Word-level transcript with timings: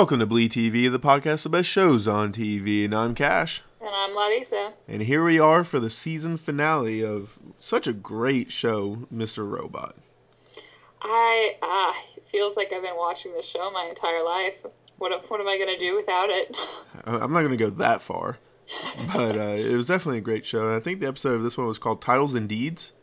Welcome 0.00 0.20
to 0.20 0.26
Bleed 0.26 0.52
TV, 0.52 0.90
the 0.90 0.98
podcast 0.98 1.44
of 1.44 1.52
best 1.52 1.68
shows 1.68 2.08
on 2.08 2.32
TV, 2.32 2.86
and 2.86 2.94
I'm 2.94 3.14
Cash. 3.14 3.60
And 3.82 3.90
I'm 3.92 4.14
Larissa. 4.14 4.72
And 4.88 5.02
here 5.02 5.22
we 5.22 5.38
are 5.38 5.62
for 5.62 5.78
the 5.78 5.90
season 5.90 6.38
finale 6.38 7.04
of 7.04 7.38
such 7.58 7.86
a 7.86 7.92
great 7.92 8.50
show, 8.50 9.06
Mr. 9.14 9.46
Robot. 9.46 9.96
I 11.02 11.56
ah, 11.60 11.94
it 12.16 12.24
feels 12.24 12.56
like 12.56 12.72
I've 12.72 12.82
been 12.82 12.96
watching 12.96 13.34
this 13.34 13.46
show 13.46 13.70
my 13.72 13.84
entire 13.90 14.24
life. 14.24 14.64
What 14.96 15.22
what 15.28 15.38
am 15.38 15.48
I 15.48 15.58
gonna 15.58 15.76
do 15.76 15.94
without 15.96 16.30
it? 16.30 16.56
I'm 17.04 17.34
not 17.34 17.42
gonna 17.42 17.58
go 17.58 17.68
that 17.68 18.00
far, 18.00 18.38
but 19.14 19.36
uh, 19.36 19.54
it 19.58 19.76
was 19.76 19.88
definitely 19.88 20.20
a 20.20 20.22
great 20.22 20.46
show. 20.46 20.66
And 20.66 20.76
I 20.76 20.80
think 20.80 21.00
the 21.00 21.08
episode 21.08 21.34
of 21.34 21.42
this 21.42 21.58
one 21.58 21.66
was 21.66 21.78
called 21.78 22.00
"Titles 22.00 22.32
and 22.32 22.48
Deeds." 22.48 22.94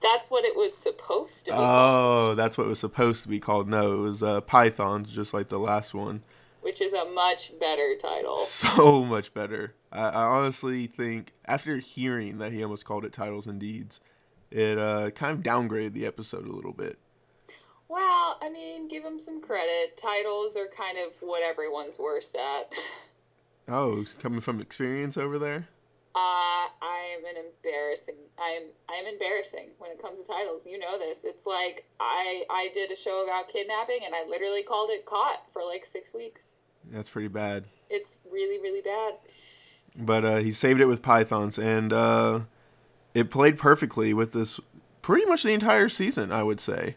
That's 0.00 0.30
what 0.30 0.44
it 0.44 0.56
was 0.56 0.76
supposed 0.76 1.46
to 1.46 1.52
be. 1.52 1.56
Called. 1.56 1.68
Oh, 1.68 2.12
called, 2.26 2.38
that's 2.38 2.56
what 2.58 2.64
it 2.64 2.70
was 2.70 2.78
supposed 2.78 3.22
to 3.24 3.28
be 3.28 3.40
called. 3.40 3.68
No, 3.68 3.92
it 3.94 3.98
was 3.98 4.22
uh, 4.22 4.40
Pythons, 4.42 5.10
just 5.10 5.34
like 5.34 5.48
the 5.48 5.58
last 5.58 5.94
one. 5.94 6.22
which 6.60 6.80
is 6.80 6.92
a 6.92 7.04
much 7.06 7.58
better 7.58 7.94
title. 8.00 8.38
So 8.44 9.04
much 9.04 9.32
better. 9.34 9.74
I, 9.92 10.00
I 10.08 10.22
honestly 10.24 10.86
think 10.86 11.32
after 11.46 11.78
hearing 11.78 12.38
that 12.38 12.52
he 12.52 12.62
almost 12.62 12.84
called 12.84 13.04
it 13.04 13.12
"Titles 13.12 13.46
and 13.46 13.58
Deeds," 13.58 14.00
it 14.50 14.78
uh, 14.78 15.10
kind 15.10 15.32
of 15.32 15.42
downgraded 15.44 15.92
the 15.94 16.06
episode 16.06 16.46
a 16.46 16.52
little 16.52 16.72
bit. 16.72 16.98
Well, 17.88 18.38
I 18.42 18.50
mean, 18.50 18.86
give 18.86 19.02
him 19.02 19.18
some 19.18 19.40
credit. 19.40 19.96
Titles 19.96 20.56
are 20.56 20.66
kind 20.66 20.98
of 20.98 21.14
what 21.20 21.42
everyone's 21.42 21.98
worst 21.98 22.36
at. 22.36 22.74
Oh, 23.70 24.06
coming 24.18 24.40
from 24.40 24.60
experience 24.60 25.18
over 25.18 25.38
there. 25.38 25.68
Uh, 26.18 26.66
I 26.82 27.16
am 27.16 27.24
an 27.26 27.44
embarrassing. 27.44 28.16
I 28.40 28.48
am. 28.48 28.62
I 28.90 28.94
am 28.94 29.06
embarrassing 29.06 29.68
when 29.78 29.92
it 29.92 30.02
comes 30.02 30.18
to 30.18 30.26
titles. 30.26 30.66
You 30.66 30.76
know 30.76 30.98
this. 30.98 31.24
It's 31.24 31.46
like 31.46 31.86
I 32.00 32.42
I 32.50 32.70
did 32.74 32.90
a 32.90 32.96
show 32.96 33.22
about 33.24 33.48
kidnapping, 33.48 34.00
and 34.04 34.12
I 34.16 34.26
literally 34.26 34.64
called 34.64 34.90
it 34.90 35.06
"Caught" 35.06 35.48
for 35.52 35.62
like 35.64 35.84
six 35.84 36.12
weeks. 36.12 36.56
That's 36.90 37.08
pretty 37.08 37.28
bad. 37.28 37.66
It's 37.88 38.18
really 38.32 38.60
really 38.60 38.80
bad. 38.80 39.14
But 39.96 40.24
uh, 40.24 40.36
he 40.38 40.50
saved 40.50 40.80
it 40.80 40.86
with 40.86 41.02
pythons, 41.02 41.56
and 41.56 41.92
uh, 41.92 42.40
it 43.14 43.30
played 43.30 43.56
perfectly 43.56 44.12
with 44.12 44.32
this 44.32 44.58
pretty 45.02 45.24
much 45.24 45.44
the 45.44 45.52
entire 45.52 45.88
season, 45.88 46.32
I 46.32 46.42
would 46.42 46.58
say. 46.58 46.96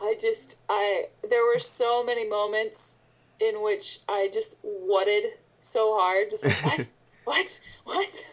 I 0.00 0.14
just 0.18 0.56
I 0.70 1.08
there 1.28 1.44
were 1.44 1.58
so 1.58 2.02
many 2.02 2.26
moments 2.26 3.00
in 3.40 3.62
which 3.62 3.98
I 4.08 4.30
just 4.32 4.56
whatted 4.62 5.24
so 5.60 5.98
hard, 6.00 6.30
just 6.30 6.46
like 6.46 6.88
what, 7.26 7.60
what. 7.84 8.24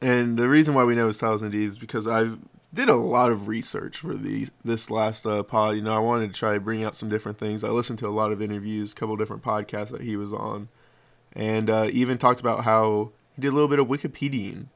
And 0.00 0.38
the 0.38 0.48
reason 0.48 0.74
why 0.74 0.84
we 0.84 0.94
know 0.94 1.08
it's 1.08 1.18
Thousand 1.18 1.50
D 1.50 1.64
is 1.64 1.76
because 1.78 2.06
I 2.06 2.28
did 2.72 2.88
a 2.88 2.94
lot 2.96 3.32
of 3.32 3.48
research 3.48 3.98
for 3.98 4.14
these 4.14 4.50
this 4.64 4.90
last 4.90 5.26
uh, 5.26 5.42
pod. 5.42 5.76
You 5.76 5.82
know, 5.82 5.94
I 5.94 5.98
wanted 5.98 6.32
to 6.32 6.38
try 6.38 6.54
to 6.54 6.60
bring 6.60 6.84
out 6.84 6.94
some 6.94 7.08
different 7.08 7.38
things. 7.38 7.64
I 7.64 7.68
listened 7.70 7.98
to 8.00 8.06
a 8.06 8.10
lot 8.10 8.30
of 8.32 8.40
interviews, 8.42 8.92
a 8.92 8.94
couple 8.94 9.16
different 9.16 9.42
podcasts 9.42 9.88
that 9.88 10.02
he 10.02 10.16
was 10.16 10.32
on, 10.32 10.68
and 11.32 11.70
uh, 11.70 11.88
even 11.92 12.18
talked 12.18 12.40
about 12.40 12.64
how 12.64 13.10
he 13.34 13.42
did 13.42 13.48
a 13.48 13.52
little 13.52 13.68
bit 13.68 13.78
of 13.78 13.88
Wikipediaing 13.88 14.66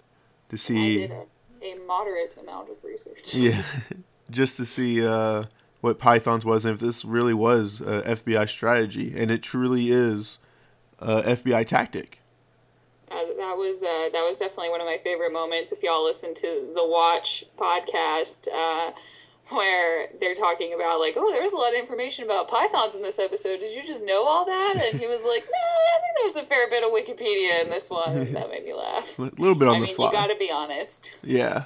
to 0.48 0.54
I 0.54 0.56
see. 0.56 0.96
did 0.98 1.10
a, 1.12 1.24
a 1.62 1.78
moderate 1.86 2.36
amount 2.40 2.70
of 2.70 2.82
research. 2.82 3.34
Yeah, 3.34 3.62
just 4.30 4.56
to 4.56 4.64
see 4.64 5.06
uh, 5.06 5.44
what 5.82 5.98
Pythons 5.98 6.44
was 6.44 6.64
and 6.64 6.74
if 6.74 6.80
this 6.80 7.04
really 7.04 7.34
was 7.34 7.82
a 7.82 8.02
FBI 8.02 8.48
strategy, 8.48 9.12
and 9.14 9.30
it 9.30 9.42
truly 9.42 9.90
is 9.90 10.38
a 10.98 11.22
FBI 11.22 11.66
tactic. 11.66 12.19
That 13.40 13.56
was 13.56 13.82
uh, 13.82 14.10
that 14.12 14.22
was 14.22 14.38
definitely 14.38 14.68
one 14.68 14.82
of 14.82 14.86
my 14.86 14.98
favorite 15.02 15.32
moments. 15.32 15.72
If 15.72 15.82
y'all 15.82 16.04
listen 16.04 16.34
to 16.34 16.72
the 16.74 16.86
Watch 16.86 17.42
podcast, 17.56 18.46
uh, 18.52 18.92
where 19.48 20.08
they're 20.20 20.34
talking 20.34 20.74
about 20.74 21.00
like, 21.00 21.14
oh, 21.16 21.32
there 21.32 21.42
was 21.42 21.54
a 21.54 21.56
lot 21.56 21.72
of 21.72 21.78
information 21.78 22.26
about 22.26 22.48
pythons 22.48 22.96
in 22.96 23.00
this 23.00 23.18
episode. 23.18 23.60
Did 23.60 23.74
you 23.74 23.82
just 23.82 24.04
know 24.04 24.26
all 24.28 24.44
that? 24.44 24.74
And 24.76 25.00
he 25.00 25.06
was 25.06 25.24
like, 25.24 25.44
no, 25.46 25.56
I 25.56 26.00
think 26.02 26.18
there's 26.20 26.36
a 26.36 26.46
fair 26.46 26.68
bit 26.68 26.84
of 26.84 26.90
Wikipedia 26.90 27.62
in 27.62 27.70
this 27.70 27.88
one. 27.88 28.30
That 28.34 28.50
made 28.50 28.64
me 28.66 28.74
laugh. 28.74 29.18
A 29.18 29.22
little 29.22 29.54
bit 29.54 29.68
on 29.68 29.76
I 29.76 29.80
the 29.80 29.86
mean, 29.86 29.96
fly. 29.96 30.06
you 30.08 30.12
got 30.12 30.26
to 30.26 30.36
be 30.36 30.50
honest. 30.52 31.16
Yeah. 31.24 31.64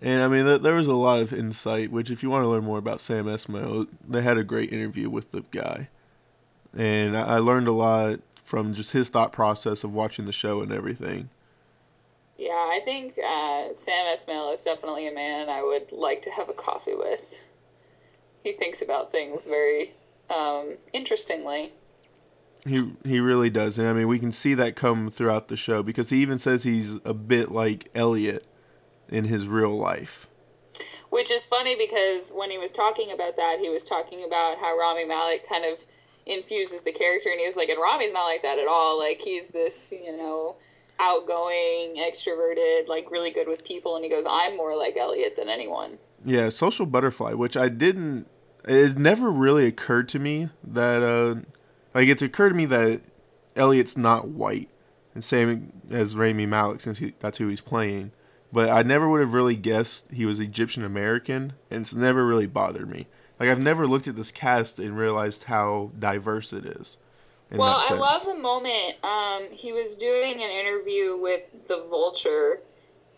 And 0.00 0.22
I 0.22 0.28
mean, 0.28 0.46
th- 0.46 0.62
there 0.62 0.76
was 0.76 0.86
a 0.86 0.94
lot 0.94 1.20
of 1.20 1.30
insight, 1.30 1.90
which, 1.92 2.10
if 2.10 2.22
you 2.22 2.30
want 2.30 2.42
to 2.42 2.48
learn 2.48 2.64
more 2.64 2.78
about 2.78 3.02
Sam 3.02 3.26
Esmail, 3.26 3.86
they 4.08 4.22
had 4.22 4.38
a 4.38 4.44
great 4.44 4.72
interview 4.72 5.10
with 5.10 5.32
the 5.32 5.42
guy. 5.50 5.88
And 6.74 7.14
I, 7.16 7.22
I 7.22 7.38
learned 7.38 7.68
a 7.68 7.72
lot 7.72 8.20
from 8.46 8.72
just 8.72 8.92
his 8.92 9.08
thought 9.08 9.32
process 9.32 9.82
of 9.82 9.92
watching 9.92 10.24
the 10.24 10.32
show 10.32 10.62
and 10.62 10.70
everything. 10.70 11.28
Yeah, 12.38 12.52
I 12.52 12.80
think 12.84 13.18
uh, 13.18 13.74
Sam 13.74 14.06
Esmail 14.06 14.54
is 14.54 14.62
definitely 14.62 15.08
a 15.08 15.12
man 15.12 15.48
I 15.48 15.64
would 15.64 15.90
like 15.90 16.22
to 16.22 16.30
have 16.30 16.48
a 16.48 16.52
coffee 16.52 16.94
with. 16.94 17.42
He 18.44 18.52
thinks 18.52 18.80
about 18.80 19.10
things 19.10 19.48
very 19.48 19.94
um, 20.30 20.76
interestingly. 20.92 21.72
He 22.64 22.92
he 23.04 23.18
really 23.18 23.50
does, 23.50 23.78
and 23.78 23.88
I 23.88 23.92
mean 23.92 24.06
we 24.06 24.20
can 24.20 24.32
see 24.32 24.54
that 24.54 24.76
come 24.76 25.10
throughout 25.10 25.48
the 25.48 25.56
show 25.56 25.82
because 25.82 26.10
he 26.10 26.18
even 26.18 26.38
says 26.38 26.62
he's 26.62 26.98
a 27.04 27.14
bit 27.14 27.50
like 27.50 27.90
Elliot 27.96 28.46
in 29.08 29.24
his 29.24 29.48
real 29.48 29.76
life. 29.76 30.28
Which 31.10 31.32
is 31.32 31.46
funny 31.46 31.74
because 31.74 32.32
when 32.34 32.50
he 32.50 32.58
was 32.58 32.70
talking 32.70 33.10
about 33.10 33.36
that, 33.36 33.58
he 33.60 33.68
was 33.68 33.84
talking 33.84 34.22
about 34.24 34.58
how 34.58 34.78
Rami 34.78 35.04
Malek 35.04 35.48
kind 35.48 35.64
of 35.64 35.86
infuses 36.26 36.82
the 36.82 36.92
character, 36.92 37.30
and 37.30 37.40
he 37.40 37.46
was 37.46 37.56
like, 37.56 37.68
and 37.68 37.80
Rami's 37.80 38.12
not 38.12 38.24
like 38.24 38.42
that 38.42 38.58
at 38.58 38.66
all. 38.68 38.98
Like, 38.98 39.20
he's 39.22 39.50
this, 39.50 39.92
you 39.92 40.16
know, 40.16 40.56
outgoing, 40.98 41.96
extroverted, 41.96 42.88
like, 42.88 43.10
really 43.10 43.30
good 43.30 43.48
with 43.48 43.64
people, 43.64 43.94
and 43.96 44.04
he 44.04 44.10
goes, 44.10 44.26
I'm 44.28 44.56
more 44.56 44.76
like 44.76 44.96
Elliot 44.96 45.36
than 45.36 45.48
anyone. 45.48 45.98
Yeah, 46.24 46.48
social 46.48 46.86
butterfly, 46.86 47.32
which 47.34 47.56
I 47.56 47.68
didn't. 47.68 48.26
It 48.66 48.98
never 48.98 49.30
really 49.30 49.66
occurred 49.66 50.08
to 50.10 50.18
me 50.18 50.48
that, 50.64 51.02
uh, 51.02 51.36
like, 51.94 52.08
it's 52.08 52.22
occurred 52.22 52.48
to 52.50 52.54
me 52.56 52.66
that 52.66 53.02
Elliot's 53.54 53.96
not 53.96 54.28
white, 54.28 54.68
and 55.14 55.24
same 55.24 55.72
as 55.90 56.16
Rami 56.16 56.46
Malek 56.46 56.80
since 56.80 56.98
he, 56.98 57.14
that's 57.20 57.38
who 57.38 57.48
he's 57.48 57.60
playing. 57.60 58.10
But 58.52 58.70
I 58.70 58.82
never 58.82 59.08
would 59.08 59.20
have 59.20 59.34
really 59.34 59.56
guessed 59.56 60.06
he 60.10 60.26
was 60.26 60.40
Egyptian 60.40 60.84
American, 60.84 61.52
and 61.70 61.82
it's 61.82 61.94
never 61.94 62.26
really 62.26 62.46
bothered 62.46 62.88
me. 62.88 63.06
Like 63.38 63.48
I've 63.48 63.62
never 63.62 63.86
looked 63.86 64.08
at 64.08 64.16
this 64.16 64.30
cast 64.30 64.78
and 64.78 64.96
realized 64.96 65.44
how 65.44 65.90
diverse 65.98 66.52
it 66.52 66.64
is. 66.64 66.96
Well, 67.50 67.82
I 67.88 67.94
love 67.94 68.24
the 68.24 68.34
moment. 68.34 69.04
Um, 69.04 69.56
he 69.56 69.72
was 69.72 69.94
doing 69.94 70.34
an 70.34 70.50
interview 70.50 71.16
with 71.16 71.68
the 71.68 71.84
Vulture, 71.88 72.58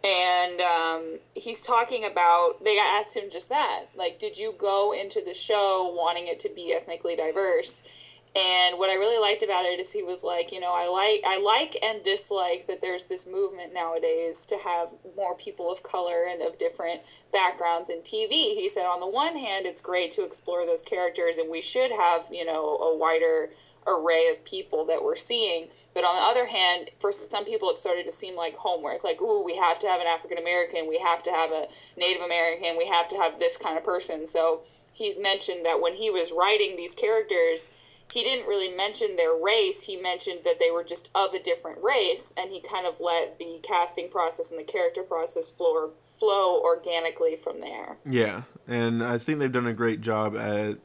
and 0.04 0.60
um, 0.60 1.18
he's 1.34 1.62
talking 1.62 2.04
about. 2.04 2.62
They 2.62 2.78
asked 2.78 3.16
him 3.16 3.30
just 3.30 3.48
that, 3.48 3.86
like, 3.96 4.18
did 4.18 4.36
you 4.36 4.54
go 4.58 4.92
into 4.92 5.22
the 5.24 5.32
show 5.32 5.94
wanting 5.96 6.26
it 6.26 6.38
to 6.40 6.50
be 6.54 6.74
ethnically 6.74 7.16
diverse? 7.16 7.84
And 8.36 8.78
what 8.78 8.90
I 8.90 8.94
really 8.94 9.20
liked 9.20 9.42
about 9.42 9.64
it 9.64 9.80
is 9.80 9.92
he 9.92 10.02
was 10.02 10.22
like, 10.22 10.52
you 10.52 10.60
know, 10.60 10.72
I 10.74 10.88
like 10.88 11.22
I 11.26 11.40
like 11.40 11.76
and 11.82 12.02
dislike 12.02 12.66
that 12.66 12.80
there's 12.80 13.04
this 13.04 13.26
movement 13.26 13.72
nowadays 13.72 14.44
to 14.46 14.56
have 14.58 14.94
more 15.16 15.34
people 15.34 15.72
of 15.72 15.82
color 15.82 16.26
and 16.28 16.42
of 16.42 16.58
different 16.58 17.00
backgrounds 17.32 17.90
in 17.90 18.00
TV. 18.00 18.54
He 18.54 18.68
said 18.68 18.86
on 18.86 19.00
the 19.00 19.08
one 19.08 19.36
hand, 19.36 19.66
it's 19.66 19.80
great 19.80 20.10
to 20.12 20.24
explore 20.24 20.66
those 20.66 20.82
characters 20.82 21.38
and 21.38 21.50
we 21.50 21.62
should 21.62 21.90
have, 21.90 22.26
you 22.30 22.44
know, 22.44 22.76
a 22.76 22.96
wider 22.96 23.50
array 23.88 24.28
of 24.30 24.44
people 24.44 24.84
that 24.84 25.02
we're 25.02 25.16
seeing. 25.16 25.68
But 25.94 26.04
on 26.04 26.14
the 26.14 26.22
other 26.22 26.46
hand, 26.46 26.90
for 26.98 27.10
some 27.10 27.44
people, 27.44 27.70
it 27.70 27.76
started 27.76 28.04
to 28.04 28.10
seem 28.10 28.36
like 28.36 28.56
homework. 28.56 29.02
Like, 29.02 29.20
ooh, 29.20 29.42
we 29.42 29.56
have 29.56 29.78
to 29.80 29.86
have 29.86 30.00
an 30.00 30.06
African 30.06 30.38
American, 30.38 30.88
we 30.88 30.98
have 30.98 31.22
to 31.24 31.30
have 31.30 31.50
a 31.50 31.66
Native 31.96 32.22
American, 32.22 32.76
we 32.76 32.86
have 32.86 33.08
to 33.08 33.16
have 33.16 33.38
this 33.38 33.56
kind 33.56 33.78
of 33.78 33.84
person. 33.84 34.26
So 34.26 34.60
he's 34.92 35.18
mentioned 35.18 35.64
that 35.64 35.80
when 35.80 35.94
he 35.94 36.10
was 36.10 36.32
writing 36.32 36.76
these 36.76 36.94
characters, 36.94 37.68
he 38.12 38.22
didn't 38.22 38.46
really 38.46 38.74
mention 38.74 39.16
their 39.16 39.36
race. 39.36 39.84
He 39.84 39.96
mentioned 39.96 40.40
that 40.44 40.58
they 40.58 40.70
were 40.70 40.84
just 40.84 41.10
of 41.14 41.34
a 41.34 41.42
different 41.42 41.82
race, 41.82 42.32
and 42.38 42.50
he 42.50 42.60
kind 42.60 42.86
of 42.86 43.00
let 43.00 43.38
the 43.38 43.60
casting 43.62 44.08
process 44.08 44.50
and 44.50 44.58
the 44.58 44.64
character 44.64 45.02
process 45.02 45.50
flow 45.50 45.92
flow 46.02 46.60
organically 46.60 47.36
from 47.36 47.60
there. 47.60 47.98
Yeah, 48.04 48.42
and 48.66 49.02
I 49.04 49.18
think 49.18 49.38
they've 49.38 49.52
done 49.52 49.66
a 49.66 49.74
great 49.74 50.00
job 50.00 50.36
at 50.36 50.78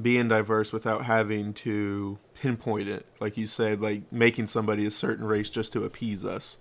being 0.00 0.28
diverse 0.28 0.72
without 0.72 1.04
having 1.04 1.52
to 1.52 2.18
pinpoint 2.34 2.88
it. 2.88 3.06
Like 3.20 3.36
you 3.36 3.46
said, 3.46 3.80
like 3.80 4.10
making 4.12 4.46
somebody 4.46 4.86
a 4.86 4.90
certain 4.90 5.26
race 5.26 5.50
just 5.50 5.72
to 5.74 5.84
appease 5.84 6.24
us. 6.24 6.56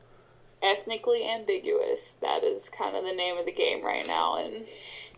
Ethnically 0.62 1.26
ambiguous. 1.30 2.12
That 2.14 2.44
is 2.44 2.68
kind 2.68 2.98
of 2.98 3.06
the 3.06 3.14
name 3.14 3.38
of 3.38 3.46
the 3.46 3.54
game 3.54 3.86
right 3.86 4.06
now, 4.06 4.38
and 4.38 4.66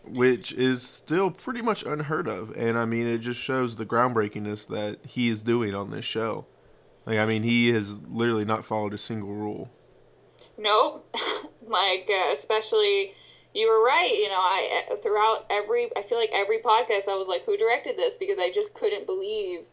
which 0.04 0.52
is 0.52 0.82
still 0.82 1.30
pretty 1.30 1.62
much 1.62 1.82
unheard 1.82 2.28
of. 2.28 2.50
And 2.56 2.78
I 2.78 2.84
mean, 2.84 3.06
it 3.06 3.18
just 3.18 3.40
shows 3.40 3.76
the 3.76 3.86
groundbreakingness 3.86 4.68
that 4.68 4.98
he 5.06 5.28
is 5.28 5.42
doing 5.42 5.74
on 5.74 5.90
this 5.90 6.04
show. 6.04 6.46
Like, 7.06 7.18
I 7.18 7.26
mean, 7.26 7.42
he 7.42 7.70
has 7.70 7.98
literally 8.00 8.44
not 8.44 8.64
followed 8.64 8.94
a 8.94 8.98
single 8.98 9.32
rule. 9.32 9.70
Nope. 10.58 11.14
like 11.66 12.08
uh, 12.10 12.32
especially 12.32 13.14
you 13.54 13.68
were 13.68 13.84
right. 13.84 14.12
You 14.12 14.28
know, 14.28 14.34
I 14.34 14.82
uh, 14.90 14.96
throughout 14.96 15.46
every 15.50 15.88
I 15.96 16.02
feel 16.02 16.18
like 16.18 16.30
every 16.32 16.58
podcast 16.58 17.08
I 17.08 17.16
was 17.16 17.28
like, 17.28 17.44
who 17.44 17.56
directed 17.56 17.96
this? 17.96 18.16
Because 18.18 18.38
I 18.38 18.50
just 18.50 18.74
couldn't 18.74 19.06
believe 19.06 19.68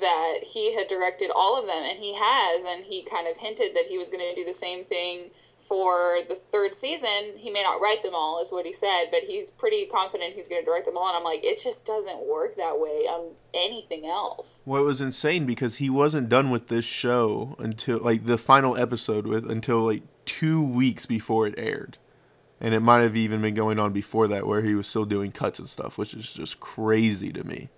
that 0.00 0.38
he 0.42 0.74
had 0.74 0.86
directed 0.86 1.30
all 1.34 1.58
of 1.58 1.66
them, 1.66 1.84
and 1.84 1.98
he 1.98 2.14
has, 2.16 2.64
and 2.64 2.84
he 2.84 3.02
kind 3.02 3.28
of 3.28 3.36
hinted 3.36 3.74
that 3.74 3.86
he 3.88 3.98
was 3.98 4.08
going 4.08 4.26
to 4.26 4.34
do 4.34 4.44
the 4.44 4.52
same 4.52 4.84
thing 4.84 5.30
for 5.62 6.18
the 6.28 6.34
third 6.34 6.74
season, 6.74 7.36
he 7.36 7.50
may 7.50 7.62
not 7.62 7.80
write 7.80 8.02
them 8.02 8.14
all, 8.14 8.40
is 8.42 8.50
what 8.50 8.66
he 8.66 8.72
said, 8.72 9.06
but 9.10 9.20
he's 9.20 9.50
pretty 9.50 9.86
confident 9.86 10.34
he's 10.34 10.48
going 10.48 10.60
to 10.60 10.64
direct 10.64 10.86
them 10.86 10.96
all. 10.96 11.06
And 11.08 11.16
I'm 11.16 11.24
like, 11.24 11.44
it 11.44 11.60
just 11.62 11.86
doesn't 11.86 12.26
work 12.26 12.56
that 12.56 12.80
way 12.80 13.06
on 13.06 13.34
anything 13.54 14.04
else. 14.04 14.62
Well, 14.66 14.82
it 14.82 14.86
was 14.86 15.00
insane 15.00 15.46
because 15.46 15.76
he 15.76 15.88
wasn't 15.88 16.28
done 16.28 16.50
with 16.50 16.68
this 16.68 16.84
show 16.84 17.54
until 17.58 17.98
like 17.98 18.26
the 18.26 18.38
final 18.38 18.76
episode 18.76 19.26
with 19.26 19.48
until 19.48 19.80
like 19.80 20.02
two 20.24 20.62
weeks 20.62 21.06
before 21.06 21.46
it 21.46 21.54
aired, 21.56 21.98
and 22.60 22.74
it 22.74 22.80
might 22.80 23.02
have 23.02 23.16
even 23.16 23.40
been 23.40 23.54
going 23.54 23.78
on 23.78 23.92
before 23.92 24.26
that 24.28 24.46
where 24.46 24.62
he 24.62 24.74
was 24.74 24.86
still 24.86 25.04
doing 25.04 25.30
cuts 25.30 25.58
and 25.58 25.68
stuff, 25.68 25.96
which 25.96 26.14
is 26.14 26.32
just 26.32 26.58
crazy 26.60 27.32
to 27.32 27.44
me. 27.44 27.70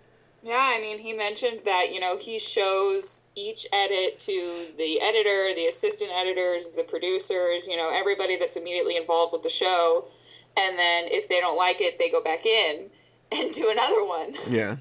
Yeah, 0.44 0.74
I 0.76 0.78
mean, 0.78 0.98
he 0.98 1.14
mentioned 1.14 1.62
that, 1.64 1.88
you 1.90 2.00
know, 2.00 2.18
he 2.18 2.38
shows 2.38 3.22
each 3.34 3.66
edit 3.72 4.18
to 4.20 4.66
the 4.76 5.00
editor, 5.00 5.54
the 5.56 5.64
assistant 5.70 6.10
editors, 6.14 6.68
the 6.76 6.84
producers, 6.84 7.66
you 7.66 7.78
know, 7.78 7.90
everybody 7.94 8.36
that's 8.36 8.54
immediately 8.54 8.98
involved 8.98 9.32
with 9.32 9.42
the 9.42 9.48
show. 9.48 10.06
And 10.54 10.78
then 10.78 11.04
if 11.06 11.30
they 11.30 11.40
don't 11.40 11.56
like 11.56 11.80
it, 11.80 11.98
they 11.98 12.10
go 12.10 12.22
back 12.22 12.44
in 12.44 12.90
and 13.32 13.52
do 13.52 13.70
another 13.72 14.04
one. 14.04 14.34
Yeah. 14.50 14.76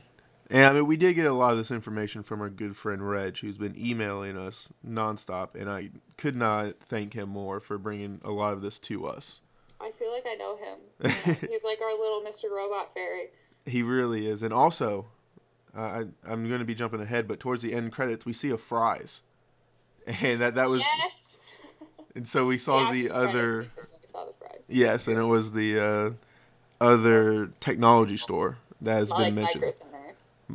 And 0.50 0.66
I 0.66 0.74
mean, 0.74 0.86
we 0.86 0.98
did 0.98 1.14
get 1.14 1.28
a 1.28 1.34
lot 1.34 1.52
of 1.54 1.58
this 1.58 1.72
information 1.72 2.24
from 2.24 2.42
our 2.42 2.50
good 2.50 2.76
friend 2.76 3.08
Reg, 3.08 3.38
who's 3.38 3.58
been 3.58 3.76
emailing 3.78 4.38
us 4.38 4.72
nonstop, 4.86 5.56
and 5.56 5.70
I 5.70 5.92
could 6.18 6.36
not 6.36 6.78
thank 6.82 7.14
him 7.14 7.30
more 7.30 7.62
for 7.62 7.78
bringing 7.78 8.20
a 8.26 8.32
lot 8.32 8.52
of 8.52 8.62
this 8.62 8.80
to 8.80 9.08
us. 9.08 9.40
I 9.80 9.92
feel 9.92 10.12
like 10.12 10.26
I 10.28 10.36
know 10.36 10.58
him. 10.58 11.40
He's 11.50 11.64
like 11.64 11.80
our 11.82 11.98
little 11.98 12.22
Mr. 12.22 12.52
Robot 12.54 12.94
fairy. 12.94 13.28
He 13.66 13.82
really 13.82 14.28
is. 14.28 14.44
And 14.44 14.54
also, 14.54 15.08
uh, 15.76 15.82
I, 15.82 16.06
I'm 16.28 16.48
going 16.48 16.60
to 16.60 16.66
be 16.66 16.76
jumping 16.76 17.02
ahead, 17.02 17.28
but 17.28 17.40
towards 17.40 17.62
the 17.62 17.74
end 17.74 17.92
credits, 17.92 18.26
we 18.26 18.34
see 18.34 18.50
a 18.50 18.58
Fry's, 18.58 19.22
and 20.06 20.40
that 20.42 20.56
that 20.56 20.70
was. 20.70 20.82
Yes. 20.82 21.56
And 22.16 22.28
so 22.28 22.46
we 22.46 22.60
saw 22.60 22.92
the, 22.92 23.06
after 23.06 23.16
other. 23.16 23.54
credits 23.64 23.88
when 23.90 24.02
we 24.02 24.08
saw 24.08 24.26
the 24.26 24.34
Fry's. 24.34 24.62
Yes, 24.68 25.08
and 25.08 25.18
it 25.18 25.24
was 25.24 25.54
the 25.54 25.80
uh, 25.80 26.10
other 26.80 27.52
technology 27.60 28.18
store 28.18 28.58
that 28.82 28.96
has 28.96 29.10
been 29.10 29.18
like 29.18 29.34
mentioned. 29.34 29.66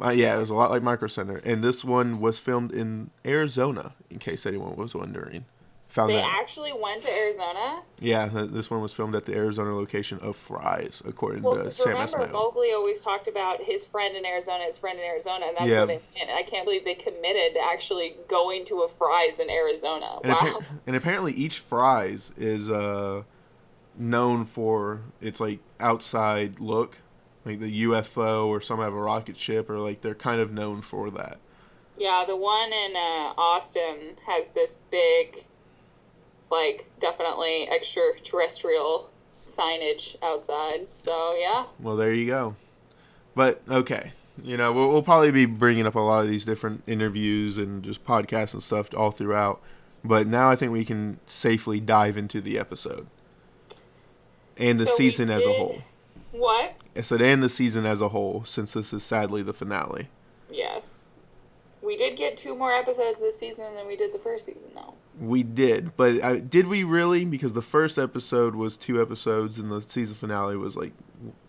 Uh, 0.00 0.10
yeah, 0.10 0.36
it 0.36 0.40
was 0.40 0.50
a 0.50 0.54
lot 0.54 0.70
like 0.70 0.82
Micro 0.82 1.08
Center, 1.08 1.40
and 1.44 1.64
this 1.64 1.84
one 1.84 2.20
was 2.20 2.38
filmed 2.38 2.70
in 2.70 3.10
Arizona. 3.24 3.94
In 4.10 4.18
case 4.18 4.46
anyone 4.46 4.76
was 4.76 4.94
wondering, 4.94 5.46
found 5.88 6.10
They 6.10 6.16
that. 6.16 6.38
actually 6.40 6.72
went 6.72 7.02
to 7.02 7.10
Arizona. 7.10 7.82
yeah, 7.98 8.28
this 8.32 8.70
one 8.70 8.80
was 8.82 8.92
filmed 8.92 9.14
at 9.14 9.24
the 9.24 9.34
Arizona 9.34 9.74
location 9.74 10.18
of 10.20 10.36
Fry's, 10.36 11.02
according 11.06 11.42
Well, 11.42 11.56
to 11.56 11.70
Sam 11.70 11.88
remember, 11.92 12.18
Esmail. 12.18 12.32
Mobley 12.32 12.72
always 12.72 13.00
talked 13.00 13.26
about 13.26 13.62
his 13.62 13.86
friend 13.86 14.14
in 14.16 14.26
Arizona, 14.26 14.64
his 14.64 14.76
friend 14.78 14.98
in 14.98 15.04
Arizona, 15.04 15.46
and 15.46 15.56
that's 15.56 15.70
Yeah. 15.70 15.78
where 15.78 15.86
they 15.86 16.00
went. 16.18 16.30
I 16.30 16.42
can't 16.42 16.64
believe 16.66 16.84
they 16.84 16.94
committed 16.94 17.54
to 17.54 17.60
actually 17.72 18.16
going 18.28 18.64
to 18.66 18.82
a 18.82 18.88
Fry's 18.88 19.38
in 19.40 19.48
Arizona. 19.50 20.18
And, 20.22 20.32
wow. 20.32 20.38
appa- 20.42 20.64
and 20.86 20.94
apparently, 20.94 21.32
each 21.32 21.58
Fry's 21.58 22.32
is 22.36 22.70
uh, 22.70 23.22
known 23.96 24.44
for 24.44 25.00
its 25.20 25.40
like 25.40 25.60
outside 25.80 26.60
look, 26.60 26.98
like 27.46 27.60
the 27.60 27.84
UFO 27.84 28.46
or 28.46 28.60
some 28.60 28.78
have 28.80 28.92
a 28.92 29.00
rocket 29.00 29.36
ship, 29.38 29.70
or 29.70 29.78
like 29.78 30.02
they're 30.02 30.14
kind 30.14 30.40
of 30.40 30.52
known 30.52 30.82
for 30.82 31.10
that. 31.12 31.38
Yeah, 31.96 32.24
the 32.26 32.36
one 32.36 32.72
in 32.72 32.94
uh, 32.94 33.32
Austin 33.38 34.16
has 34.26 34.50
this 34.50 34.78
big, 34.90 35.38
like, 36.50 36.90
definitely 36.98 37.68
extraterrestrial 37.70 39.10
signage 39.40 40.16
outside. 40.22 40.88
So, 40.92 41.36
yeah. 41.38 41.66
Well, 41.80 41.96
there 41.96 42.12
you 42.12 42.26
go. 42.26 42.56
But 43.34 43.62
okay, 43.68 44.12
you 44.42 44.56
know, 44.56 44.72
we'll, 44.72 44.90
we'll 44.90 45.02
probably 45.02 45.30
be 45.30 45.46
bringing 45.46 45.86
up 45.86 45.94
a 45.94 46.00
lot 46.00 46.24
of 46.24 46.30
these 46.30 46.44
different 46.44 46.82
interviews 46.86 47.58
and 47.58 47.82
just 47.82 48.04
podcasts 48.04 48.52
and 48.52 48.62
stuff 48.62 48.92
all 48.94 49.10
throughout. 49.10 49.60
But 50.04 50.26
now 50.26 50.50
I 50.50 50.56
think 50.56 50.72
we 50.72 50.84
can 50.84 51.18
safely 51.26 51.80
dive 51.80 52.16
into 52.16 52.40
the 52.40 52.58
episode 52.58 53.06
and 54.56 54.76
the 54.76 54.86
So 54.86 54.96
season 54.96 55.30
as 55.30 55.44
a 55.44 55.52
whole. 55.52 55.78
What? 56.32 56.76
I 56.96 57.02
said, 57.02 57.22
and 57.22 57.42
the 57.42 57.48
season 57.48 57.86
as 57.86 58.00
a 58.00 58.08
whole, 58.08 58.44
since 58.44 58.72
this 58.72 58.92
is 58.92 59.04
sadly 59.04 59.42
the 59.42 59.52
finale. 59.52 60.08
Yes. 60.50 61.06
We 61.80 61.96
did 61.96 62.16
get 62.16 62.36
two 62.36 62.56
more 62.56 62.72
episodes 62.72 63.20
this 63.20 63.38
season 63.38 63.74
than 63.74 63.86
we 63.86 63.96
did 63.96 64.12
the 64.12 64.18
first 64.18 64.46
season, 64.46 64.70
though. 64.74 64.94
We 65.20 65.42
did, 65.42 65.96
but 65.96 66.22
I, 66.22 66.38
did 66.38 66.68
we 66.68 66.84
really? 66.84 67.24
Because 67.24 67.52
the 67.52 67.62
first 67.62 67.98
episode 67.98 68.54
was 68.54 68.76
two 68.76 69.02
episodes, 69.02 69.58
and 69.58 69.70
the 69.70 69.80
season 69.80 70.14
finale 70.14 70.56
was 70.56 70.76
like 70.76 70.92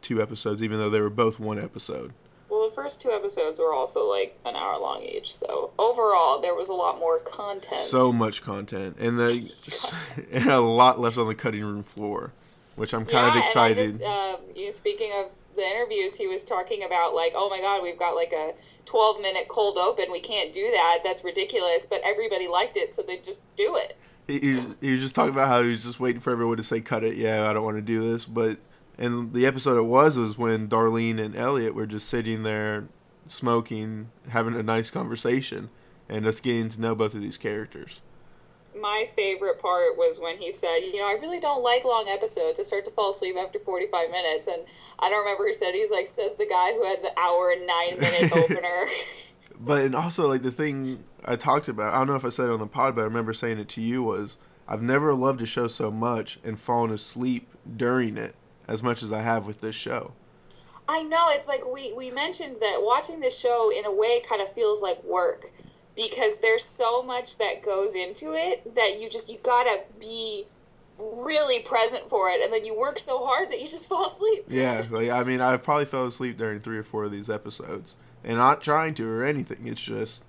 two 0.02 0.22
episodes, 0.22 0.64
even 0.64 0.80
though 0.80 0.90
they 0.90 1.02
were 1.02 1.10
both 1.10 1.40
one 1.40 1.60
episode. 1.60 2.14
Well, 2.50 2.68
the 2.68 2.74
first 2.74 3.00
two 3.00 3.12
episodes 3.12 3.60
were 3.60 3.74
also 3.74 4.10
like 4.10 4.40
an 4.44 4.56
hour 4.56 4.80
long 4.80 5.04
each, 5.04 5.36
so 5.36 5.72
overall 5.78 6.40
there 6.40 6.56
was 6.56 6.70
a 6.70 6.74
lot 6.74 7.00
more 7.00 7.20
content. 7.20 7.82
So 7.82 8.12
much 8.12 8.42
content, 8.42 8.98
and 9.00 9.16
the 9.16 10.24
and 10.32 10.50
a 10.50 10.60
lot 10.60 11.00
left 11.00 11.18
on 11.18 11.28
the 11.28 11.36
cutting 11.36 11.64
room 11.64 11.84
floor, 11.84 12.34
which 12.76 12.94
I'm 12.94 13.06
kind 13.06 13.30
of 13.30 13.36
excited. 13.36 13.78
And 13.78 13.88
I 13.88 13.92
just, 13.92 14.02
um, 14.02 14.56
you 14.56 14.66
know, 14.66 14.72
speaking 14.72 15.12
of 15.20 15.32
the 15.56 15.62
interviews, 15.62 16.16
he 16.16 16.28
was 16.28 16.44
talking 16.44 16.84
about 16.84 17.14
like, 17.14 17.34
oh 17.36 17.50
my 17.50 17.60
god, 17.60 17.84
we've 17.84 17.98
got 18.00 18.16
like 18.16 18.34
a 18.34 18.54
12 18.86 19.22
minute 19.22 19.48
cold 19.48 19.78
open. 19.78 20.12
We 20.12 20.20
can't 20.20 20.52
do 20.52 20.70
that. 20.72 21.00
That's 21.04 21.24
ridiculous. 21.24 21.86
But 21.86 22.02
everybody 22.06 22.48
liked 22.48 22.78
it, 22.78 22.94
so 22.94 23.02
they 23.02 23.18
just 23.18 23.44
do 23.56 23.76
it. 23.76 23.98
he, 24.28 24.40
he 24.40 24.50
was, 24.50 24.82
he 24.82 24.92
was 24.94 25.02
just 25.02 25.16
talking 25.16 25.34
about 25.34 25.48
how 25.48 25.62
he 25.62 25.72
was 25.72 25.84
just 25.84 26.00
waiting 26.00 26.22
for 26.22 26.32
everyone 26.32 26.58
to 26.58 26.64
say 26.64 26.82
cut 26.82 27.04
it. 27.04 27.16
Yeah, 27.16 27.50
I 27.50 27.54
don't 27.54 27.64
want 27.64 27.78
to 27.78 27.82
do 27.82 28.12
this, 28.12 28.26
but 28.26 28.58
and 28.98 29.34
the 29.34 29.46
episode 29.46 29.78
it 29.78 29.84
was 29.84 30.18
was 30.18 30.38
when 30.38 30.68
Darlene 30.68 31.20
and 31.20 31.36
Elliot 31.36 31.74
were 31.74 31.86
just 31.86 32.10
sitting 32.10 32.44
there 32.44 32.88
smoking, 33.26 34.12
having 34.30 34.56
a 34.56 34.64
nice 34.64 34.92
conversation, 34.92 35.70
and 36.10 36.26
us 36.26 36.40
getting 36.40 36.70
to 36.70 36.82
know 36.82 36.96
both 36.96 37.14
of 37.14 37.22
these 37.22 37.38
characters. 37.38 38.02
My 38.80 39.06
favorite 39.14 39.60
part 39.60 39.98
was 39.98 40.20
when 40.20 40.38
he 40.38 40.52
said, 40.52 40.80
you 40.80 41.00
know, 41.00 41.08
I 41.08 41.18
really 41.20 41.40
don't 41.40 41.64
like 41.64 41.84
long 41.84 42.08
episodes. 42.08 42.60
I 42.60 42.64
start 42.64 42.86
to 42.86 42.92
fall 42.92 43.10
asleep 43.10 43.36
after 43.38 43.60
45 43.60 44.12
minutes. 44.12 44.48
And 44.48 44.64
I 45.00 45.10
don't 45.10 45.24
remember 45.24 45.46
who 45.46 45.54
said, 45.54 45.70
it. 45.70 45.76
he's 45.76 45.92
like, 45.92 46.08
says 46.08 46.36
the 46.36 46.46
guy 46.46 46.74
who 46.74 46.86
had 46.86 47.04
the 47.04 47.18
hour 47.20 47.52
and 47.52 47.68
nine 47.68 48.00
minute 48.00 48.32
opener. 48.36 48.86
But 49.62 49.84
and 49.84 49.94
also 49.94 50.30
like 50.30 50.42
the 50.42 50.52
thing 50.52 51.04
I 51.26 51.36
talked 51.36 51.68
about, 51.68 51.94
I 51.94 51.98
don't 51.98 52.08
know 52.08 52.16
if 52.16 52.24
I 52.24 52.30
said 52.30 52.46
it 52.46 52.54
on 52.54 52.60
the 52.60 52.66
pod, 52.66 52.96
but 52.96 53.02
I 53.02 53.04
remember 53.04 53.34
saying 53.34 53.60
it 53.60 53.68
to 53.70 53.82
you 53.82 54.02
was 54.02 54.38
I've 54.70 54.82
never 54.82 55.14
loved 55.14 55.42
a 55.42 55.46
show 55.46 55.68
so 55.68 55.92
much 55.92 56.40
and 56.46 56.58
fallen 56.58 56.92
asleep 56.92 57.50
during 57.76 58.18
it 58.18 58.36
as 58.70 58.82
much 58.82 59.04
as 59.04 59.12
I 59.12 59.22
have 59.22 59.46
with 59.46 59.60
this 59.60 59.76
show. 59.76 60.14
I 60.88 61.04
know 61.04 61.28
it's 61.30 61.48
like 61.48 61.62
we 61.72 61.92
we 61.94 62.10
mentioned 62.10 62.58
that 62.62 62.80
watching 62.82 63.20
this 63.20 63.40
show 63.40 63.72
in 63.76 63.86
a 63.86 63.94
way 63.94 64.22
kind 64.28 64.42
of 64.42 64.52
feels 64.52 64.82
like 64.82 65.04
work 65.04 65.52
because 66.00 66.40
there's 66.40 66.64
so 66.64 67.04
much 67.04 67.38
that 67.40 67.62
goes 67.62 67.94
into 67.94 68.32
it 68.34 68.74
that 68.76 69.00
you 69.02 69.10
just 69.10 69.30
you 69.30 69.38
gotta 69.44 69.82
be 70.00 70.46
really 70.98 71.60
present 71.60 72.10
for 72.10 72.30
it 72.30 72.42
and 72.42 72.54
then 72.54 72.64
you 72.64 72.78
work 72.78 73.00
so 73.00 73.26
hard 73.26 73.50
that 73.50 73.60
you 73.60 73.68
just 73.68 73.90
fall 73.90 74.08
asleep. 74.08 74.46
Yeah, 74.48 74.82
like 74.90 75.10
I 75.10 75.24
mean, 75.24 75.42
I 75.42 75.58
probably 75.58 75.86
fell 75.86 76.06
asleep 76.06 76.38
during 76.38 76.62
three 76.62 76.78
or 76.78 76.84
four 76.84 77.04
of 77.04 77.12
these 77.12 77.30
episodes, 77.30 77.98
and 78.24 78.38
not 78.38 78.62
trying 78.62 78.94
to 78.96 79.10
or 79.10 79.26
anything. 79.26 79.68
It's 79.68 79.82
just 79.82 80.24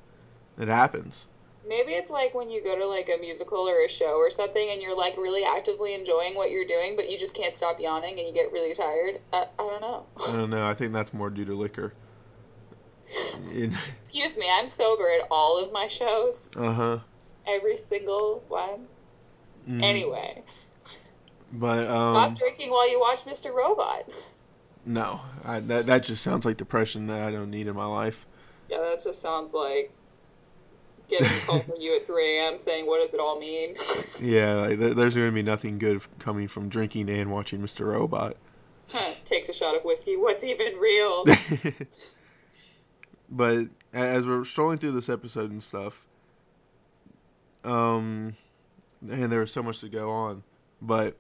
it 0.59 0.67
happens. 0.67 1.29
Maybe 1.69 1.93
it's 1.93 2.11
like 2.11 2.35
when 2.35 2.50
you 2.50 2.65
go 2.65 2.77
to 2.77 2.87
like 2.87 3.09
a 3.09 3.21
musical 3.21 3.59
or 3.59 3.85
a 3.85 3.89
show 3.89 4.17
or 4.17 4.29
something 4.29 4.71
and 4.73 4.83
you're 4.83 4.97
like 4.97 5.17
really 5.17 5.45
actively 5.45 5.95
enjoying 5.95 6.35
what 6.35 6.50
you're 6.50 6.65
doing 6.65 6.97
but 6.97 7.09
you 7.09 7.17
just 7.17 7.37
can't 7.37 7.55
stop 7.55 7.79
yawning 7.79 8.19
and 8.19 8.27
you 8.27 8.35
get 8.35 8.50
really 8.50 8.75
tired. 8.75 9.21
I, 9.33 9.45
I 9.57 9.62
don't 9.62 9.81
know. 9.81 10.07
I 10.27 10.33
don't 10.33 10.50
know. 10.50 10.67
I 10.67 10.75
think 10.75 10.93
that's 10.93 11.15
more 11.15 11.31
due 11.31 11.45
to 11.45 11.55
liquor. 11.55 11.93
Excuse 14.00 14.38
me, 14.38 14.47
I'm 14.52 14.67
sober 14.67 15.05
at 15.21 15.26
all 15.31 15.62
of 15.62 15.73
my 15.73 15.88
shows. 15.88 16.55
Uh 16.57 16.73
huh. 16.73 16.99
Every 17.47 17.76
single 17.76 18.45
one. 18.49 18.87
Anyway. 19.69 20.43
But 21.52 21.85
Stop 21.87 22.29
um, 22.29 22.35
drinking 22.35 22.71
while 22.71 22.90
you 22.90 23.00
watch 23.00 23.25
Mr. 23.25 23.52
Robot. 23.55 24.11
no, 24.85 25.21
I, 25.45 25.61
that 25.61 25.87
that 25.87 26.05
just 26.05 26.23
sounds 26.23 26.45
like 26.45 26.57
depression 26.57 27.07
that 27.09 27.23
I 27.23 27.31
don't 27.31 27.50
need 27.50 27.67
in 27.67 27.75
my 27.75 27.87
life. 27.87 28.26
Yeah, 28.69 28.79
that 28.79 29.02
just 29.02 29.21
sounds 29.21 29.52
like 29.52 29.93
getting 31.09 31.26
a 31.26 31.40
call 31.40 31.61
from 31.61 31.75
you 31.81 31.97
at 31.97 32.07
3 32.07 32.38
a.m. 32.38 32.57
saying, 32.57 32.87
what 32.87 33.02
does 33.02 33.12
it 33.14 33.21
all 33.21 33.38
mean? 33.38 33.75
Yeah, 34.23 34.55
like, 34.57 34.79
there, 34.79 34.93
there's 34.93 35.14
going 35.14 35.29
to 35.29 35.35
be 35.35 35.43
nothing 35.43 35.79
good 35.79 36.02
coming 36.19 36.47
from 36.47 36.69
drinking 36.69 37.09
and 37.09 37.33
watching 37.33 37.61
Mr. 37.61 37.87
Robot. 37.87 38.37
Takes 39.25 39.49
a 39.49 39.55
shot 39.55 39.75
of 39.75 39.83
whiskey. 39.83 40.14
What's 40.14 40.45
even 40.45 40.75
real? 40.76 41.25
but 43.31 43.67
as 43.93 44.27
we're 44.27 44.45
strolling 44.45 44.79
through 44.79 44.93
this 44.93 45.09
episode 45.09 45.51
and 45.51 45.63
stuff, 45.63 46.07
um, 47.65 48.37
and 49.09 49.31
there 49.31 49.41
was 49.41 49.53
so 49.53 49.63
much 49.63 49.81
to 49.81 49.89
go 49.89 50.11
on, 50.11 50.43
but 50.81 51.17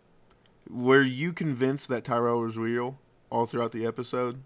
were 0.68 1.02
you 1.02 1.32
convinced 1.32 1.88
that 1.88 2.04
Tyrell 2.04 2.40
was 2.40 2.56
real 2.56 2.98
all 3.30 3.46
throughout 3.46 3.72
the 3.72 3.86
episode? 3.86 4.40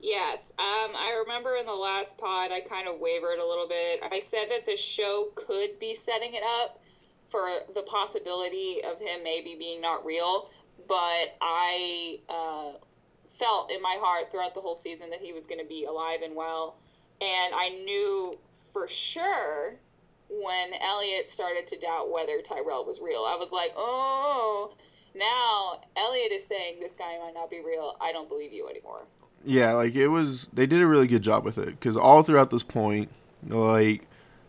Yes. 0.00 0.52
Um, 0.58 0.92
I 0.94 1.22
remember 1.24 1.56
in 1.56 1.64
the 1.64 1.72
last 1.72 2.18
pod, 2.18 2.50
I 2.52 2.60
kind 2.60 2.86
of 2.86 2.96
wavered 2.98 3.38
a 3.38 3.46
little 3.46 3.66
bit. 3.66 4.00
I 4.10 4.20
said 4.20 4.46
that 4.50 4.66
the 4.66 4.76
show 4.76 5.30
could 5.34 5.78
be 5.78 5.94
setting 5.94 6.34
it 6.34 6.42
up 6.62 6.78
for 7.24 7.48
the 7.74 7.82
possibility 7.82 8.82
of 8.84 9.00
him 9.00 9.22
maybe 9.24 9.56
being 9.58 9.80
not 9.80 10.04
real, 10.04 10.50
but 10.86 11.36
I 11.40 12.18
uh, 12.28 12.72
felt 13.26 13.70
in 13.70 13.80
my 13.82 13.96
heart 14.00 14.30
throughout 14.30 14.54
the 14.54 14.60
whole 14.60 14.74
season 14.74 15.10
that 15.10 15.20
he 15.20 15.32
was 15.32 15.46
going 15.46 15.60
to 15.60 15.66
be 15.66 15.84
alive 15.84 16.22
and 16.22 16.34
well. 16.34 16.76
And 17.20 17.54
I 17.54 17.70
knew 17.84 18.38
for 18.52 18.88
sure 18.88 19.76
when 20.28 20.74
Elliot 20.82 21.26
started 21.26 21.66
to 21.68 21.78
doubt 21.78 22.10
whether 22.10 22.40
Tyrell 22.40 22.84
was 22.84 23.00
real. 23.00 23.24
I 23.26 23.36
was 23.38 23.52
like, 23.52 23.72
oh, 23.76 24.74
now 25.14 25.80
Elliot 25.96 26.32
is 26.32 26.46
saying 26.46 26.80
this 26.80 26.94
guy 26.94 27.18
might 27.18 27.34
not 27.34 27.50
be 27.50 27.60
real. 27.64 27.96
I 28.00 28.12
don't 28.12 28.28
believe 28.28 28.52
you 28.52 28.68
anymore. 28.68 29.04
Yeah, 29.44 29.74
like 29.74 29.94
it 29.94 30.08
was. 30.08 30.48
They 30.52 30.66
did 30.66 30.80
a 30.80 30.86
really 30.86 31.06
good 31.06 31.22
job 31.22 31.44
with 31.44 31.58
it 31.58 31.66
because 31.66 31.96
all 31.96 32.22
throughout 32.22 32.50
this 32.50 32.62
point, 32.62 33.10
like 33.46 34.06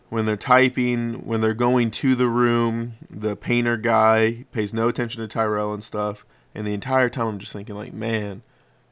when 0.08 0.24
they're 0.24 0.36
typing, 0.36 1.26
when 1.26 1.40
they're 1.40 1.54
going 1.54 1.90
to 1.90 2.14
the 2.14 2.28
room, 2.28 2.94
the 3.10 3.36
painter 3.36 3.76
guy 3.76 4.46
pays 4.52 4.72
no 4.72 4.88
attention 4.88 5.20
to 5.20 5.28
Tyrell 5.28 5.74
and 5.74 5.84
stuff. 5.84 6.24
And 6.54 6.66
the 6.66 6.72
entire 6.72 7.10
time, 7.10 7.26
I'm 7.26 7.38
just 7.38 7.52
thinking, 7.52 7.74
like, 7.74 7.92
man, 7.92 8.42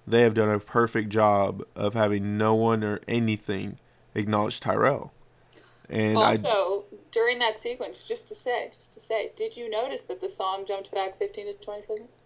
they 0.06 0.22
have 0.22 0.34
done 0.34 0.50
a 0.50 0.60
perfect 0.60 1.08
job 1.08 1.62
of 1.74 1.94
having 1.94 2.36
no 2.36 2.54
one 2.54 2.84
or 2.84 3.00
anything 3.08 3.78
acknowledge 4.14 4.60
Tyrell. 4.60 5.12
And 5.88 6.16
also, 6.16 6.48
I, 6.48 6.96
during 7.10 7.38
that 7.40 7.56
sequence, 7.56 8.06
just 8.06 8.26
to 8.28 8.34
say, 8.34 8.70
just 8.72 8.92
to 8.94 9.00
say, 9.00 9.30
did 9.36 9.56
you 9.56 9.68
notice 9.68 10.02
that 10.04 10.20
the 10.20 10.28
song 10.28 10.64
jumped 10.66 10.92
back 10.92 11.16
15 11.18 11.46
to 11.46 11.52
20 11.64 11.82
seconds? 11.82 12.16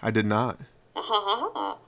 I 0.00 0.10
did 0.10 0.26
not. 0.26 0.58
Ha 0.96 1.02
ha 1.02 1.50
ha. 1.54 1.78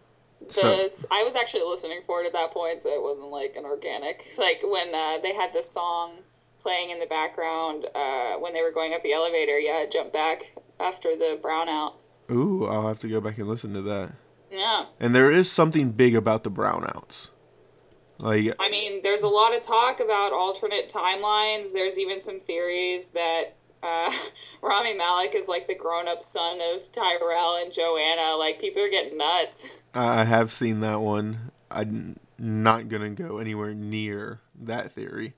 So, 0.48 0.88
I 1.10 1.22
was 1.22 1.36
actually 1.36 1.62
listening 1.62 2.00
for 2.06 2.20
it 2.20 2.26
at 2.26 2.34
that 2.34 2.52
point, 2.52 2.82
so 2.82 2.90
it 2.90 3.02
wasn't 3.02 3.30
like 3.30 3.56
an 3.56 3.64
organic. 3.64 4.26
Like 4.38 4.60
when 4.62 4.94
uh, 4.94 5.18
they 5.22 5.34
had 5.34 5.54
the 5.54 5.62
song 5.62 6.18
playing 6.64 6.90
in 6.90 6.98
the 6.98 7.06
background 7.06 7.86
uh, 7.94 8.34
when 8.38 8.52
they 8.54 8.62
were 8.62 8.72
going 8.72 8.94
up 8.94 9.02
the 9.02 9.12
elevator. 9.12 9.58
Yeah, 9.58 9.82
it 9.82 9.92
jumped 9.92 10.12
back 10.12 10.54
after 10.80 11.14
the 11.16 11.38
brownout. 11.40 11.96
Ooh, 12.30 12.66
I'll 12.66 12.88
have 12.88 12.98
to 13.00 13.08
go 13.08 13.20
back 13.20 13.38
and 13.38 13.46
listen 13.46 13.74
to 13.74 13.82
that. 13.82 14.12
Yeah. 14.54 14.87
And 15.00 15.14
there 15.14 15.30
is 15.32 15.50
something 15.50 15.90
big 15.90 16.14
about 16.14 16.44
the 16.44 16.50
brownouts. 16.50 17.28
Like 18.20 18.54
I 18.61 18.70
mean, 18.70 19.02
there's 19.02 19.25
a 19.25 19.28
lot 19.28 19.54
of 19.54 19.62
talk 19.62 20.00
about 20.00 20.32
alternate 20.32 20.88
timelines. 20.88 21.73
There's 21.73 21.99
even 21.99 22.20
some 22.20 22.38
theories 22.38 23.08
that 23.08 23.50
uh, 23.82 24.11
Rami 24.62 24.94
Malek 24.94 25.34
is 25.34 25.49
like 25.49 25.66
the 25.66 25.75
grown-up 25.75 26.23
son 26.23 26.61
of 26.75 26.90
Tyrell 26.92 27.61
and 27.61 27.73
Joanna. 27.73 28.37
Like 28.38 28.61
people 28.61 28.82
are 28.82 28.88
getting 28.88 29.18
nuts. 29.18 29.82
I 29.94 30.25
have 30.25 30.52
seen 30.52 30.80
that 30.80 31.00
one. 31.00 31.50
I'm 31.70 32.20
not 32.38 32.88
gonna 32.88 33.11
go 33.11 33.38
anywhere 33.38 33.75
near 33.75 34.40
that 34.62 34.92
theory. 34.92 35.34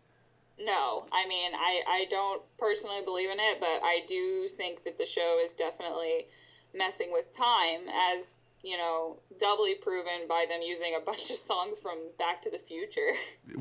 No, 0.58 1.06
I 1.12 1.26
mean, 1.28 1.52
I, 1.54 1.82
I 1.86 2.06
don't 2.10 2.42
personally 2.58 3.00
believe 3.04 3.30
in 3.30 3.38
it, 3.38 3.60
but 3.60 3.80
I 3.82 4.00
do 4.08 4.48
think 4.48 4.84
that 4.84 4.98
the 4.98 5.04
show 5.06 5.38
is 5.44 5.54
definitely 5.54 6.26
messing 6.74 7.12
with 7.12 7.30
time, 7.30 7.88
as 8.12 8.38
you 8.66 8.76
know, 8.76 9.16
doubly 9.38 9.76
proven 9.76 10.26
by 10.28 10.44
them 10.48 10.60
using 10.60 10.96
a 11.00 11.04
bunch 11.04 11.30
of 11.30 11.36
songs 11.36 11.78
from 11.78 11.98
Back 12.18 12.42
to 12.42 12.50
the 12.50 12.58
Future. 12.58 13.12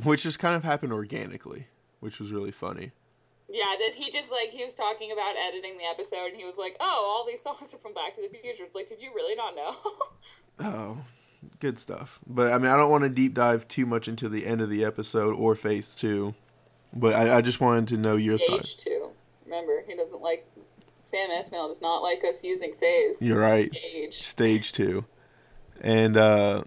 Which 0.03 0.23
just 0.23 0.39
kind 0.39 0.55
of 0.55 0.63
happened 0.63 0.91
organically, 0.91 1.67
which 1.99 2.19
was 2.19 2.31
really 2.31 2.51
funny. 2.51 2.91
Yeah, 3.47 3.75
that 3.77 3.91
he 3.95 4.09
just 4.09 4.31
like 4.31 4.49
he 4.49 4.63
was 4.63 4.73
talking 4.73 5.11
about 5.11 5.35
editing 5.37 5.77
the 5.77 5.83
episode, 5.83 6.29
and 6.29 6.35
he 6.35 6.43
was 6.43 6.57
like, 6.57 6.75
"Oh, 6.79 7.13
all 7.15 7.25
these 7.25 7.41
songs 7.41 7.71
are 7.75 7.77
from 7.77 7.93
Back 7.93 8.15
to 8.15 8.21
the 8.21 8.35
Future." 8.35 8.63
It's 8.63 8.75
like, 8.75 8.87
did 8.87 9.03
you 9.03 9.11
really 9.13 9.35
not 9.35 9.55
know? 9.55 9.75
oh, 10.65 10.97
good 11.59 11.77
stuff. 11.77 12.19
But 12.25 12.51
I 12.51 12.57
mean, 12.57 12.71
I 12.71 12.75
don't 12.75 12.89
want 12.89 13.03
to 13.03 13.09
deep 13.09 13.35
dive 13.35 13.67
too 13.67 13.85
much 13.85 14.07
into 14.07 14.27
the 14.27 14.47
end 14.47 14.61
of 14.61 14.71
the 14.71 14.83
episode 14.83 15.35
or 15.35 15.53
phase 15.53 15.93
two. 15.93 16.33
But 16.91 17.13
I, 17.13 17.37
I 17.37 17.41
just 17.41 17.61
wanted 17.61 17.89
to 17.89 17.97
know 17.97 18.15
your 18.15 18.37
thoughts. 18.39 18.71
Stage 18.71 18.85
two. 18.85 19.11
Remember, 19.45 19.83
he 19.87 19.95
doesn't 19.95 20.21
like 20.21 20.47
Sam 21.05 21.29
Esmail 21.29 21.67
does 21.67 21.83
not 21.83 22.01
like 22.01 22.23
us 22.23 22.43
using 22.43 22.73
phase. 22.73 23.21
You're 23.21 23.39
right. 23.39 23.71
Stage. 23.71 24.13
Stage 24.15 24.71
two. 24.71 25.05
And 25.79 26.17
uh, 26.17 26.63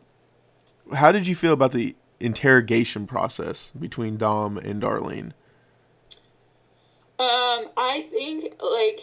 how 0.94 1.10
did 1.10 1.26
you 1.26 1.34
feel 1.34 1.52
about 1.52 1.72
the 1.72 1.96
interrogation 2.20 3.08
process 3.08 3.72
between 3.78 4.16
Dom 4.16 4.56
and 4.56 4.80
Darlene? 4.80 5.32
Um, 7.18 7.70
I 7.76 8.04
think 8.08 8.54
like 8.62 9.00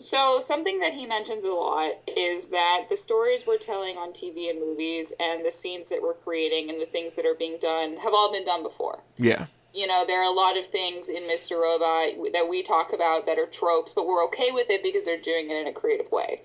so 0.00 0.40
something 0.40 0.80
that 0.80 0.92
he 0.92 1.06
mentions 1.06 1.44
a 1.44 1.52
lot 1.52 1.92
is 2.16 2.48
that 2.48 2.86
the 2.90 2.96
stories 2.96 3.46
we're 3.46 3.58
telling 3.58 3.96
on 3.96 4.10
TV 4.10 4.50
and 4.50 4.58
movies 4.58 5.12
and 5.20 5.46
the 5.46 5.52
scenes 5.52 5.88
that 5.90 6.02
we're 6.02 6.14
creating 6.14 6.68
and 6.68 6.80
the 6.80 6.86
things 6.86 7.14
that 7.14 7.24
are 7.24 7.36
being 7.36 7.58
done 7.60 7.96
have 7.98 8.12
all 8.12 8.32
been 8.32 8.44
done 8.44 8.64
before. 8.64 9.04
Yeah 9.18 9.46
you 9.74 9.86
know, 9.86 10.04
there 10.06 10.22
are 10.22 10.30
a 10.30 10.34
lot 10.34 10.56
of 10.56 10.66
things 10.66 11.08
in 11.08 11.24
Mr. 11.24 11.60
Robot 11.60 12.32
that 12.32 12.48
we 12.48 12.62
talk 12.62 12.92
about 12.92 13.26
that 13.26 13.38
are 13.38 13.46
tropes, 13.46 13.92
but 13.92 14.06
we're 14.06 14.24
okay 14.24 14.50
with 14.50 14.70
it 14.70 14.82
because 14.82 15.04
they're 15.04 15.20
doing 15.20 15.50
it 15.50 15.60
in 15.60 15.68
a 15.68 15.72
creative 15.72 16.10
way. 16.10 16.40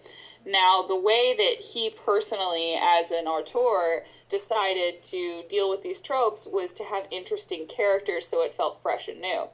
Now, 0.46 0.82
the 0.82 1.00
way 1.00 1.34
that 1.38 1.64
he 1.64 1.90
personally, 1.90 2.78
as 2.80 3.12
an 3.12 3.28
auteur, 3.28 4.06
decided 4.28 5.02
to 5.04 5.44
deal 5.48 5.70
with 5.70 5.84
these 5.84 6.02
tropes 6.02 6.48
was 6.52 6.74
to 6.74 6.84
have 6.84 7.06
interesting 7.12 7.66
characters 7.68 8.28
so 8.28 8.44
it 8.44 8.54
felt 8.54 8.82
fresh 8.82 9.08
and 9.08 9.22
new. 9.22 9.48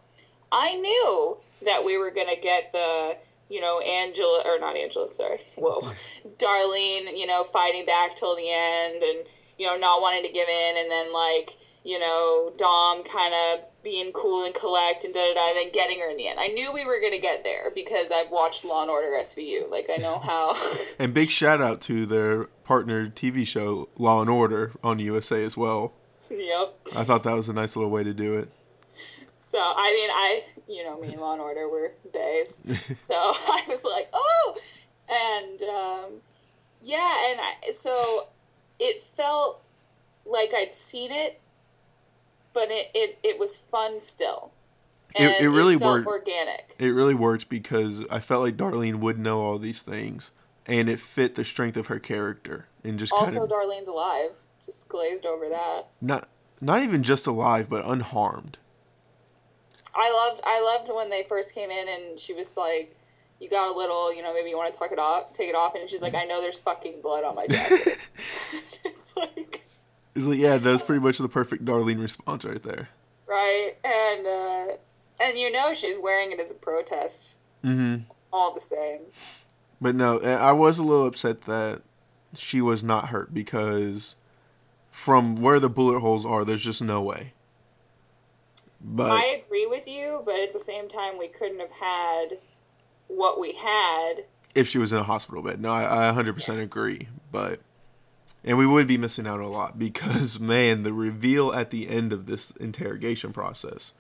I 0.52 0.76
knew 0.76 1.38
that 1.64 1.84
we 1.86 1.98
were 1.98 2.12
going 2.12 2.34
to 2.34 2.42
get 2.42 2.72
the, 2.72 3.18
you 3.50 3.62
know, 3.62 3.80
Angela, 3.82 4.44
or 4.46 4.60
not 4.60 4.78
Angela, 4.78 5.14
sorry, 5.14 5.40
whoa, 5.58 5.82
Darlene, 6.38 7.16
you 7.18 7.28
know, 7.28 7.44
fighting 7.44 7.86
back 7.86 8.16
till 8.16 8.36
the 8.36 8.50
end 8.50 9.04
and, 9.04 9.28
you 9.60 9.68
know, 9.68 9.76
not 9.76 10.02
wanting 10.02 10.24
to 10.24 10.32
give 10.32 10.48
in 10.48 10.78
and 10.78 10.90
then, 10.90 11.14
like, 11.14 11.52
you 11.84 12.00
know, 12.00 12.52
Dom 12.58 13.04
kind 13.04 13.34
of 13.34 13.66
being 13.84 14.12
cool 14.12 14.46
and 14.46 14.54
collect 14.54 15.06
and 15.06 15.14
da 15.14 15.20
da 15.20 15.34
da, 15.34 15.48
and 15.50 15.58
then 15.58 15.72
getting 15.72 16.00
her 16.00 16.10
in 16.10 16.18
the 16.18 16.28
end. 16.28 16.40
I 16.40 16.48
knew 16.48 16.74
we 16.74 16.86
were 16.86 17.00
gonna 17.02 17.20
get 17.20 17.44
there 17.44 17.72
because 17.74 18.12
I've 18.12 18.30
watched 18.30 18.66
Law 18.66 18.82
and 18.82 18.92
Order 18.92 19.12
SVU. 19.22 19.70
Like 19.70 19.90
I 19.90 19.96
know 19.96 20.20
how. 20.24 20.56
and 21.00 21.14
big 21.14 21.30
shout 21.30 21.62
out 21.62 21.82
to 21.82 22.06
their 22.06 22.46
partner 22.64 23.08
TV 23.08 23.46
show 23.48 23.90
Law 23.98 24.22
and 24.22 24.30
Order 24.30 24.74
on 24.84 25.00
USA 25.00 25.44
as 25.44 25.56
well. 25.56 25.94
Yep. 26.30 26.76
I 26.98 27.04
thought 27.04 27.24
that 27.24 27.34
was 27.34 27.50
a 27.50 27.54
nice 27.54 27.76
little 27.76 27.90
way 27.90 28.04
to 28.04 28.14
do 28.14 28.36
it. 28.36 28.50
So 29.38 29.58
I 29.60 29.94
mean, 29.94 30.10
I 30.12 30.44
you 30.68 30.84
know 30.84 31.00
me 31.00 31.14
and 31.14 31.22
Law 31.22 31.34
and 31.34 31.42
Order 31.42 31.68
were 31.68 31.94
days, 32.14 32.62
so 32.92 33.16
I 33.16 33.64
was 33.68 33.84
like, 33.84 34.10
oh, 34.14 34.58
and 35.10 35.62
um, 35.64 36.22
yeah, 36.82 37.32
and 37.32 37.40
I, 37.42 37.72
so 37.72 38.28
it 38.80 39.02
felt 39.02 39.64
like 40.26 40.52
I'd 40.54 40.72
seen 40.72 41.12
it 41.12 41.42
but 42.60 42.70
it, 42.72 42.92
it, 42.94 43.20
it 43.24 43.40
was 43.40 43.58
fun 43.58 44.00
still. 44.00 44.52
And 45.16 45.32
it, 45.32 45.42
it 45.42 45.50
really 45.50 45.76
it 45.76 45.82
worked. 45.82 46.08
Organic. 46.08 46.76
It 46.78 46.90
really 46.90 47.16
worked 47.16 47.48
because 47.48 48.04
I 48.12 48.20
felt 48.20 48.44
like 48.44 48.58
Darlene 48.58 48.96
would 48.96 49.18
know 49.18 49.40
all 49.42 49.58
these 49.58 49.82
things, 49.82 50.32
and 50.66 50.90
it 50.90 51.00
fit 51.00 51.36
the 51.36 51.46
strength 51.46 51.78
of 51.78 51.88
her 51.88 52.00
character. 52.00 52.68
And 52.84 53.00
just 53.00 53.14
also, 53.14 53.26
kind 53.26 53.44
of, 53.44 53.50
Darlene's 53.50 53.88
alive. 53.88 54.32
Just 54.66 54.90
glazed 54.90 55.26
over 55.26 55.48
that. 55.50 55.86
Not 56.02 56.28
not 56.62 56.84
even 56.84 57.02
just 57.02 57.26
alive, 57.26 57.70
but 57.70 57.86
unharmed. 57.86 58.58
I 59.96 60.12
loved 60.12 60.42
I 60.46 60.62
loved 60.62 60.94
when 60.94 61.10
they 61.10 61.24
first 61.24 61.56
came 61.56 61.72
in, 61.72 61.88
and 61.88 62.20
she 62.20 62.34
was 62.34 62.56
like, 62.58 62.96
"You 63.40 63.50
got 63.50 63.74
a 63.74 63.76
little, 63.76 64.14
you 64.14 64.22
know, 64.22 64.34
maybe 64.34 64.50
you 64.50 64.58
want 64.58 64.72
to 64.74 64.78
tuck 64.78 64.92
it 64.92 65.00
off, 65.00 65.32
take 65.32 65.50
it 65.50 65.56
off," 65.56 65.76
and 65.76 65.90
she's 65.90 66.02
like, 66.02 66.14
mm-hmm. 66.14 66.24
"I 66.24 66.26
know 66.26 66.42
there's 66.42 66.60
fucking 66.60 67.02
blood 67.02 67.24
on 67.24 67.36
my 67.36 67.48
jacket." 67.50 67.98
it's 68.86 69.16
like 69.18 69.66
He's 70.14 70.28
like, 70.28 70.40
yeah, 70.40 70.58
that's 70.58 70.84
pretty 70.84 71.02
much 71.02 71.18
the 71.18 71.30
perfect 71.30 71.66
Darlene 71.66 72.02
response 72.02 72.44
right 72.44 72.62
there. 72.62 72.90
Right, 73.28 73.74
and 73.84 74.28
uh, 74.28 75.24
and 75.24 75.38
you 75.38 75.52
know 75.52 75.74
she's 75.74 75.98
wearing 76.00 76.32
it 76.32 76.40
as 76.40 76.52
a 76.52 76.56
protest. 76.56 77.38
Mm-hmm. 77.64 78.04
All 78.34 78.54
the 78.54 78.60
same. 78.60 79.02
But 79.82 79.96
no, 79.96 80.20
I 80.20 80.52
was 80.52 80.80
a 80.80 80.84
little 80.84 81.06
upset 81.06 81.44
that 81.44 81.82
she 82.36 82.62
was 82.62 82.84
not 82.84 83.10
hurt 83.10 83.34
because 83.34 84.16
from 84.92 85.42
where 85.42 85.60
the 85.60 85.70
bullet 85.70 86.00
holes 86.00 86.26
are, 86.26 86.44
there's 86.44 86.64
just 86.64 86.82
no 86.82 87.02
way. 87.02 87.34
But 88.82 89.12
I 89.12 89.42
agree 89.46 89.66
with 89.66 89.88
you, 89.88 90.22
but 90.26 90.40
at 90.40 90.54
the 90.54 90.60
same 90.60 90.88
time, 90.88 91.18
we 91.18 91.28
couldn't 91.28 91.60
have 91.60 91.72
had 91.72 92.40
what 93.08 93.40
we 93.40 93.54
had 93.54 94.24
if 94.56 94.68
she 94.68 94.78
was 94.78 94.92
in 94.92 95.00
a 95.00 95.04
hospital 95.04 95.42
bed. 95.42 95.62
No, 95.62 95.72
I, 95.72 96.10
I 96.10 96.14
100% 96.14 96.58
yes. 96.58 96.72
agree, 96.72 97.08
but 97.32 97.60
and 98.44 98.58
we 98.58 98.66
would 98.66 98.88
be 98.88 98.98
missing 98.98 99.28
out 99.28 99.40
a 99.40 99.48
lot 99.48 99.78
because 99.78 100.40
man, 100.40 100.84
the 100.84 100.94
reveal 100.94 101.54
at 101.54 101.72
the 101.72 101.90
end 101.90 102.14
of 102.14 102.26
this 102.26 102.52
interrogation 102.52 103.34
process. 103.34 103.94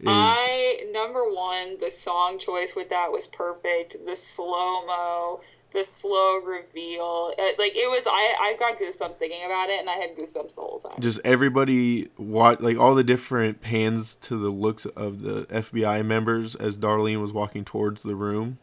Is... 0.00 0.06
I 0.08 0.88
number 0.92 1.22
one, 1.22 1.78
the 1.78 1.90
song 1.90 2.38
choice 2.38 2.74
with 2.74 2.90
that 2.90 3.12
was 3.12 3.26
perfect. 3.26 3.96
The 4.04 4.16
slow 4.16 4.84
mo, 4.84 5.40
the 5.72 5.84
slow 5.84 6.40
reveal, 6.40 7.28
like 7.58 7.72
it 7.74 7.90
was. 7.90 8.06
I 8.06 8.36
I 8.40 8.56
got 8.58 8.78
goosebumps 8.78 9.16
thinking 9.16 9.44
about 9.44 9.68
it, 9.68 9.78
and 9.78 9.88
I 9.88 9.94
had 9.94 10.16
goosebumps 10.16 10.54
the 10.56 10.60
whole 10.60 10.78
time. 10.78 11.00
Just 11.00 11.20
everybody 11.24 12.08
watch 12.18 12.60
like 12.60 12.78
all 12.78 12.94
the 12.94 13.04
different 13.04 13.60
pans 13.60 14.16
to 14.16 14.36
the 14.36 14.50
looks 14.50 14.86
of 14.86 15.22
the 15.22 15.44
FBI 15.44 16.04
members 16.04 16.54
as 16.56 16.78
Darlene 16.78 17.20
was 17.20 17.32
walking 17.32 17.64
towards 17.64 18.02
the 18.02 18.16
room. 18.16 18.58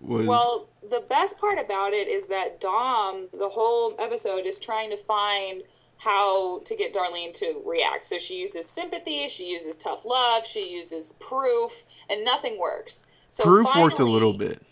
Was... 0.00 0.26
Well, 0.26 0.69
the 0.88 1.04
best 1.08 1.38
part 1.38 1.58
about 1.58 1.92
it 1.92 2.08
is 2.08 2.28
that 2.28 2.60
Dom, 2.60 3.28
the 3.32 3.50
whole 3.50 3.94
episode, 3.98 4.46
is 4.46 4.58
trying 4.58 4.90
to 4.90 4.96
find 4.96 5.62
how 5.98 6.60
to 6.60 6.74
get 6.74 6.94
Darlene 6.94 7.32
to 7.34 7.62
react. 7.66 8.06
So 8.06 8.18
she 8.18 8.40
uses 8.40 8.68
sympathy, 8.68 9.28
she 9.28 9.50
uses 9.50 9.76
tough 9.76 10.04
love, 10.04 10.46
she 10.46 10.72
uses 10.72 11.14
proof, 11.20 11.84
and 12.08 12.24
nothing 12.24 12.58
works. 12.58 13.06
So 13.28 13.44
proof 13.44 13.66
finally, 13.66 13.84
worked 13.84 14.00
a 14.00 14.04
little 14.04 14.32
bit. 14.32 14.62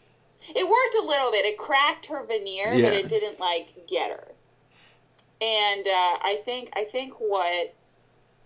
It 0.55 0.65
worked 0.65 1.05
a 1.05 1.07
little 1.07 1.31
bit. 1.31 1.45
It 1.45 1.59
cracked 1.59 2.07
her 2.07 2.25
veneer, 2.25 2.73
yeah. 2.73 2.89
but 2.89 2.93
it 2.95 3.09
didn't 3.09 3.39
like 3.39 3.87
get 3.87 4.11
her. 4.11 4.33
And 5.41 5.87
uh, 5.87 6.19
I 6.23 6.41
think 6.45 6.71
I 6.75 6.85
think 6.85 7.15
what 7.19 7.75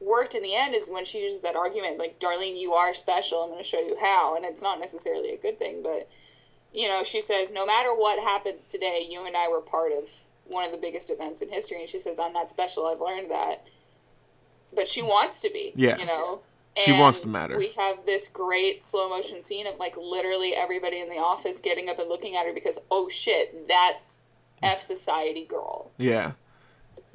worked 0.00 0.34
in 0.34 0.42
the 0.42 0.54
end 0.54 0.74
is 0.74 0.90
when 0.90 1.04
she 1.04 1.22
uses 1.22 1.42
that 1.42 1.54
argument 1.54 1.96
like 1.98 2.18
darlene 2.18 2.58
you 2.58 2.72
are 2.72 2.92
special 2.92 3.42
i'm 3.42 3.50
going 3.50 3.62
to 3.62 3.68
show 3.68 3.78
you 3.78 3.96
how 4.00 4.34
and 4.34 4.44
it's 4.44 4.60
not 4.60 4.80
necessarily 4.80 5.32
a 5.32 5.36
good 5.36 5.58
thing 5.60 5.80
but 5.80 6.08
you 6.72 6.88
know 6.88 7.02
she 7.02 7.20
says 7.20 7.50
no 7.52 7.64
matter 7.66 7.94
what 7.94 8.22
happens 8.22 8.64
today 8.64 9.06
you 9.08 9.26
and 9.26 9.36
i 9.36 9.48
were 9.48 9.60
part 9.60 9.92
of 9.92 10.22
one 10.46 10.64
of 10.64 10.72
the 10.72 10.78
biggest 10.78 11.10
events 11.10 11.40
in 11.42 11.48
history 11.50 11.80
and 11.80 11.88
she 11.88 11.98
says 11.98 12.18
i'm 12.18 12.32
not 12.32 12.50
special 12.50 12.86
i've 12.86 13.00
learned 13.00 13.30
that 13.30 13.64
but 14.74 14.88
she 14.88 15.02
wants 15.02 15.40
to 15.42 15.50
be 15.50 15.72
Yeah. 15.76 15.98
you 15.98 16.06
know 16.06 16.40
And 16.76 16.84
She 16.84 16.92
wants 16.92 17.20
to 17.20 17.28
matter. 17.28 17.58
we 17.58 17.68
have 17.78 18.04
this 18.06 18.28
great 18.28 18.82
slow 18.82 19.08
motion 19.08 19.42
scene 19.42 19.66
of 19.66 19.78
like 19.78 19.96
literally 19.96 20.54
everybody 20.56 20.98
in 21.00 21.08
the 21.10 21.16
office 21.16 21.60
getting 21.60 21.88
up 21.90 21.98
and 21.98 22.08
looking 22.08 22.34
at 22.36 22.46
her 22.46 22.52
because 22.54 22.78
oh 22.90 23.08
shit 23.08 23.68
that's 23.68 24.24
f 24.62 24.80
society 24.80 25.44
girl 25.44 25.90
Yeah. 25.98 26.32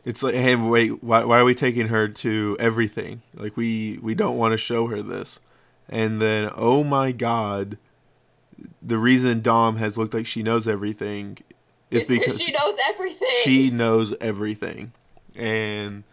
It's 0.06 0.24
like, 0.24 0.36
hey, 0.36 0.56
wait, 0.56 1.04
why, 1.04 1.26
why 1.26 1.40
are 1.40 1.44
we 1.44 1.54
taking 1.54 1.88
her 1.90 2.08
to 2.08 2.56
everything? 2.62 3.24
Like, 3.36 3.58
we, 3.58 4.00
we 4.02 4.16
don't 4.16 4.38
want 4.38 4.54
to 4.54 4.58
show 4.58 4.88
her 4.88 5.02
this. 5.02 5.40
And 5.90 6.22
then, 6.22 6.50
oh 6.56 6.86
my 6.86 7.12
god, 7.12 7.78
the 8.82 8.98
reason 8.98 9.42
Dom 9.42 9.78
has 9.78 9.98
looked 9.98 10.14
like 10.14 10.26
she 10.26 10.44
knows 10.44 10.68
everything 10.68 11.38
is 11.92 12.08
because 12.10 12.42
she 12.42 12.52
knows 12.52 12.76
everything 12.88 13.28
she 13.44 13.70
knows 13.70 14.14
everything. 14.20 14.94
And, 15.36 16.04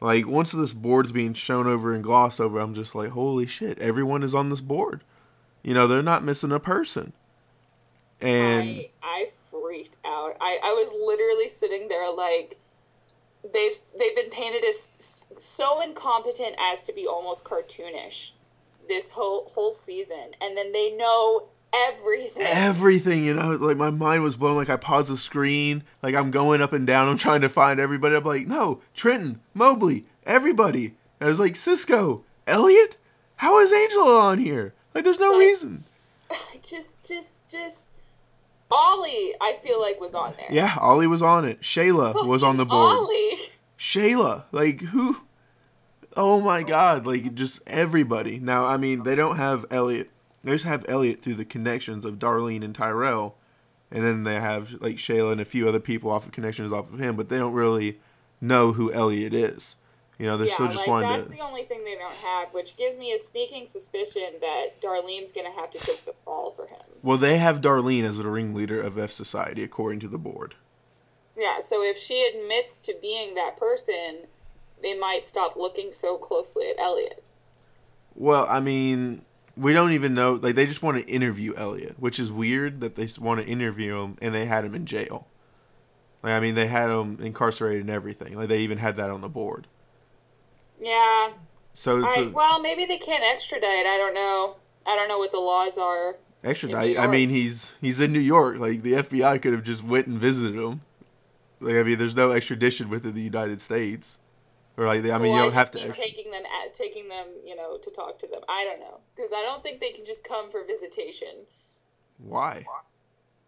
like, 0.00 0.26
once 0.26 0.52
this 0.52 0.72
board's 0.72 1.12
being 1.12 1.34
shown 1.34 1.66
over 1.66 1.94
and 1.94 2.04
glossed 2.04 2.40
over, 2.40 2.58
I'm 2.58 2.74
just 2.74 2.94
like, 2.94 3.10
holy 3.10 3.46
shit, 3.46 3.78
everyone 3.78 4.22
is 4.22 4.34
on 4.34 4.50
this 4.50 4.60
board. 4.60 5.02
You 5.62 5.72
know, 5.72 5.86
they're 5.86 6.02
not 6.02 6.22
missing 6.22 6.52
a 6.52 6.60
person. 6.60 7.12
And. 8.20 8.68
I, 8.68 8.90
I 9.02 9.26
freaked 9.50 9.96
out. 10.04 10.34
I, 10.40 10.58
I 10.62 10.72
was 10.72 10.94
literally 11.06 11.48
sitting 11.48 11.88
there 11.88 12.12
like 12.12 12.58
they've 13.52 13.74
they've 13.98 14.16
been 14.16 14.30
painted 14.30 14.64
as 14.64 15.26
so 15.36 15.82
incompetent 15.82 16.56
as 16.58 16.84
to 16.84 16.92
be 16.92 17.06
almost 17.06 17.44
cartoonish 17.44 18.32
this 18.88 19.10
whole 19.10 19.50
whole 19.54 19.72
season, 19.72 20.32
and 20.40 20.56
then 20.56 20.72
they 20.72 20.94
know 20.96 21.48
everything. 21.88 22.42
everything 22.46 23.24
you 23.26 23.34
know? 23.34 23.50
Like 23.52 23.76
my 23.76 23.90
mind 23.90 24.22
was 24.22 24.36
blown. 24.36 24.56
Like 24.56 24.70
i 24.70 24.76
paused 24.76 25.10
the 25.10 25.16
screen. 25.16 25.82
Like 26.02 26.14
i'm 26.14 26.30
going 26.30 26.62
up 26.62 26.72
and 26.72 26.86
down. 26.86 27.08
I'm 27.08 27.18
trying 27.18 27.40
to 27.42 27.48
find 27.48 27.80
everybody. 27.80 28.14
I'm 28.16 28.24
like 28.24 28.46
no 28.46 28.80
trenton 28.94 29.40
mobley 29.54 30.04
everybody. 30.24 30.94
I 31.20 31.26
was 31.26 31.40
like 31.40 31.56
cisco 31.56 32.24
elliot? 32.46 32.96
How 33.36 33.58
is 33.60 33.72
angela 33.72 34.20
on 34.20 34.38
here? 34.38 34.74
Like 34.94 35.04
there's 35.04 35.18
no 35.18 35.30
Like- 35.32 35.40
reason. 35.40 35.84
just 36.62 37.04
just 37.06 37.48
just 37.50 37.90
Ollie, 38.70 39.34
I 39.40 39.56
feel 39.62 39.80
like 39.80 40.00
was 40.00 40.14
on 40.14 40.34
there. 40.38 40.48
yeah 40.50 40.76
ollie 40.80 41.06
was 41.06 41.22
on 41.22 41.44
it. 41.44 41.60
Shayla 41.60 42.26
was 42.26 42.42
on 42.42 42.56
the 42.56 42.64
board. 42.64 42.94
Ollie. 42.96 43.36
shayla 43.78 44.44
like 44.52 44.80
who? 44.82 45.18
Oh 46.16 46.40
my 46.40 46.62
god 46.62 47.06
like 47.06 47.34
just 47.34 47.60
everybody. 47.66 48.38
Now 48.38 48.64
i 48.64 48.76
mean 48.76 49.02
they 49.04 49.14
don't 49.14 49.36
have 49.36 49.66
elliot 49.70 50.10
they 50.44 50.52
just 50.52 50.64
have 50.64 50.84
elliot 50.88 51.20
through 51.22 51.34
the 51.34 51.44
connections 51.44 52.04
of 52.04 52.18
darlene 52.18 52.64
and 52.64 52.74
tyrell 52.74 53.36
and 53.90 54.04
then 54.04 54.24
they 54.24 54.34
have 54.34 54.72
like 54.80 54.96
shayla 54.96 55.32
and 55.32 55.40
a 55.40 55.44
few 55.44 55.68
other 55.68 55.80
people 55.80 56.10
off 56.10 56.26
of 56.26 56.32
connections 56.32 56.72
off 56.72 56.92
of 56.92 56.98
him 57.00 57.16
but 57.16 57.28
they 57.28 57.38
don't 57.38 57.52
really 57.54 57.98
know 58.40 58.72
who 58.72 58.92
elliot 58.92 59.32
is 59.34 59.76
you 60.18 60.26
know 60.26 60.36
they're 60.36 60.46
yeah, 60.46 60.54
still 60.54 60.66
just 60.66 60.78
like 60.78 60.86
wanting 60.86 61.08
that's 61.08 61.28
to 61.30 61.36
the 61.36 61.42
only 61.42 61.64
thing 61.64 61.82
they 61.84 61.96
don't 61.96 62.16
have, 62.18 62.54
which 62.54 62.76
gives 62.76 62.98
me 62.98 63.12
a 63.12 63.18
sneaking 63.18 63.66
suspicion 63.66 64.26
that 64.40 64.80
Darlene's 64.80 65.32
gonna 65.32 65.52
have 65.52 65.70
to 65.72 65.78
take 65.78 66.04
the 66.04 66.14
fall 66.24 66.50
for 66.50 66.66
him. 66.66 66.80
well 67.02 67.18
they 67.18 67.38
have 67.38 67.60
darlene 67.60 68.04
as 68.04 68.18
the 68.18 68.28
ringleader 68.28 68.80
of 68.80 68.96
f 68.98 69.10
society 69.10 69.62
according 69.64 69.98
to 70.00 70.08
the 70.08 70.18
board 70.18 70.54
Yeah, 71.36 71.58
so 71.58 71.82
if 71.82 71.98
she 71.98 72.24
admits 72.32 72.78
to 72.80 72.94
being 73.02 73.34
that 73.34 73.56
person, 73.56 74.26
they 74.82 74.96
might 74.96 75.26
stop 75.26 75.56
looking 75.56 75.90
so 75.90 76.16
closely 76.16 76.70
at 76.70 76.78
Elliot. 76.78 77.24
well 78.14 78.46
i 78.48 78.60
mean 78.60 79.22
we 79.56 79.72
don't 79.72 79.92
even 79.92 80.14
know 80.14 80.34
like 80.34 80.54
they 80.54 80.66
just 80.66 80.82
want 80.82 80.96
to 80.98 81.04
interview 81.12 81.54
elliot 81.56 81.94
which 81.98 82.18
is 82.18 82.30
weird 82.32 82.80
that 82.80 82.96
they 82.96 83.06
want 83.20 83.40
to 83.40 83.46
interview 83.46 83.96
him 84.00 84.16
and 84.20 84.34
they 84.34 84.46
had 84.46 84.64
him 84.64 84.74
in 84.74 84.84
jail 84.86 85.26
like 86.22 86.32
i 86.32 86.40
mean 86.40 86.54
they 86.54 86.66
had 86.66 86.90
him 86.90 87.18
incarcerated 87.22 87.82
and 87.82 87.90
everything 87.90 88.36
like 88.36 88.48
they 88.48 88.60
even 88.60 88.78
had 88.78 88.96
that 88.96 89.10
on 89.10 89.20
the 89.20 89.28
board 89.28 89.66
Yeah. 90.80 91.30
so 91.72 92.04
it's 92.04 92.16
I, 92.16 92.22
a, 92.22 92.28
well, 92.30 92.60
maybe 92.60 92.84
they 92.84 92.98
can't 92.98 93.24
extradite. 93.24 93.86
I 93.86 93.96
don't 93.98 94.14
know. 94.14 94.56
I 94.86 94.96
don't 94.96 95.08
know 95.08 95.18
what 95.18 95.32
the 95.32 95.38
laws 95.40 95.78
are. 95.78 96.16
extradite 96.42 96.98
i 96.98 97.06
mean 97.06 97.30
he's 97.30 97.72
he's 97.80 98.00
in 98.00 98.12
new 98.12 98.20
york 98.20 98.58
like 98.58 98.82
the 98.82 98.92
fbi 98.94 99.40
could 99.40 99.52
have 99.52 99.62
just 99.62 99.82
went 99.82 100.06
and 100.06 100.18
visited 100.20 100.54
him 100.56 100.82
like 101.60 101.76
i 101.76 101.82
mean 101.82 101.98
there's 101.98 102.14
no 102.16 102.32
extradition 102.32 102.90
within 102.90 103.14
the 103.14 103.22
united 103.22 103.60
states 103.62 104.18
or 104.76 104.86
like 104.86 105.04
i 105.04 105.18
mean 105.18 105.34
you 105.34 105.42
don't 105.42 105.54
have 105.54 105.70
to 105.70 105.90
taking 105.92 106.30
them 106.30 106.42
at 106.62 106.74
taking 106.74 107.08
them, 107.08 107.26
you 107.44 107.54
know, 107.54 107.76
to 107.78 107.90
talk 107.90 108.18
to 108.18 108.26
them. 108.26 108.40
I 108.48 108.64
don't 108.64 108.80
know 108.80 109.00
because 109.14 109.32
I 109.32 109.42
don't 109.42 109.62
think 109.62 109.80
they 109.80 109.90
can 109.90 110.04
just 110.04 110.24
come 110.24 110.50
for 110.50 110.64
visitation. 110.64 111.46
why 112.18 112.64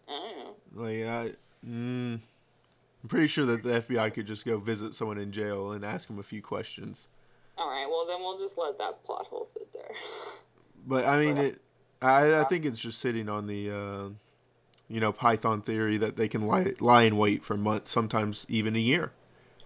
I 0.08 0.12
don't 0.12 0.38
know. 0.38 0.54
like 0.74 1.04
i 1.04 1.30
mm, 1.66 2.20
i'm 3.02 3.08
pretty 3.08 3.26
sure 3.26 3.44
that 3.46 3.62
the 3.62 3.80
fbi 3.80 4.12
could 4.14 4.26
just 4.26 4.44
go 4.44 4.58
visit 4.58 4.94
someone 4.94 5.18
in 5.18 5.32
jail 5.32 5.72
and 5.72 5.84
ask 5.84 6.06
them 6.08 6.18
a 6.18 6.22
few 6.22 6.42
questions 6.42 7.08
All 7.58 7.68
right, 7.70 7.86
well 7.88 8.06
then 8.06 8.20
we'll 8.20 8.38
just 8.38 8.58
let 8.58 8.78
that 8.78 9.02
plot 9.04 9.26
hole 9.26 9.44
sit 9.44 9.72
there. 9.72 9.90
But 10.88 11.04
I 11.04 11.18
mean, 11.18 11.36
it. 11.36 11.60
I 12.00 12.40
I 12.40 12.44
think 12.44 12.64
it's 12.64 12.78
just 12.78 13.00
sitting 13.00 13.28
on 13.28 13.48
the, 13.48 13.70
uh, 13.70 14.08
you 14.88 15.00
know, 15.00 15.10
Python 15.10 15.60
theory 15.62 15.98
that 15.98 16.16
they 16.16 16.28
can 16.28 16.42
lie 16.42 16.74
lie 16.78 17.02
in 17.02 17.16
wait 17.16 17.44
for 17.44 17.56
months, 17.56 17.90
sometimes 17.90 18.46
even 18.48 18.76
a 18.76 18.78
year. 18.78 19.10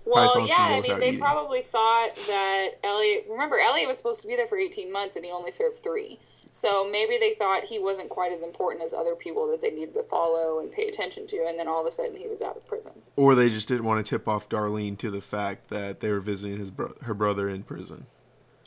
Well, 0.06 0.46
yeah, 0.46 0.56
I 0.58 0.80
mean, 0.80 0.98
they 0.98 1.16
probably 1.16 1.62
thought 1.62 2.16
that 2.26 2.70
Elliot. 2.82 3.26
Remember, 3.30 3.58
Elliot 3.58 3.86
was 3.86 3.98
supposed 3.98 4.22
to 4.22 4.26
be 4.26 4.34
there 4.34 4.46
for 4.46 4.58
eighteen 4.58 4.92
months, 4.92 5.16
and 5.16 5.24
he 5.24 5.30
only 5.30 5.50
served 5.50 5.76
three. 5.76 6.18
So 6.52 6.88
maybe 6.90 7.16
they 7.16 7.32
thought 7.32 7.64
he 7.64 7.78
wasn't 7.78 8.08
quite 8.08 8.32
as 8.32 8.42
important 8.42 8.82
as 8.82 8.92
other 8.92 9.14
people 9.14 9.48
that 9.52 9.60
they 9.60 9.70
needed 9.70 9.94
to 9.94 10.02
follow 10.02 10.58
and 10.58 10.72
pay 10.72 10.88
attention 10.88 11.28
to, 11.28 11.46
and 11.48 11.58
then 11.58 11.68
all 11.68 11.80
of 11.80 11.86
a 11.86 11.90
sudden 11.90 12.16
he 12.16 12.26
was 12.26 12.42
out 12.42 12.56
of 12.56 12.66
prison. 12.66 12.92
Or 13.14 13.36
they 13.36 13.48
just 13.48 13.68
didn't 13.68 13.84
want 13.84 14.04
to 14.04 14.10
tip 14.10 14.26
off 14.26 14.48
Darlene 14.48 14.98
to 14.98 15.12
the 15.12 15.20
fact 15.20 15.68
that 15.68 16.00
they 16.00 16.10
were 16.10 16.18
visiting 16.18 16.58
his 16.58 16.72
bro- 16.72 16.96
her 17.02 17.14
brother 17.14 17.48
in 17.48 17.62
prison. 17.62 18.06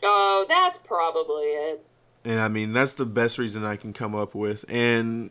Oh, 0.02 0.46
that's 0.48 0.78
probably 0.78 1.44
it. 1.44 1.86
And 2.24 2.40
I 2.40 2.48
mean, 2.48 2.72
that's 2.72 2.94
the 2.94 3.06
best 3.06 3.38
reason 3.38 3.66
I 3.66 3.76
can 3.76 3.92
come 3.92 4.16
up 4.16 4.34
with. 4.34 4.64
And 4.70 5.30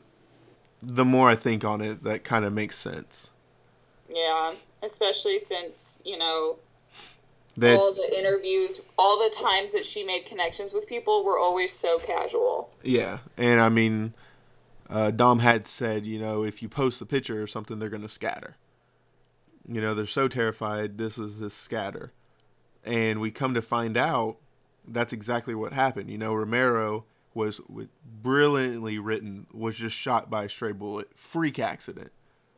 the 0.83 1.07
more 1.07 1.31
I 1.31 1.37
think 1.37 1.65
on 1.65 1.81
it, 1.81 2.05
that 2.05 2.23
kind 2.23 2.45
of 2.45 2.53
makes 2.53 2.77
sense. 2.77 3.31
Yeah, 4.15 4.53
especially 4.83 5.39
since 5.39 6.01
you 6.05 6.19
know 6.19 6.59
That 7.57 7.79
all 7.79 7.93
the 7.93 8.17
interviews, 8.17 8.81
all 8.99 9.19
the 9.19 9.35
times 9.35 9.73
that 9.73 9.85
she 9.85 10.05
made 10.05 10.25
connections 10.27 10.73
with 10.73 10.87
people 10.89 11.25
were 11.25 11.39
always 11.39 11.73
so 11.73 11.99
casual. 11.99 12.71
Yeah, 12.83 13.19
and 13.37 13.61
I 13.61 13.69
mean, 13.69 14.15
uh, 14.91 15.11
Dom 15.11 15.39
had 15.41 15.67
said, 15.67 16.05
you 16.07 16.19
know, 16.19 16.45
if 16.45 16.63
you 16.63 16.69
post 16.69 16.99
the 16.99 17.07
picture 17.07 17.43
or 17.43 17.47
something, 17.47 17.79
they're 17.79 17.89
gonna 17.89 18.09
scatter. 18.09 18.57
You 19.69 19.81
know, 19.81 19.95
they're 19.95 20.07
so 20.07 20.29
terrified. 20.29 20.99
This 20.99 21.19
is 21.19 21.39
this 21.39 21.55
scatter, 21.55 22.13
and 22.85 23.21
we 23.21 23.31
come 23.31 23.55
to 23.55 23.63
find 23.63 23.97
out 23.97 24.37
that's 24.87 25.13
exactly 25.13 25.55
what 25.55 25.73
happened. 25.73 26.11
You 26.11 26.19
know, 26.19 26.35
Romero 26.35 27.05
was 27.35 27.61
with 27.69 27.89
brilliantly 28.05 28.99
written 28.99 29.47
was 29.53 29.77
just 29.77 29.97
shot 29.97 30.29
by 30.29 30.45
a 30.45 30.49
stray 30.49 30.73
bullet, 30.73 31.09
freak 31.15 31.59
accident, 31.59 32.11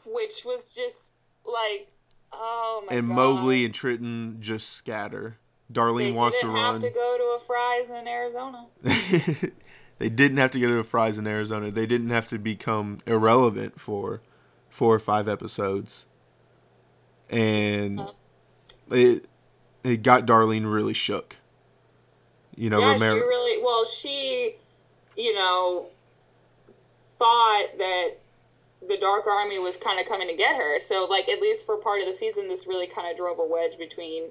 which 0.07 0.45
was 0.45 0.75
just 0.75 1.15
like, 1.45 1.89
oh 2.37 2.85
my 2.89 2.97
and 2.97 3.09
god. 3.09 3.15
Mobley 3.15 3.65
and 3.65 3.75
Trenton 3.75 4.39
just 4.41 4.71
scatter. 4.71 5.39
Darlene 5.73 5.99
they 5.99 6.13
wants 6.13 6.41
to 6.41 6.49
run. 6.49 6.81
They 6.81 6.91
didn't 6.91 6.93
have 6.93 6.93
to 6.93 6.99
go 6.99 7.17
to 7.19 7.37
a 7.37 7.47
Fry's 7.47 7.91
in 7.91 8.09
Arizona. 8.09 8.67
they 9.99 10.09
didn't 10.09 10.37
have 10.37 10.51
to 10.53 10.61
go 10.61 10.69
to 10.69 10.79
a 10.79 10.85
Fry's 10.85 11.19
in 11.19 11.27
Arizona. 11.27 11.71
They 11.71 11.87
didn't 11.87 12.11
have 12.11 12.29
to 12.29 12.39
become 12.39 12.99
irrelevant 13.07 13.81
for 13.81 14.21
four 14.69 14.95
or 14.95 14.99
five 14.99 15.27
episodes. 15.27 16.07
And 17.31 18.01
uh-huh. 18.01 18.13
it 18.91 19.27
it 19.83 20.03
got 20.03 20.27
Darlene 20.27 20.71
really 20.71 20.95
shook. 20.95 21.37
You 22.57 22.71
know, 22.71 22.81
yeah, 22.81 22.93
Romero 22.93 23.17
she 23.17 23.21
really 23.21 23.63
well. 23.65 23.85
She, 23.85 24.55
you 25.17 25.35
know, 25.35 25.87
thought 27.19 27.67
that 27.79 28.19
the 28.89 28.99
Dark 28.99 29.27
Army 29.27 29.59
was 29.59 29.77
kind 29.77 29.99
of 30.01 30.07
coming 30.07 30.29
to 30.29 30.37
get 30.37 30.57
her. 30.57 30.79
So, 30.79 31.07
like, 31.09 31.29
at 31.29 31.41
least 31.41 31.67
for 31.67 31.77
part 31.77 32.01
of 32.01 32.07
the 32.07 32.15
season, 32.15 32.49
this 32.49 32.67
really 32.67 32.87
kind 32.87 33.11
of 33.11 33.17
drove 33.17 33.39
a 33.39 33.47
wedge 33.47 33.79
between 33.79 34.31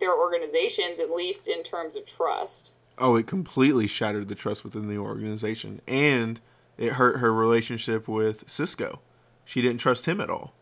their 0.00 0.16
organizations, 0.16 0.98
at 0.98 1.10
least 1.10 1.48
in 1.48 1.62
terms 1.62 1.96
of 1.96 2.06
trust. 2.08 2.76
oh, 2.98 3.16
it 3.16 3.26
completely 3.26 3.86
shattered 3.86 4.28
the 4.28 4.34
trust 4.34 4.64
within 4.64 4.86
the 4.88 4.96
organization 4.98 5.80
and 5.86 6.40
it 6.78 6.94
hurt 6.94 7.18
her 7.18 7.32
relationship 7.32 8.08
with 8.08 8.48
Cisco. 8.50 9.00
She 9.44 9.62
didn't 9.62 9.80
trust 9.80 10.06
him 10.06 10.20
at 10.20 10.30
all. 10.30 10.54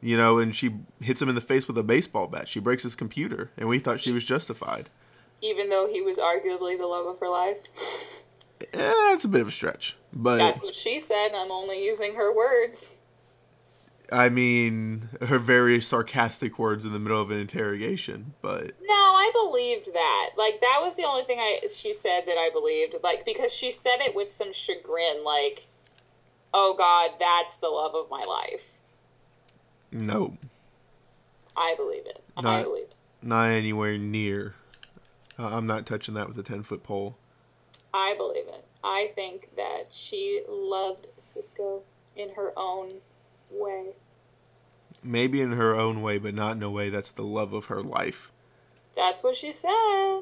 You 0.00 0.16
know, 0.16 0.38
and 0.38 0.54
she 0.54 0.76
hits 1.00 1.22
him 1.22 1.28
in 1.28 1.34
the 1.34 1.40
face 1.40 1.66
with 1.66 1.78
a 1.78 1.82
baseball 1.82 2.26
bat. 2.26 2.48
She 2.48 2.60
breaks 2.60 2.82
his 2.82 2.94
computer, 2.94 3.50
and 3.56 3.68
we 3.68 3.78
thought 3.78 3.98
she 4.00 4.12
was 4.12 4.24
justified. 4.24 4.90
Even 5.40 5.70
though 5.70 5.88
he 5.90 6.02
was 6.02 6.18
arguably 6.18 6.76
the 6.78 6.86
love 6.86 7.06
of 7.06 7.18
her 7.20 7.28
life. 7.28 7.66
Eh, 8.60 8.66
that's 9.10 9.24
a 9.24 9.28
bit 9.28 9.40
of 9.42 9.48
a 9.48 9.52
stretch, 9.52 9.96
but 10.12 10.36
That's 10.38 10.62
what 10.62 10.74
she 10.74 10.98
said. 10.98 11.30
I'm 11.34 11.50
only 11.50 11.84
using 11.84 12.14
her 12.14 12.34
words. 12.34 12.94
I 14.10 14.28
mean, 14.28 15.08
her 15.20 15.38
very 15.38 15.80
sarcastic 15.80 16.58
words 16.60 16.84
in 16.84 16.92
the 16.92 16.98
middle 17.00 17.20
of 17.20 17.30
an 17.32 17.38
interrogation, 17.38 18.34
but 18.40 18.72
No, 18.80 18.94
I 18.94 19.30
believed 19.34 19.92
that. 19.92 20.30
Like 20.38 20.60
that 20.60 20.78
was 20.80 20.96
the 20.96 21.02
only 21.04 21.24
thing 21.24 21.38
I 21.40 21.60
she 21.74 21.92
said 21.92 22.20
that 22.26 22.38
I 22.38 22.50
believed. 22.52 22.94
Like 23.02 23.24
because 23.24 23.52
she 23.52 23.70
said 23.70 23.96
it 24.00 24.14
with 24.14 24.28
some 24.28 24.52
chagrin, 24.52 25.24
like, 25.24 25.66
"Oh 26.54 26.74
God, 26.78 27.18
that's 27.18 27.56
the 27.56 27.68
love 27.68 27.94
of 27.94 28.08
my 28.10 28.22
life." 28.22 28.80
no, 29.92 30.36
I 31.56 31.74
believe 31.76 32.06
it. 32.06 32.22
I 32.36 32.42
Not- 32.42 32.64
believe 32.64 32.84
it. 32.84 32.94
not 33.22 33.50
anywhere 33.50 33.96
near. 33.98 34.54
Uh, 35.38 35.48
I'm 35.48 35.66
not 35.66 35.84
touching 35.86 36.14
that 36.14 36.28
with 36.28 36.38
a 36.38 36.42
10 36.42 36.62
foot 36.62 36.82
pole. 36.82 37.16
I 37.96 38.14
believe 38.14 38.46
it. 38.46 38.66
I 38.84 39.08
think 39.14 39.56
that 39.56 39.90
she 39.90 40.42
loved 40.46 41.06
Cisco 41.16 41.82
in 42.14 42.34
her 42.34 42.52
own 42.54 43.00
way. 43.50 43.94
Maybe 45.02 45.40
in 45.40 45.52
her 45.52 45.74
own 45.74 46.02
way, 46.02 46.18
but 46.18 46.34
not 46.34 46.56
in 46.56 46.62
a 46.62 46.70
way 46.70 46.90
that's 46.90 47.10
the 47.10 47.22
love 47.22 47.54
of 47.54 47.66
her 47.66 47.82
life. 47.82 48.30
That's 48.94 49.24
what 49.24 49.34
she 49.34 49.50
said. 49.50 50.20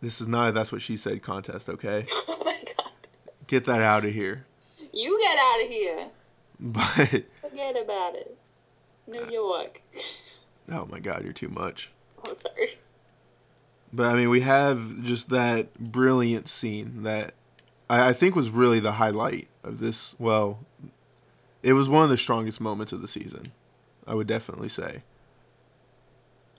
This 0.00 0.20
is 0.20 0.26
not 0.26 0.48
a 0.48 0.52
That's 0.52 0.72
What 0.72 0.82
She 0.82 0.96
Said 0.96 1.22
contest, 1.22 1.68
okay? 1.68 2.04
Oh 2.28 2.42
my 2.44 2.62
God. 2.76 2.92
Get 3.46 3.64
that 3.66 3.80
out 3.80 4.04
of 4.04 4.12
here. 4.12 4.44
You 4.92 5.18
get 5.20 5.38
out 5.38 5.62
of 5.62 5.68
here. 5.68 6.10
But, 6.58 7.24
Forget 7.40 7.80
about 7.80 8.16
it. 8.16 8.36
New 9.06 9.24
York. 9.30 9.82
oh 10.72 10.86
my 10.86 10.98
god, 10.98 11.22
you're 11.22 11.32
too 11.32 11.48
much. 11.48 11.92
I'm 12.26 12.34
sorry. 12.34 12.78
But 13.92 14.06
I 14.06 14.14
mean, 14.14 14.30
we 14.30 14.40
have 14.40 15.02
just 15.02 15.28
that 15.30 15.74
brilliant 15.78 16.48
scene 16.48 17.02
that 17.02 17.34
I, 17.90 18.08
I 18.08 18.12
think 18.12 18.34
was 18.34 18.50
really 18.50 18.80
the 18.80 18.92
highlight 18.92 19.48
of 19.62 19.78
this. 19.78 20.14
Well, 20.18 20.60
it 21.62 21.74
was 21.74 21.88
one 21.88 22.04
of 22.04 22.10
the 22.10 22.16
strongest 22.16 22.60
moments 22.60 22.92
of 22.92 23.02
the 23.02 23.08
season. 23.08 23.52
I 24.06 24.14
would 24.14 24.26
definitely 24.26 24.68
say. 24.68 25.02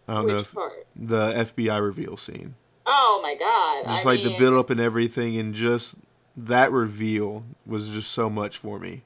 I 0.07 0.13
don't 0.15 0.27
know 0.27 0.35
if 0.35 0.53
part? 0.53 0.85
the 0.95 1.33
FBI 1.33 1.81
reveal 1.81 2.17
scene, 2.17 2.55
Oh 2.85 3.19
my 3.23 3.35
God. 3.35 3.93
just 3.93 4.05
I 4.05 4.09
like 4.09 4.23
the 4.23 4.29
mean, 4.29 4.39
build 4.39 4.55
up 4.55 4.69
and 4.69 4.79
everything, 4.79 5.37
and 5.37 5.53
just 5.53 5.95
that 6.35 6.71
reveal 6.71 7.43
was 7.65 7.89
just 7.89 8.11
so 8.11 8.29
much 8.29 8.57
for 8.57 8.79
me. 8.79 9.03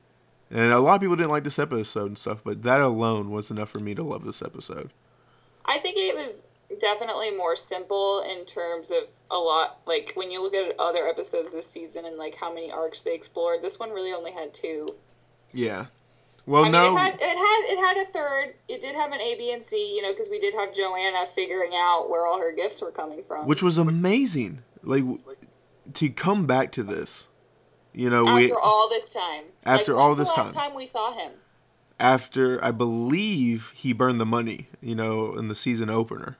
And 0.50 0.72
a 0.72 0.80
lot 0.80 0.96
of 0.96 1.02
people 1.02 1.16
didn't 1.16 1.32
like 1.32 1.44
this 1.44 1.60
episode 1.60 2.08
and 2.08 2.18
stuff, 2.18 2.44
but 2.44 2.64
that 2.64 2.82
alone 2.82 3.30
was 3.32 3.52
enough 3.52 3.70
for 3.70 3.80
me 3.80 3.94
to 3.96 4.04
love 4.04 4.24
this 4.24 4.42
episode. 4.42 4.92
I 5.66 5.78
think 5.80 5.98
it 5.98 6.16
was 6.16 6.44
definitely 6.80 7.32
more 7.32 7.56
simple 7.56 8.22
in 8.22 8.46
terms 8.46 8.92
of 8.92 9.10
a 9.30 9.36
lot. 9.36 9.80
Like 9.86 10.14
when 10.16 10.32
you 10.32 10.42
look 10.42 10.54
at 10.54 10.76
other 10.80 11.08
episodes 11.08 11.54
this 11.54 11.70
season 11.70 12.06
and 12.06 12.18
like 12.18 12.36
how 12.40 12.54
many 12.54 12.72
arcs 12.72 13.04
they 13.04 13.14
explored, 13.14 13.62
this 13.62 13.80
one 13.80 13.92
really 13.92 14.12
only 14.12 14.32
had 14.32 14.54
two. 14.54 14.88
Yeah. 15.54 15.88
Well, 16.46 16.62
I 16.62 16.66
mean, 16.66 16.72
no. 16.72 16.96
it 16.96 16.98
had 16.98 17.14
it 17.16 17.38
had 17.38 17.66
it 17.68 17.80
had 17.80 17.98
a 17.98 18.06
third. 18.06 18.54
It 18.70 18.80
did 18.80 18.96
have 18.96 19.12
an 19.12 19.20
A, 19.20 19.36
B, 19.36 19.52
and 19.52 19.62
C. 19.62 19.94
You 19.96 20.02
know, 20.02 20.14
because 20.14 20.30
we 20.30 20.40
did 20.40 20.54
have 20.54 20.74
Joanna 20.74 21.26
figuring 21.26 21.74
out 21.76 22.10
where 22.10 22.26
all 22.26 22.40
her 22.40 22.54
gifts 22.56 22.82
were 22.82 22.92
coming 22.92 23.22
from. 23.24 23.46
which 23.48 23.62
was 23.62 23.78
amazing. 23.78 24.62
Like 24.82 25.04
to 25.94 26.10
come 26.10 26.46
back 26.46 26.72
to 26.74 26.84
this, 26.84 27.28
you 27.94 28.10
know, 28.10 28.24
we 28.24 28.46
after 28.46 28.56
we 28.56 28.62
all 28.64 28.88
this 28.90 29.14
time. 29.14 29.44
After 29.66 29.94
like, 29.94 30.02
all 30.02 30.16
this 30.16 30.32
the 30.32 30.42
last 30.42 30.54
time. 30.54 30.70
time 30.70 30.76
we 30.76 30.86
saw 30.86 31.12
him. 31.12 31.32
after 32.00 32.64
I 32.64 32.72
believe 32.72 33.72
he 33.76 33.92
burned 33.92 34.22
the 34.22 34.26
money, 34.26 34.70
you 34.82 34.96
know, 34.96 35.36
in 35.36 35.50
the 35.50 35.56
season 35.56 35.90
opener. 35.90 36.38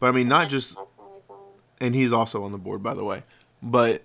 But 0.00 0.08
I 0.08 0.10
mean, 0.12 0.28
not 0.28 0.48
just, 0.48 0.74
the 0.74 0.80
last 0.80 0.96
time 0.96 1.06
we 1.14 1.20
saw 1.20 1.34
him. 1.34 1.60
and 1.80 1.94
he's 1.94 2.12
also 2.12 2.42
on 2.42 2.52
the 2.52 2.58
board, 2.58 2.82
by 2.82 2.94
the 2.94 3.04
way. 3.04 3.22
But 3.62 4.02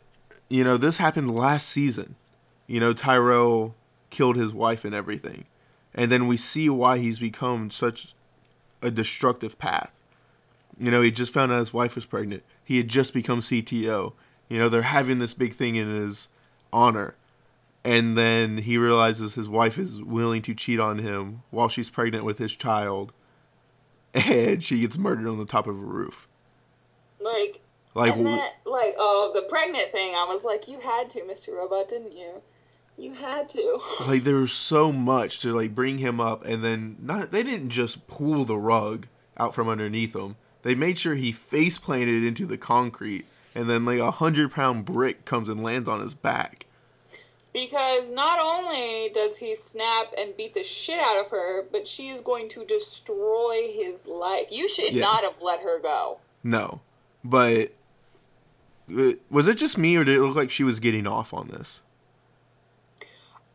you 0.50 0.64
know, 0.64 0.78
this 0.78 0.98
happened 0.98 1.36
last 1.36 1.70
season. 1.70 2.16
You 2.68 2.80
know, 2.80 2.94
Tyrell 2.94 3.76
killed 4.10 4.36
his 4.36 4.54
wife 4.54 4.86
and 4.86 4.94
everything, 4.94 5.46
and 5.94 6.12
then 6.12 6.28
we 6.28 6.38
see 6.38 6.70
why 6.70 7.00
he's 7.00 7.18
become 7.18 7.72
such 7.72 8.14
a 8.82 8.92
destructive 8.92 9.58
path. 9.58 9.98
You 10.78 10.92
know, 10.92 11.02
he 11.02 11.10
just 11.10 11.34
found 11.34 11.52
out 11.52 11.60
his 11.60 11.74
wife 11.74 11.96
was 11.96 12.06
pregnant. 12.06 12.44
He 12.64 12.78
had 12.78 12.90
just 12.90 13.14
become 13.14 13.40
CTO. 13.40 14.14
You 14.50 14.60
know, 14.60 14.70
they're 14.70 14.82
having 14.84 15.20
this 15.20 15.34
big 15.34 15.54
thing 15.54 15.76
in 15.76 15.88
his 15.88 16.28
honor. 16.72 17.16
And 17.84 18.18
then 18.18 18.58
he 18.58 18.78
realizes 18.78 19.36
his 19.36 19.48
wife 19.48 19.78
is 19.78 20.02
willing 20.02 20.42
to 20.44 20.56
cheat 20.56 20.80
on 20.80 20.98
him 20.98 21.44
while 21.52 21.70
she's 21.70 21.90
pregnant 21.90 22.26
with 22.26 22.40
his 22.40 22.56
child. 22.56 23.14
And 24.16 24.64
she 24.64 24.80
gets 24.80 24.98
murdered 24.98 25.28
on 25.28 25.38
the 25.38 25.46
top 25.46 25.68
of 25.68 25.78
a 25.78 25.82
roof. 25.82 26.28
Like, 27.20 27.62
Like, 27.94 28.16
then, 28.16 28.40
like, 28.66 28.96
oh, 28.98 29.32
the 29.34 29.42
pregnant 29.44 29.92
thing. 29.92 30.14
I 30.16 30.26
was 30.26 30.46
like, 30.46 30.68
you 30.68 30.80
had 30.80 31.10
to, 31.12 31.22
Mr. 31.22 31.54
Robot, 31.54 31.90
didn't 31.90 32.16
you? 32.16 32.42
You 32.98 33.14
had 33.14 33.50
to. 33.50 33.80
like 34.08 34.24
there 34.24 34.36
was 34.36 34.54
so 34.54 34.92
much 34.92 35.40
to 35.40 35.54
like 35.54 35.76
bring 35.76 35.98
him 35.98 36.22
up 36.22 36.46
and 36.46 36.64
then 36.64 36.96
not 37.02 37.32
they 37.32 37.44
didn't 37.44 37.70
just 37.70 38.08
pull 38.08 38.46
the 38.46 38.58
rug 38.58 39.08
out 39.38 39.54
from 39.54 39.68
underneath 39.68 40.16
him 40.16 40.38
they 40.62 40.76
made 40.76 40.98
sure 40.98 41.16
he 41.16 41.34
face 41.34 41.78
planted 41.78 42.24
into 42.24 42.46
the 42.46 42.58
concrete 42.58 43.26
and 43.54 43.70
then 43.70 43.84
like 43.84 44.00
a 44.00 44.12
hundred 44.12 44.52
pound 44.52 44.86
brick 44.86 45.26
comes 45.26 45.50
and 45.50 45.62
lands 45.62 45.90
on 45.90 46.00
his 46.00 46.14
back 46.14 46.65
Because 47.56 48.12
not 48.12 48.38
only 48.40 49.10
does 49.14 49.38
he 49.38 49.56
snap 49.56 50.08
and 50.18 50.36
beat 50.36 50.54
the 50.54 50.64
shit 50.64 51.00
out 51.00 51.24
of 51.24 51.32
her, 51.32 51.64
but 51.64 51.88
she 51.88 52.10
is 52.10 52.20
going 52.22 52.50
to 52.50 52.66
destroy 52.66 53.70
his 53.74 54.06
life. 54.08 54.48
You 54.52 54.68
should 54.68 54.92
Yeah. 54.94 55.02
not 55.02 55.24
have 55.24 55.36
let 55.42 55.62
her 55.62 55.82
go. 55.82 56.20
no 56.44 56.82
but 57.24 57.72
uh, 58.96 59.14
was 59.32 59.48
it 59.48 59.56
just 59.58 59.78
me 59.80 59.96
or 59.96 60.04
did 60.04 60.18
it 60.18 60.22
look 60.22 60.36
like 60.36 60.52
she 60.52 60.64
was 60.64 60.80
getting 60.80 61.08
off 61.08 61.34
on 61.34 61.48
this 61.48 61.82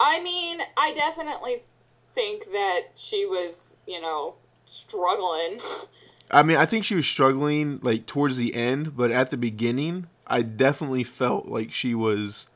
I 0.03 0.23
mean, 0.23 0.61
I 0.79 0.93
definitely 0.95 1.59
think 2.15 2.47
that 2.53 2.81
she 2.97 3.27
was, 3.27 3.77
you 3.87 4.01
know, 4.01 4.35
struggling. 4.65 5.61
i 6.33 6.43
mean 6.45 6.57
i 6.57 6.65
think 6.65 6.85
she 6.85 6.95
was 6.95 7.07
struggling 7.09 7.81
like 7.83 8.07
towards 8.07 8.37
the 8.37 8.55
end 8.55 8.97
but 8.97 9.11
at 9.11 9.31
the 9.31 9.37
beginning 9.37 10.07
i 10.29 10.41
definitely 10.43 11.03
felt 11.03 11.47
like 11.47 11.73
she 11.73 11.93
was 11.93 12.47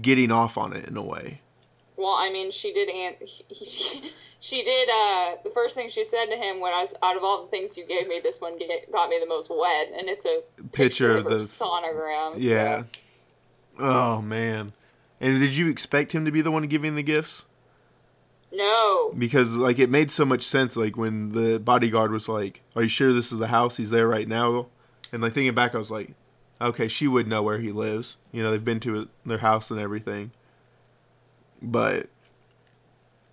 getting 0.00 0.30
off 0.32 0.56
on 0.58 0.72
it 0.72 0.86
in 0.86 0.96
a 0.96 1.02
way 1.02 1.40
well, 1.96 2.16
I 2.18 2.28
mean, 2.28 2.50
she 2.50 2.72
did. 2.72 2.88
An- 2.90 3.14
he, 3.48 3.64
she, 3.64 4.00
she 4.40 4.62
did. 4.64 4.88
Uh, 4.88 5.36
the 5.44 5.50
first 5.54 5.76
thing 5.76 5.88
she 5.88 6.02
said 6.02 6.26
to 6.26 6.36
him 6.36 6.58
when 6.60 6.72
I 6.74 6.80
was 6.80 6.92
out 7.04 7.16
of 7.16 7.22
all 7.22 7.42
the 7.44 7.48
things 7.48 7.78
you 7.78 7.86
gave 7.86 8.08
me, 8.08 8.18
this 8.20 8.40
one 8.40 8.58
get, 8.58 8.90
got 8.90 9.08
me 9.08 9.18
the 9.20 9.28
most 9.28 9.48
wet, 9.48 9.92
and 9.96 10.08
it's 10.08 10.26
a 10.26 10.40
Picture 10.72 11.16
of 11.16 11.24
of 11.26 11.30
the- 11.30 11.36
sonogram. 11.38 12.32
so- 12.32 12.38
Yeah. 12.38 12.82
Oh 13.78 14.20
man. 14.20 14.72
And 15.20 15.38
did 15.40 15.56
you 15.56 15.68
expect 15.68 16.10
him 16.12 16.24
to 16.24 16.32
be 16.32 16.40
the 16.40 16.50
one 16.50 16.64
giving 16.64 16.96
the 16.96 17.02
gifts? 17.04 17.44
No. 18.52 19.12
Because 19.16 19.54
like 19.56 19.78
it 19.78 19.88
made 19.88 20.10
so 20.10 20.24
much 20.24 20.42
sense. 20.42 20.76
Like 20.76 20.96
when 20.96 21.30
the 21.30 21.58
bodyguard 21.60 22.10
was 22.10 22.28
like, 22.28 22.60
"Are 22.74 22.82
you 22.82 22.88
sure 22.88 23.12
this 23.12 23.30
is 23.32 23.38
the 23.38 23.46
house? 23.48 23.76
He's 23.76 23.90
there 23.90 24.08
right 24.08 24.26
now." 24.28 24.66
And 25.12 25.22
like 25.22 25.32
thinking 25.32 25.54
back, 25.54 25.74
I 25.74 25.78
was 25.78 25.92
like, 25.92 26.14
"Okay, 26.64 26.88
she 26.88 27.06
would 27.06 27.26
know 27.26 27.42
where 27.42 27.58
he 27.58 27.72
lives. 27.72 28.16
You 28.32 28.42
know, 28.42 28.50
they've 28.50 28.64
been 28.64 28.80
to 28.80 29.08
their 29.24 29.38
house 29.38 29.70
and 29.70 29.78
everything." 29.78 30.32
But 31.62 32.08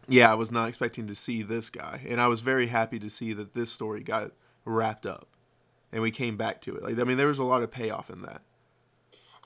yeah, 0.08 0.32
I 0.32 0.36
was 0.36 0.52
not 0.52 0.68
expecting 0.68 1.08
to 1.08 1.16
see 1.16 1.42
this 1.42 1.70
guy, 1.70 2.02
and 2.08 2.20
I 2.20 2.28
was 2.28 2.42
very 2.42 2.68
happy 2.68 3.00
to 3.00 3.10
see 3.10 3.34
that 3.34 3.54
this 3.54 3.72
story 3.72 4.04
got 4.04 4.32
wrapped 4.66 5.06
up, 5.06 5.28
and 5.92 6.02
we 6.02 6.12
came 6.12 6.38
back 6.38 6.62
to 6.62 6.76
it. 6.76 6.84
Like 6.84 7.00
I 7.00 7.04
mean, 7.04 7.18
there 7.18 7.28
was 7.28 7.40
a 7.40 7.44
lot 7.44 7.64
of 7.64 7.72
payoff 7.72 8.10
in 8.10 8.22
that. 8.22 8.42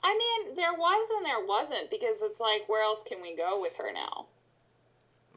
I 0.02 0.14
mean, 0.16 0.56
there 0.56 0.72
was 0.72 1.10
and 1.16 1.26
there 1.26 1.44
wasn't 1.44 1.90
because 1.90 2.22
it's 2.22 2.38
like, 2.38 2.68
where 2.68 2.84
else 2.84 3.02
can 3.02 3.20
we 3.20 3.34
go 3.36 3.60
with 3.60 3.76
her 3.76 3.92
now? 3.92 4.26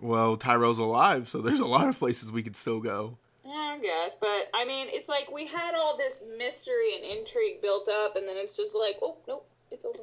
Well, 0.01 0.37
Tyrell's 0.37 0.77
alive, 0.77 1.27
so 1.27 1.41
there's 1.41 1.59
a 1.59 1.65
lot 1.65 1.89
of 1.89 1.97
places 1.97 2.31
we 2.31 2.43
could 2.43 2.55
still 2.55 2.79
go. 2.79 3.17
Yeah, 3.49 3.75
I 3.75 3.79
guess. 3.81 4.15
But 4.15 4.49
I 4.53 4.63
mean, 4.63 4.87
it's 4.91 5.09
like 5.09 5.31
we 5.31 5.47
had 5.47 5.73
all 5.75 5.97
this 5.97 6.23
mystery 6.37 6.93
and 6.95 7.03
intrigue 7.03 7.61
built 7.63 7.89
up, 7.89 8.15
and 8.15 8.27
then 8.27 8.37
it's 8.37 8.55
just 8.55 8.75
like, 8.75 8.97
oh, 9.01 9.17
nope, 9.27 9.49
it's 9.71 9.83
over. 9.83 9.99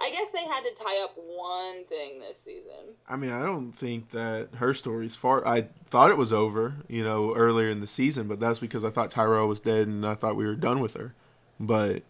I 0.00 0.10
guess 0.10 0.30
they 0.30 0.44
had 0.46 0.62
to 0.62 0.70
tie 0.74 1.04
up 1.04 1.14
one 1.16 1.84
thing 1.84 2.20
this 2.20 2.40
season. 2.40 2.94
I 3.06 3.16
mean, 3.16 3.32
I 3.32 3.42
don't 3.42 3.72
think 3.72 4.12
that 4.12 4.48
her 4.54 4.72
story's 4.72 5.16
far. 5.16 5.46
I 5.46 5.66
thought 5.90 6.10
it 6.10 6.16
was 6.16 6.32
over, 6.32 6.76
you 6.88 7.02
know, 7.02 7.34
earlier 7.34 7.68
in 7.68 7.80
the 7.80 7.86
season, 7.88 8.28
but 8.28 8.38
that's 8.40 8.60
because 8.60 8.84
I 8.84 8.90
thought 8.90 9.10
Tyrell 9.10 9.48
was 9.48 9.60
dead 9.60 9.88
and 9.88 10.06
I 10.06 10.14
thought 10.14 10.36
we 10.36 10.46
were 10.46 10.54
done 10.54 10.78
with 10.78 10.94
her. 10.94 11.14
But 11.58 12.04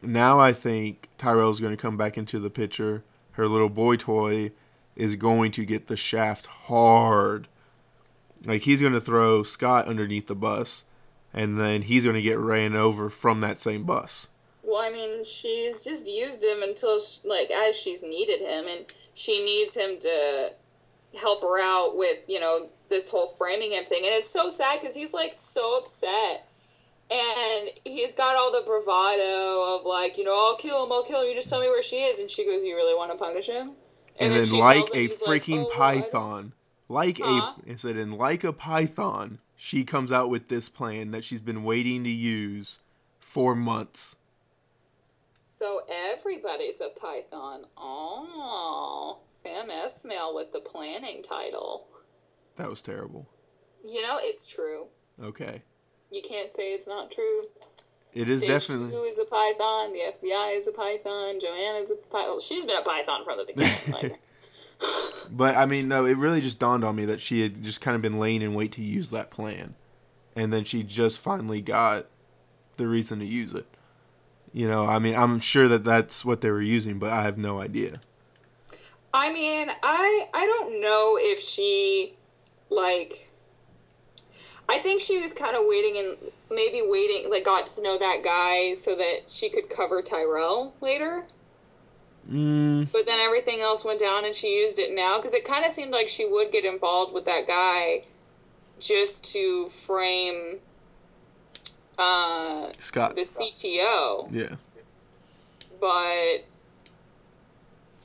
now 0.00 0.38
I 0.38 0.52
think 0.52 1.08
Tyrell's 1.18 1.60
going 1.60 1.76
to 1.76 1.80
come 1.80 1.96
back 1.96 2.16
into 2.16 2.38
the 2.38 2.50
picture. 2.50 3.02
Her 3.32 3.48
little 3.48 3.68
boy 3.68 3.96
toy 3.96 4.52
is 4.94 5.16
going 5.16 5.50
to 5.52 5.64
get 5.64 5.88
the 5.88 5.96
shaft 5.96 6.46
hard. 6.46 7.48
Like 8.44 8.62
he's 8.62 8.80
going 8.80 8.92
to 8.92 9.00
throw 9.00 9.42
Scott 9.42 9.86
underneath 9.86 10.26
the 10.26 10.34
bus, 10.34 10.84
and 11.32 11.58
then 11.58 11.82
he's 11.82 12.04
going 12.04 12.16
to 12.16 12.22
get 12.22 12.38
ran 12.38 12.74
over 12.74 13.10
from 13.10 13.40
that 13.40 13.60
same 13.60 13.84
bus. 13.84 14.28
Well, 14.68 14.82
I 14.82 14.90
mean, 14.90 15.24
she's 15.24 15.82
just 15.82 16.06
used 16.06 16.44
him 16.44 16.62
until, 16.62 17.00
she, 17.00 17.26
like, 17.26 17.50
as 17.50 17.74
she's 17.74 18.02
needed 18.02 18.40
him, 18.40 18.66
and 18.68 18.84
she 19.14 19.42
needs 19.42 19.74
him 19.74 19.98
to 19.98 20.52
help 21.18 21.40
her 21.40 21.58
out 21.58 21.96
with, 21.96 22.18
you 22.28 22.38
know, 22.38 22.68
this 22.90 23.10
whole 23.10 23.28
framing 23.28 23.72
him 23.72 23.86
thing. 23.86 24.02
And 24.04 24.12
it's 24.12 24.28
so 24.28 24.50
sad 24.50 24.78
because 24.78 24.94
he's, 24.94 25.14
like, 25.14 25.32
so 25.32 25.78
upset. 25.78 26.50
And 27.10 27.70
he's 27.86 28.14
got 28.14 28.36
all 28.36 28.52
the 28.52 28.60
bravado 28.60 29.78
of, 29.78 29.86
like, 29.86 30.18
you 30.18 30.24
know, 30.24 30.36
I'll 30.38 30.56
kill 30.56 30.84
him, 30.84 30.92
I'll 30.92 31.02
kill 31.02 31.22
him, 31.22 31.28
you 31.28 31.34
just 31.34 31.48
tell 31.48 31.60
me 31.60 31.68
where 31.68 31.80
she 31.80 32.02
is. 32.02 32.20
And 32.20 32.30
she 32.30 32.44
goes, 32.44 32.62
You 32.62 32.76
really 32.76 32.94
want 32.94 33.10
to 33.10 33.16
punish 33.16 33.46
him? 33.46 33.70
And, 34.20 34.34
then 34.34 34.42
then, 34.42 34.58
like 34.60 34.84
a 34.94 34.98
he's 34.98 35.22
like, 35.22 35.44
freaking 35.44 35.64
"Oh, 35.66 35.80
I 35.82 35.94
don't-" 35.94 36.02
python, 36.02 36.52
like 36.88 37.18
Huh? 37.22 37.54
a 37.66 37.70
it 37.70 37.80
said 37.80 37.96
in 37.96 38.12
like 38.12 38.44
a 38.44 38.52
python, 38.52 39.38
she 39.56 39.84
comes 39.84 40.12
out 40.12 40.30
with 40.30 40.48
this 40.48 40.68
plan 40.68 41.10
that 41.10 41.24
she's 41.24 41.40
been 41.40 41.64
waiting 41.64 42.04
to 42.04 42.10
use 42.10 42.78
for 43.20 43.54
months. 43.54 44.16
So 45.42 45.80
everybody's 46.12 46.80
a 46.80 46.88
Python. 46.88 47.64
Oh, 47.76 49.18
Sam 49.26 49.68
Esmail 49.70 50.32
with 50.34 50.52
the 50.52 50.60
planning 50.60 51.20
title. 51.22 51.86
That 52.56 52.70
was 52.70 52.80
terrible. 52.80 53.26
You 53.84 54.00
know, 54.02 54.18
it's 54.20 54.46
true. 54.46 54.86
Okay. 55.20 55.62
You 56.12 56.22
can't 56.22 56.50
say 56.50 56.72
it's 56.74 56.86
not 56.86 57.10
true. 57.10 57.42
It 58.14 58.28
is 58.28 58.38
Stage 58.38 58.48
definitely 58.50 58.90
two 58.90 59.02
is 59.02 59.18
a 59.18 59.24
Python. 59.24 59.92
The 59.92 60.12
FBI 60.28 60.56
is 60.56 60.68
a 60.68 60.72
Python. 60.72 61.40
Joanna's 61.40 61.90
a 61.90 61.96
Python. 61.96 62.40
She's 62.40 62.64
been 62.64 62.76
a 62.76 62.82
Python 62.82 63.24
from 63.24 63.38
the 63.38 63.44
beginning. 63.44 63.76
Like, 63.92 64.20
But 65.30 65.56
I 65.56 65.66
mean, 65.66 65.88
no, 65.88 66.06
it 66.06 66.16
really 66.16 66.40
just 66.40 66.58
dawned 66.58 66.84
on 66.84 66.96
me 66.96 67.04
that 67.04 67.20
she 67.20 67.42
had 67.42 67.62
just 67.62 67.80
kind 67.80 67.94
of 67.94 68.02
been 68.02 68.18
laying 68.18 68.42
in 68.42 68.54
wait 68.54 68.72
to 68.72 68.82
use 68.82 69.10
that 69.10 69.30
plan, 69.30 69.74
and 70.34 70.52
then 70.52 70.64
she 70.64 70.82
just 70.82 71.20
finally 71.20 71.60
got 71.60 72.06
the 72.76 72.86
reason 72.86 73.18
to 73.18 73.26
use 73.26 73.52
it. 73.52 73.66
You 74.52 74.68
know, 74.68 74.86
I 74.86 74.98
mean, 74.98 75.14
I'm 75.14 75.40
sure 75.40 75.68
that 75.68 75.84
that's 75.84 76.24
what 76.24 76.40
they 76.40 76.50
were 76.50 76.62
using, 76.62 76.98
but 76.98 77.10
I 77.10 77.22
have 77.22 77.36
no 77.36 77.60
idea. 77.60 78.00
I 79.12 79.32
mean, 79.32 79.68
I 79.82 80.26
I 80.32 80.46
don't 80.46 80.80
know 80.80 81.18
if 81.20 81.40
she 81.40 82.14
like 82.70 83.30
I 84.68 84.78
think 84.78 85.00
she 85.00 85.20
was 85.20 85.32
kind 85.32 85.56
of 85.56 85.62
waiting 85.64 85.96
and 85.96 86.32
maybe 86.50 86.82
waiting 86.84 87.30
like 87.30 87.44
got 87.44 87.66
to 87.66 87.82
know 87.82 87.98
that 87.98 88.22
guy 88.22 88.74
so 88.74 88.94
that 88.94 89.22
she 89.28 89.48
could 89.48 89.70
cover 89.70 90.02
Tyrell 90.02 90.74
later. 90.80 91.26
Mm, 92.30 92.92
But 92.92 93.06
then 93.06 93.18
everything 93.20 93.60
else 93.60 93.84
went 93.84 93.98
down 94.00 94.24
and 94.24 94.34
she 94.34 94.58
used 94.60 94.78
it 94.78 94.94
now 94.94 95.16
because 95.16 95.32
it 95.32 95.44
kind 95.44 95.64
of 95.64 95.72
seemed 95.72 95.92
like 95.92 96.08
she 96.08 96.26
would 96.26 96.52
get 96.52 96.64
involved 96.64 97.14
with 97.14 97.24
that 97.24 97.46
guy 97.46 98.02
just 98.78 99.24
to 99.32 99.66
frame 99.66 100.58
uh, 101.98 102.68
Scott. 102.78 103.14
the 103.16 103.22
CTO. 103.22 104.28
Yeah. 104.30 104.56
but 105.80 106.44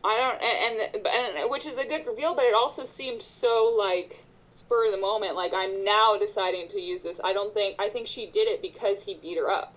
I 0.06 0.18
don't 0.18 0.42
and, 0.42 1.06
and 1.06 1.38
and 1.40 1.50
which 1.52 1.66
is 1.66 1.78
a 1.78 1.86
good 1.86 2.06
reveal, 2.08 2.34
but 2.36 2.44
it 2.46 2.54
also 2.56 2.84
seemed 2.84 3.22
so 3.22 3.74
like 3.78 4.24
spur 4.50 4.86
of 4.88 4.92
the 4.94 4.98
moment. 4.98 5.36
Like 5.36 5.52
I'm 5.56 5.84
now 5.84 6.16
deciding 6.18 6.68
to 6.70 6.80
use 6.80 7.04
this. 7.04 7.20
I 7.24 7.34
don't 7.34 7.54
think 7.54 7.76
I 7.80 7.90
think 7.90 8.08
she 8.08 8.26
did 8.26 8.48
it 8.48 8.62
because 8.62 9.06
he 9.06 9.14
beat 9.16 9.38
her 9.38 9.50
up. 9.50 9.76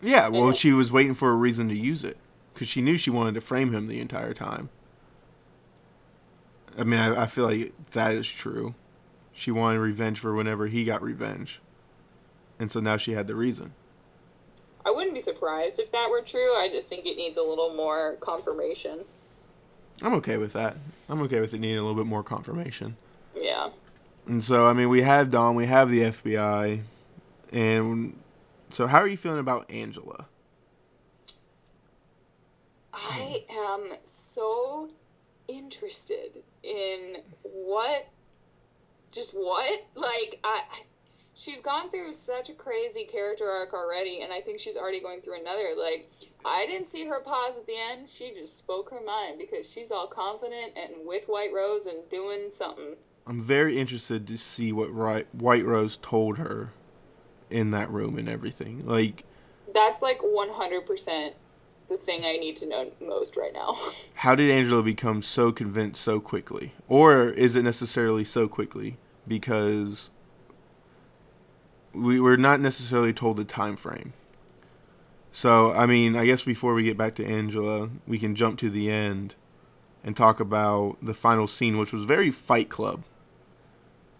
Yeah. 0.00 0.28
Well, 0.28 0.48
And- 0.48 0.56
she 0.56 0.72
was 0.72 0.90
waiting 0.90 1.14
for 1.14 1.30
a 1.30 1.34
reason 1.34 1.68
to 1.68 1.74
use 1.74 2.04
it 2.04 2.16
because 2.60 2.68
she 2.68 2.82
knew 2.82 2.98
she 2.98 3.08
wanted 3.08 3.32
to 3.32 3.40
frame 3.40 3.72
him 3.72 3.88
the 3.88 4.00
entire 4.00 4.34
time. 4.34 4.68
I 6.76 6.84
mean, 6.84 7.00
I, 7.00 7.22
I 7.22 7.26
feel 7.26 7.46
like 7.46 7.72
that 7.92 8.12
is 8.12 8.30
true. 8.30 8.74
She 9.32 9.50
wanted 9.50 9.78
revenge 9.78 10.18
for 10.18 10.34
whenever 10.34 10.66
he 10.66 10.84
got 10.84 11.00
revenge, 11.00 11.62
and 12.58 12.70
so 12.70 12.78
now 12.78 12.98
she 12.98 13.12
had 13.12 13.28
the 13.28 13.34
reason. 13.34 13.72
I 14.84 14.90
wouldn't 14.90 15.14
be 15.14 15.20
surprised 15.20 15.78
if 15.78 15.90
that 15.92 16.08
were 16.10 16.20
true. 16.20 16.54
I 16.54 16.68
just 16.70 16.90
think 16.90 17.06
it 17.06 17.16
needs 17.16 17.38
a 17.38 17.42
little 17.42 17.72
more 17.72 18.16
confirmation. 18.16 19.06
I'm 20.02 20.12
okay 20.16 20.36
with 20.36 20.52
that. 20.52 20.76
I'm 21.08 21.22
okay 21.22 21.40
with 21.40 21.54
it 21.54 21.60
needing 21.60 21.78
a 21.78 21.82
little 21.82 21.96
bit 21.96 22.06
more 22.06 22.22
confirmation. 22.22 22.98
Yeah. 23.34 23.70
And 24.26 24.44
so, 24.44 24.66
I 24.66 24.74
mean, 24.74 24.90
we 24.90 25.00
have 25.00 25.30
Dom, 25.30 25.54
we 25.54 25.64
have 25.64 25.88
the 25.88 26.02
FBI, 26.02 26.82
and 27.52 28.18
so 28.68 28.86
how 28.86 28.98
are 28.98 29.08
you 29.08 29.16
feeling 29.16 29.40
about 29.40 29.70
Angela? 29.70 30.26
Hmm. 32.92 33.20
I 33.22 33.44
am 33.50 33.96
so 34.04 34.90
interested 35.48 36.42
in 36.62 37.18
what, 37.42 38.08
just 39.12 39.32
what? 39.32 39.84
Like, 39.94 40.40
I, 40.44 40.62
I- 40.70 40.82
she's 41.34 41.60
gone 41.60 41.90
through 41.90 42.12
such 42.12 42.50
a 42.50 42.52
crazy 42.54 43.04
character 43.04 43.46
arc 43.48 43.72
already, 43.72 44.20
and 44.20 44.32
I 44.32 44.40
think 44.40 44.60
she's 44.60 44.76
already 44.76 45.00
going 45.00 45.20
through 45.20 45.40
another. 45.40 45.68
Like, 45.78 46.10
I 46.44 46.66
didn't 46.66 46.86
see 46.86 47.06
her 47.06 47.20
pause 47.20 47.56
at 47.58 47.66
the 47.66 47.74
end. 47.90 48.08
She 48.08 48.32
just 48.34 48.58
spoke 48.58 48.90
her 48.90 49.00
mind 49.04 49.38
because 49.38 49.70
she's 49.70 49.90
all 49.90 50.06
confident 50.06 50.72
and 50.76 51.06
with 51.06 51.24
White 51.26 51.52
Rose 51.54 51.86
and 51.86 52.08
doing 52.08 52.50
something. 52.50 52.96
I'm 53.26 53.40
very 53.40 53.78
interested 53.78 54.26
to 54.26 54.36
see 54.36 54.72
what 54.72 54.92
White 54.92 55.64
Rose 55.64 55.96
told 55.96 56.38
her 56.38 56.70
in 57.48 57.70
that 57.70 57.90
room 57.90 58.18
and 58.18 58.28
everything. 58.28 58.86
Like, 58.86 59.24
That's 59.72 60.02
like 60.02 60.20
100% 60.20 61.32
the 61.90 61.98
thing 61.98 62.22
I 62.24 62.36
need 62.36 62.56
to 62.56 62.68
know 62.68 62.90
most 63.00 63.36
right 63.36 63.52
now. 63.52 63.74
how 64.14 64.34
did 64.34 64.50
Angela 64.50 64.82
become 64.82 65.22
so 65.22 65.52
convinced 65.52 66.00
so 66.00 66.20
quickly? 66.20 66.72
Or 66.88 67.28
is 67.28 67.56
it 67.56 67.64
necessarily 67.64 68.24
so 68.24 68.48
quickly 68.48 68.96
because 69.26 70.08
we 71.92 72.20
were 72.20 72.36
not 72.36 72.60
necessarily 72.60 73.12
told 73.12 73.36
the 73.36 73.44
time 73.44 73.76
frame? 73.76 74.14
So, 75.32 75.72
I 75.72 75.86
mean, 75.86 76.16
I 76.16 76.26
guess 76.26 76.42
before 76.42 76.74
we 76.74 76.84
get 76.84 76.96
back 76.96 77.16
to 77.16 77.26
Angela, 77.26 77.90
we 78.06 78.18
can 78.18 78.34
jump 78.34 78.58
to 78.60 78.70
the 78.70 78.90
end 78.90 79.34
and 80.02 80.16
talk 80.16 80.40
about 80.40 80.96
the 81.02 81.14
final 81.14 81.46
scene, 81.46 81.76
which 81.76 81.92
was 81.92 82.04
very 82.04 82.30
Fight 82.30 82.68
Club. 82.68 83.02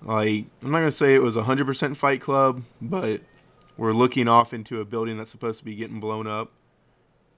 Like, 0.02 0.46
I'm 0.62 0.70
not 0.70 0.78
going 0.78 0.90
to 0.90 0.96
say 0.96 1.14
it 1.14 1.22
was 1.22 1.36
100% 1.36 1.96
Fight 1.96 2.20
Club, 2.20 2.62
but 2.80 3.22
we're 3.76 3.92
looking 3.92 4.28
off 4.28 4.52
into 4.52 4.80
a 4.80 4.84
building 4.84 5.16
that's 5.16 5.30
supposed 5.30 5.60
to 5.60 5.64
be 5.64 5.74
getting 5.74 6.00
blown 6.00 6.26
up 6.26 6.52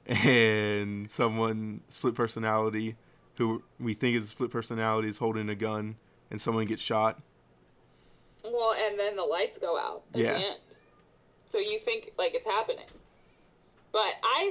and 0.25 1.11
someone 1.11 1.81
split 1.89 2.15
personality 2.15 2.97
who 3.37 3.63
we 3.81 3.95
think 3.95 4.17
is 4.17 4.25
a 4.25 4.27
split 4.27 4.51
personality 4.51 5.09
is 5.09 5.19
holding 5.19 5.49
a 5.49 5.55
gun 5.55 5.97
and 6.31 6.41
someone 6.41 6.67
gets 6.67 6.83
shot 6.83 7.21
well, 8.45 8.75
and 8.77 8.99
then 8.99 9.17
the 9.17 9.23
lights 9.25 9.59
go 9.59 9.79
out 9.79 10.03
at 10.15 10.21
Yeah. 10.21 10.33
the 10.39 10.45
end. 10.45 10.61
So 11.47 11.59
you 11.59 11.79
think 11.79 12.13
like 12.19 12.35
it's 12.35 12.47
happening. 12.47 12.87
But 13.93 14.15
I 14.23 14.51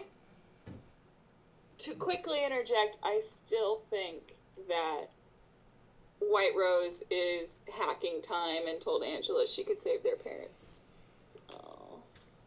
to 1.80 1.96
quickly 1.96 2.46
interject, 2.46 3.00
I 3.02 3.20
still 3.20 3.78
think 3.90 4.36
that 4.68 5.08
White 6.20 6.54
Rose 6.56 7.04
is 7.10 7.62
hacking 7.76 8.22
time 8.22 8.68
and 8.68 8.80
told 8.80 9.04
Angela 9.04 9.48
she 9.48 9.64
could 9.64 9.82
save 9.82 10.04
their 10.04 10.16
parents. 10.16 10.84
So 11.20 11.40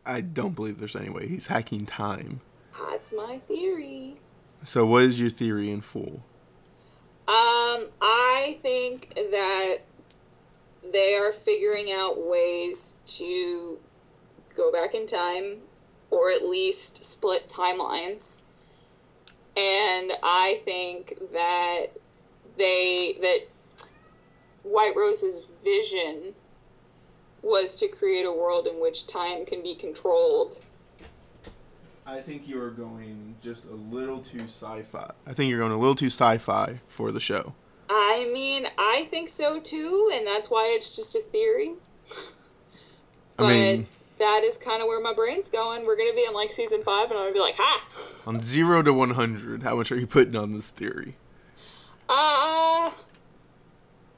i 0.07 0.21
don't 0.21 0.55
believe 0.55 0.79
there's 0.79 0.97
any 0.97 1.09
way 1.09 1.27
he's 1.27 1.47
hacking 1.47 1.87
time 1.87 2.41
that's 2.79 3.15
my 3.15 3.39
theory. 3.39 4.17
so 4.65 4.85
what 4.87 5.05
is 5.05 5.21
your 5.21 5.31
theory 5.31 5.71
in 5.71 5.81
full 5.81 6.23
Um, 7.27 7.89
I 8.01 8.59
think 8.61 9.15
that 9.15 9.79
they 10.93 11.17
are 11.17 11.33
figuring 11.33 11.91
out 11.91 12.27
ways 12.27 12.97
to 13.07 13.79
go 14.55 14.71
back 14.71 14.95
in 14.95 15.07
time 15.07 15.59
or 16.11 16.31
at 16.31 16.43
least 16.43 17.05
split 17.05 17.49
timelines. 17.49 18.43
And 19.57 20.13
I 20.23 20.61
think 20.65 21.19
that 21.33 21.87
they 22.57 23.17
that 23.21 23.41
White 24.63 24.95
Rose's 24.97 25.49
vision 25.63 26.35
was 27.43 27.77
to 27.77 27.89
create 27.89 28.25
a 28.27 28.33
world 28.33 28.67
in 28.67 28.81
which 28.81 29.07
time 29.07 29.45
can 29.45 29.63
be 29.63 29.75
controlled. 29.75 30.61
I 32.07 32.21
think 32.21 32.47
you 32.49 32.61
are 32.61 32.71
going 32.71 33.35
just 33.43 33.65
a 33.65 33.75
little 33.75 34.19
too 34.21 34.41
sci-fi 34.41 35.11
i 35.27 35.33
think 35.33 35.49
you're 35.51 35.59
going 35.61 35.73
a 35.73 35.79
little 35.79 35.95
too 35.95 36.07
sci-fi 36.07 36.81
for 36.89 37.11
the 37.13 37.21
show 37.21 37.55
I 37.91 38.31
mean, 38.33 38.67
I 38.79 39.07
think 39.11 39.29
so 39.29 39.61
too, 39.61 40.11
and 40.15 40.27
that's 40.27 40.51
why 40.51 40.73
it's 40.75 40.97
just 40.97 41.15
a 41.15 41.19
theory. 41.21 41.73
But 43.37 43.45
i 43.47 43.49
mean 43.49 43.87
that 44.19 44.43
is 44.45 44.57
kind 44.57 44.81
of 44.81 44.87
where 44.89 45.01
my 45.01 45.13
brain's 45.13 45.51
going. 45.51 45.85
We're 45.85 45.97
gonna 45.97 46.15
be 46.15 46.25
in 46.27 46.33
like 46.33 46.51
season 46.51 46.83
five, 46.85 47.11
and 47.11 47.19
I'm 47.19 47.25
gonna 47.27 47.35
be 47.35 47.41
like, 47.41 47.57
"Ha!" 47.59 48.23
on 48.27 48.41
0 48.41 48.83
to 48.85 48.93
100 48.93 49.65
how 49.65 49.75
much 49.77 49.91
are 49.93 49.99
you 49.99 50.07
putting 50.07 50.35
on 50.37 50.53
this 50.55 50.71
theory 50.71 51.17
Uh, 52.09 52.91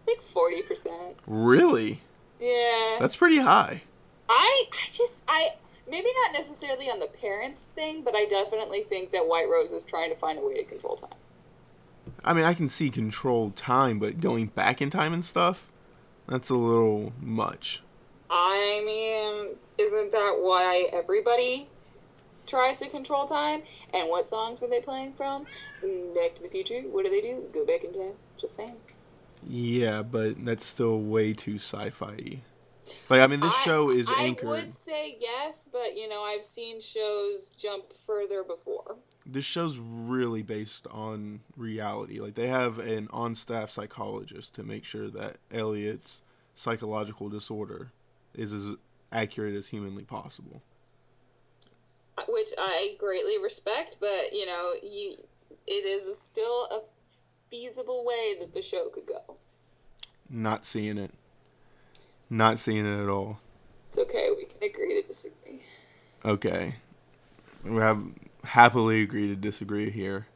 like 0.06 0.20
forty 0.20 0.62
percent. 0.62 1.16
really 1.26 2.02
Yeah. 2.40 2.96
that's 3.00 3.16
pretty 3.16 3.38
high 3.38 3.82
I, 4.28 4.64
I 4.72 4.88
just, 4.92 5.24
I 5.28 5.50
maybe 5.88 6.08
not 6.24 6.32
necessarily 6.32 6.90
on 6.90 6.98
the 6.98 7.06
parents 7.06 7.62
thing, 7.62 8.02
but 8.02 8.14
I 8.14 8.26
definitely 8.26 8.82
think 8.82 9.12
that 9.12 9.28
White 9.28 9.48
Rose 9.50 9.72
is 9.72 9.84
trying 9.84 10.10
to 10.10 10.16
find 10.16 10.38
a 10.38 10.46
way 10.46 10.54
to 10.54 10.64
control 10.64 10.96
time. 10.96 11.10
I 12.24 12.32
mean, 12.32 12.44
I 12.44 12.54
can 12.54 12.68
see 12.68 12.90
control 12.90 13.50
time, 13.50 13.98
but 13.98 14.20
going 14.20 14.46
back 14.46 14.82
in 14.82 14.90
time 14.90 15.12
and 15.12 15.24
stuff, 15.24 15.70
that's 16.28 16.50
a 16.50 16.56
little 16.56 17.12
much. 17.20 17.82
I 18.28 18.82
mean, 18.84 19.56
isn't 19.78 20.10
that 20.10 20.38
why 20.40 20.88
everybody 20.92 21.68
tries 22.46 22.80
to 22.80 22.88
control 22.88 23.26
time? 23.26 23.62
And 23.94 24.08
what 24.08 24.26
songs 24.26 24.60
were 24.60 24.66
they 24.66 24.80
playing 24.80 25.12
from? 25.12 25.44
Back 25.82 26.34
to 26.34 26.42
the 26.42 26.48
Future. 26.50 26.80
What 26.80 27.04
do 27.04 27.10
they 27.10 27.20
do? 27.20 27.44
Go 27.52 27.64
back 27.64 27.84
in 27.84 27.92
time. 27.92 28.14
Just 28.36 28.56
saying. 28.56 28.76
Yeah, 29.46 30.02
but 30.02 30.44
that's 30.44 30.66
still 30.66 30.98
way 30.98 31.32
too 31.32 31.56
sci-fi. 31.56 32.40
Like 33.08 33.20
I 33.20 33.26
mean, 33.26 33.40
this 33.40 33.54
I- 33.54 33.64
show 33.64 33.90
is 33.90 34.08
I 34.08 34.22
anchored. 34.22 34.46
I 34.48 34.50
would 34.50 34.72
say 34.72 35.16
yes, 35.20 35.68
but 35.70 35.96
you 35.96 36.08
know, 36.08 36.22
I've 36.22 36.44
seen 36.44 36.80
shows 36.80 37.50
jump 37.50 37.92
further 37.92 38.42
before. 38.42 38.96
This 39.24 39.44
show's 39.44 39.78
really 39.78 40.42
based 40.42 40.86
on 40.90 41.40
reality. 41.56 42.20
Like 42.20 42.34
they 42.34 42.48
have 42.48 42.78
an 42.78 43.08
on-staff 43.12 43.70
psychologist 43.70 44.54
to 44.54 44.62
make 44.62 44.84
sure 44.84 45.08
that 45.10 45.38
Elliot's 45.50 46.22
psychological 46.54 47.28
disorder 47.28 47.90
is 48.34 48.52
as 48.52 48.72
accurate 49.12 49.54
as 49.54 49.68
humanly 49.68 50.04
possible. 50.04 50.62
which 52.28 52.48
I 52.58 52.94
greatly 52.98 53.36
respect, 53.42 53.96
but 54.00 54.32
you 54.32 54.46
know, 54.46 54.74
you, 54.82 55.16
it 55.66 55.84
is 55.84 56.18
still 56.18 56.66
a 56.70 56.80
feasible 57.50 58.04
way 58.04 58.34
that 58.40 58.52
the 58.52 58.62
show 58.62 58.88
could 58.88 59.06
go. 59.06 59.36
Not 60.28 60.64
seeing 60.64 60.98
it. 60.98 61.12
Not 62.28 62.58
seeing 62.58 62.84
it 62.86 63.02
at 63.02 63.08
all. 63.08 63.38
It's 63.88 63.98
okay, 63.98 64.30
we 64.36 64.44
can 64.44 64.62
agree 64.62 65.00
to 65.00 65.06
disagree. 65.06 65.62
Okay. 66.24 66.74
We 67.64 67.80
have 67.80 68.02
happily 68.44 69.02
agree 69.02 69.28
to 69.28 69.36
disagree 69.36 69.90
here. 69.90 70.26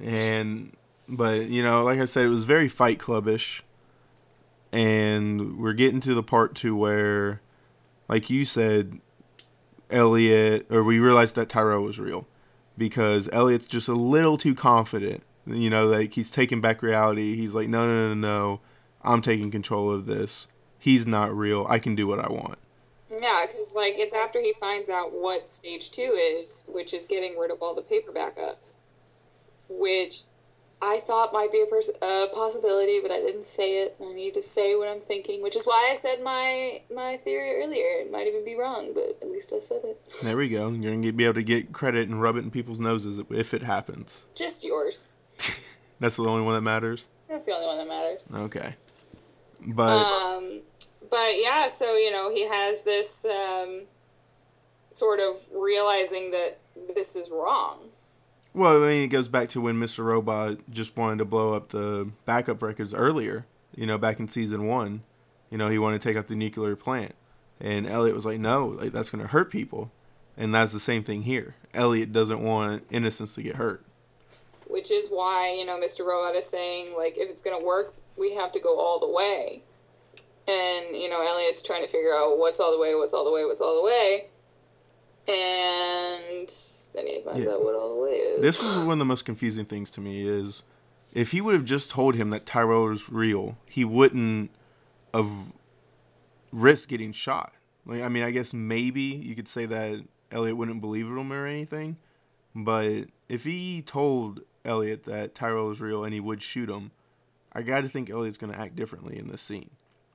And 0.00 0.76
but 1.08 1.46
you 1.46 1.62
know, 1.62 1.82
like 1.82 1.98
I 1.98 2.04
said, 2.04 2.24
it 2.24 2.28
was 2.28 2.44
very 2.44 2.68
fight 2.68 2.98
clubbish. 2.98 3.62
And 4.72 5.58
we're 5.58 5.72
getting 5.72 6.00
to 6.00 6.14
the 6.14 6.22
part 6.22 6.54
two 6.54 6.76
where 6.76 7.40
like 8.08 8.30
you 8.30 8.44
said, 8.44 9.00
Elliot 9.90 10.66
or 10.70 10.84
we 10.84 11.00
realized 11.00 11.34
that 11.34 11.48
Tyrell 11.48 11.82
was 11.82 11.98
real. 11.98 12.26
Because 12.78 13.28
Elliot's 13.32 13.66
just 13.66 13.88
a 13.88 13.94
little 13.94 14.38
too 14.38 14.54
confident. 14.54 15.22
You 15.46 15.68
know, 15.68 15.86
like 15.86 16.14
he's 16.14 16.30
taking 16.30 16.60
back 16.60 16.80
reality. 16.80 17.36
He's 17.36 17.54
like, 17.54 17.68
no 17.68 17.86
no 17.86 18.08
no 18.08 18.14
no. 18.14 18.60
I'm 19.02 19.22
taking 19.22 19.50
control 19.50 19.90
of 19.92 20.06
this. 20.06 20.46
He's 20.80 21.06
not 21.06 21.32
real. 21.36 21.64
I 21.68 21.78
can 21.78 21.94
do 21.94 22.08
what 22.08 22.18
I 22.18 22.28
want. 22.28 22.58
Yeah, 23.10 23.44
because 23.46 23.74
like 23.74 23.94
it's 23.98 24.14
after 24.14 24.40
he 24.40 24.52
finds 24.52 24.88
out 24.90 25.12
what 25.12 25.50
stage 25.50 25.90
two 25.92 26.18
is, 26.20 26.66
which 26.68 26.92
is 26.92 27.04
getting 27.04 27.38
rid 27.38 27.50
of 27.52 27.58
all 27.62 27.74
the 27.74 27.82
paper 27.82 28.10
backups, 28.10 28.74
which 29.68 30.22
I 30.82 30.98
thought 30.98 31.32
might 31.32 31.52
be 31.52 31.60
a 31.60 31.66
pers- 31.66 31.90
a 32.00 32.28
possibility, 32.32 33.00
but 33.00 33.10
I 33.10 33.20
didn't 33.20 33.44
say 33.44 33.82
it. 33.82 33.96
I 34.00 34.14
need 34.14 34.32
to 34.34 34.40
say 34.42 34.74
what 34.74 34.88
I'm 34.88 35.00
thinking, 35.00 35.42
which 35.42 35.54
is 35.54 35.66
why 35.66 35.88
I 35.90 35.94
said 35.94 36.22
my 36.22 36.80
my 36.94 37.16
theory 37.18 37.62
earlier. 37.62 38.00
It 38.00 38.10
might 38.10 38.26
even 38.26 38.44
be 38.44 38.56
wrong, 38.56 38.92
but 38.94 39.18
at 39.20 39.28
least 39.30 39.52
I 39.54 39.60
said 39.60 39.80
it. 39.84 40.00
There 40.22 40.36
we 40.36 40.48
go. 40.48 40.70
You're 40.70 40.94
gonna 40.94 41.12
be 41.12 41.24
able 41.24 41.34
to 41.34 41.42
get 41.42 41.72
credit 41.72 42.08
and 42.08 42.22
rub 42.22 42.36
it 42.36 42.44
in 42.44 42.50
people's 42.50 42.80
noses 42.80 43.20
if 43.28 43.52
it 43.52 43.62
happens. 43.62 44.22
Just 44.34 44.64
yours. 44.64 45.08
That's 46.00 46.16
the 46.16 46.24
only 46.24 46.42
one 46.42 46.54
that 46.54 46.62
matters. 46.62 47.08
That's 47.28 47.44
the 47.44 47.52
only 47.52 47.66
one 47.66 47.76
that 47.76 47.88
matters. 47.88 48.22
Okay, 48.34 48.74
but 49.66 49.90
Um, 49.92 50.60
but 51.10 51.32
yeah, 51.36 51.66
so 51.68 51.96
you 51.96 52.10
know 52.10 52.30
he 52.30 52.46
has 52.48 52.82
this 52.82 53.24
um, 53.24 53.82
sort 54.90 55.20
of 55.20 55.36
realizing 55.54 56.30
that 56.30 56.58
this 56.94 57.14
is 57.16 57.30
wrong. 57.30 57.90
well, 58.54 58.82
I 58.82 58.86
mean, 58.88 59.04
it 59.04 59.08
goes 59.08 59.28
back 59.28 59.48
to 59.50 59.60
when 59.60 59.76
Mr. 59.76 60.04
Robot 60.04 60.58
just 60.70 60.96
wanted 60.96 61.18
to 61.18 61.24
blow 61.24 61.54
up 61.54 61.68
the 61.70 62.10
backup 62.24 62.62
records 62.62 62.94
earlier. 62.94 63.46
You 63.76 63.86
know, 63.86 63.98
back 63.98 64.18
in 64.18 64.28
season 64.28 64.66
one, 64.66 65.02
you 65.50 65.58
know, 65.58 65.68
he 65.68 65.78
wanted 65.78 66.00
to 66.00 66.08
take 66.08 66.16
out 66.16 66.26
the 66.28 66.34
nuclear 66.34 66.74
plant, 66.76 67.14
and 67.60 67.86
Elliot 67.86 68.16
was 68.16 68.24
like, 68.26 68.40
"No, 68.40 68.66
like 68.66 68.92
that's 68.92 69.10
gonna 69.10 69.26
hurt 69.28 69.50
people," 69.50 69.90
and 70.36 70.54
that's 70.54 70.72
the 70.72 70.80
same 70.80 71.02
thing 71.04 71.22
here. 71.22 71.54
Elliot 71.74 72.12
doesn't 72.12 72.42
want 72.42 72.84
innocents 72.90 73.34
to 73.36 73.42
get 73.42 73.56
hurt. 73.56 73.84
which 74.66 74.90
is 74.92 75.08
why 75.08 75.52
you 75.58 75.64
know 75.64 75.78
Mr. 75.80 76.06
Robot 76.06 76.36
is 76.36 76.46
saying 76.46 76.96
like 76.96 77.18
if 77.18 77.28
it's 77.28 77.42
gonna 77.42 77.64
work, 77.64 77.94
we 78.16 78.34
have 78.34 78.52
to 78.52 78.60
go 78.60 78.78
all 78.78 79.00
the 79.00 79.08
way. 79.08 79.62
And 80.48 80.96
you 80.96 81.08
know 81.08 81.20
Elliot's 81.24 81.62
trying 81.62 81.82
to 81.82 81.88
figure 81.88 82.12
out 82.14 82.38
what's 82.38 82.58
all 82.60 82.72
the 82.72 82.78
way, 82.80 82.94
what's 82.94 83.12
all 83.12 83.24
the 83.24 83.30
way, 83.32 83.44
what's 83.44 83.60
all 83.60 83.76
the 83.76 83.82
way, 83.84 84.26
and 85.28 86.48
then 86.94 87.06
he 87.06 87.20
finds 87.24 87.46
Yeah. 87.46 87.52
out 87.52 87.62
what 87.64 87.74
all 87.74 87.94
the 87.94 88.00
way 88.02 88.16
is. 88.16 88.42
This 88.42 88.62
was 88.62 88.84
one 88.84 88.94
of 88.94 88.98
the 88.98 89.04
most 89.04 89.24
confusing 89.24 89.64
things 89.64 89.90
to 89.92 90.00
me 90.00 90.26
is 90.26 90.62
if 91.12 91.30
he 91.32 91.40
would 91.40 91.54
have 91.54 91.64
just 91.64 91.90
told 91.90 92.14
him 92.14 92.30
that 92.30 92.46
Tyrell 92.46 92.84
was 92.84 93.08
real, 93.10 93.56
he 93.66 93.84
wouldn't 93.84 94.50
have 95.14 95.30
risked 96.52 96.88
getting 96.88 97.12
shot. 97.12 97.52
Like 97.86 98.02
I 98.02 98.08
mean, 98.08 98.22
I 98.22 98.30
guess 98.30 98.52
maybe 98.52 99.02
you 99.02 99.34
could 99.34 99.48
say 99.48 99.66
that 99.66 100.02
Elliot 100.32 100.56
wouldn't 100.56 100.80
believe 100.80 101.06
him 101.06 101.32
or 101.32 101.46
anything, 101.46 101.96
but 102.54 103.04
if 103.28 103.44
he 103.44 103.82
told 103.82 104.40
Elliot 104.64 105.04
that 105.04 105.34
Tyrell 105.34 105.68
was 105.68 105.80
real 105.80 106.04
and 106.04 106.12
he 106.12 106.20
would 106.20 106.42
shoot 106.42 106.68
him, 106.68 106.90
I 107.52 107.62
got 107.62 107.80
to 107.82 107.88
think 107.88 108.10
Elliot's 108.10 108.38
going 108.38 108.52
to 108.52 108.58
act 108.58 108.76
differently 108.76 109.18
in 109.18 109.28
this 109.28 109.42
scene. 109.42 109.70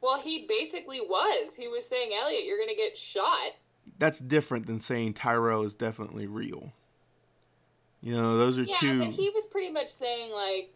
Well, 0.06 0.20
he 0.20 0.46
basically 0.48 1.02
was. 1.02 1.56
He 1.56 1.68
was 1.68 1.88
saying, 1.88 2.12
Elliot, 2.22 2.46
you're 2.46 2.60
gonna 2.60 2.76
get 2.76 2.96
shot. 2.96 3.52
That's 3.98 4.20
different 4.20 4.68
than 4.68 4.80
saying 4.80 5.14
Tyrell 5.16 5.64
is 5.64 5.74
definitely 5.76 6.28
real. 6.28 6.72
You 8.02 8.16
know, 8.16 8.38
those 8.38 8.58
are 8.60 8.64
Yeah, 8.64 8.78
two. 8.80 9.00
but 9.00 9.08
he 9.10 9.30
was 9.30 9.46
pretty 9.46 9.72
much 9.72 9.88
saying 9.88 10.32
like, 10.32 10.74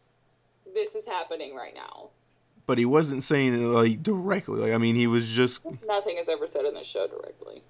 this 0.73 0.95
is 0.95 1.05
happening 1.05 1.55
right 1.55 1.73
now. 1.75 2.09
but 2.65 2.77
he 2.77 2.85
wasn't 2.85 3.23
saying 3.23 3.53
it 3.53 3.65
like 3.65 4.03
directly. 4.03 4.59
Like 4.61 4.73
I 4.73 4.77
mean, 4.77 4.95
he 4.95 5.07
was 5.07 5.27
just 5.27 5.63
Since 5.63 5.81
nothing 5.87 6.17
is 6.17 6.29
ever 6.29 6.47
said 6.47 6.65
in 6.65 6.73
the 6.73 6.83
show 6.83 7.07
directly. 7.07 7.61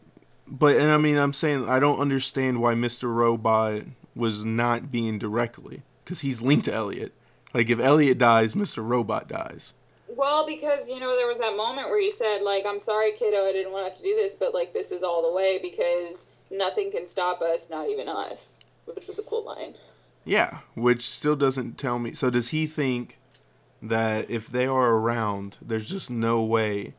But 0.47 0.77
and 0.77 0.91
I 0.91 0.97
mean, 0.97 1.17
I'm 1.17 1.33
saying 1.33 1.67
I 1.69 1.79
don't 1.79 1.99
understand 1.99 2.61
why 2.61 2.73
Mr. 2.73 3.13
Robot 3.13 3.83
was 4.15 4.43
not 4.43 4.91
being 4.91 5.17
directly 5.19 5.83
because 6.03 6.21
he's 6.21 6.41
linked 6.41 6.65
to 6.65 6.73
Elliot. 6.73 7.13
Like 7.53 7.69
if 7.69 7.79
Elliot 7.79 8.17
dies, 8.17 8.53
Mr. 8.53 8.85
Robot 8.85 9.27
dies. 9.27 9.73
Well, 10.15 10.45
because 10.45 10.89
you 10.89 10.99
know 10.99 11.15
there 11.15 11.27
was 11.27 11.39
that 11.39 11.55
moment 11.55 11.89
where 11.89 12.01
he 12.01 12.09
said 12.09 12.41
like, 12.41 12.65
"I'm 12.65 12.79
sorry, 12.79 13.11
kiddo, 13.11 13.45
I 13.45 13.51
didn't 13.51 13.71
want 13.71 13.85
to 13.85 13.89
have 13.89 13.97
to 13.97 14.03
do 14.03 14.15
this, 14.15 14.35
but 14.35 14.53
like 14.53 14.73
this 14.73 14.91
is 14.91 15.03
all 15.03 15.21
the 15.21 15.33
way 15.33 15.59
because 15.61 16.33
nothing 16.49 16.91
can 16.91 17.05
stop 17.05 17.41
us, 17.41 17.69
not 17.69 17.89
even 17.89 18.09
us," 18.09 18.59
which 18.85 19.07
was 19.07 19.19
a 19.19 19.23
cool 19.23 19.43
line. 19.45 19.75
Yeah, 20.25 20.59
which 20.75 21.09
still 21.09 21.35
doesn't 21.35 21.77
tell 21.77 21.99
me. 21.99 22.13
So 22.13 22.29
does 22.29 22.49
he 22.49 22.67
think 22.67 23.19
that 23.81 24.29
if 24.29 24.47
they 24.47 24.67
are 24.67 24.91
around, 24.91 25.57
there's 25.61 25.89
just 25.89 26.09
no 26.09 26.43
way 26.43 26.93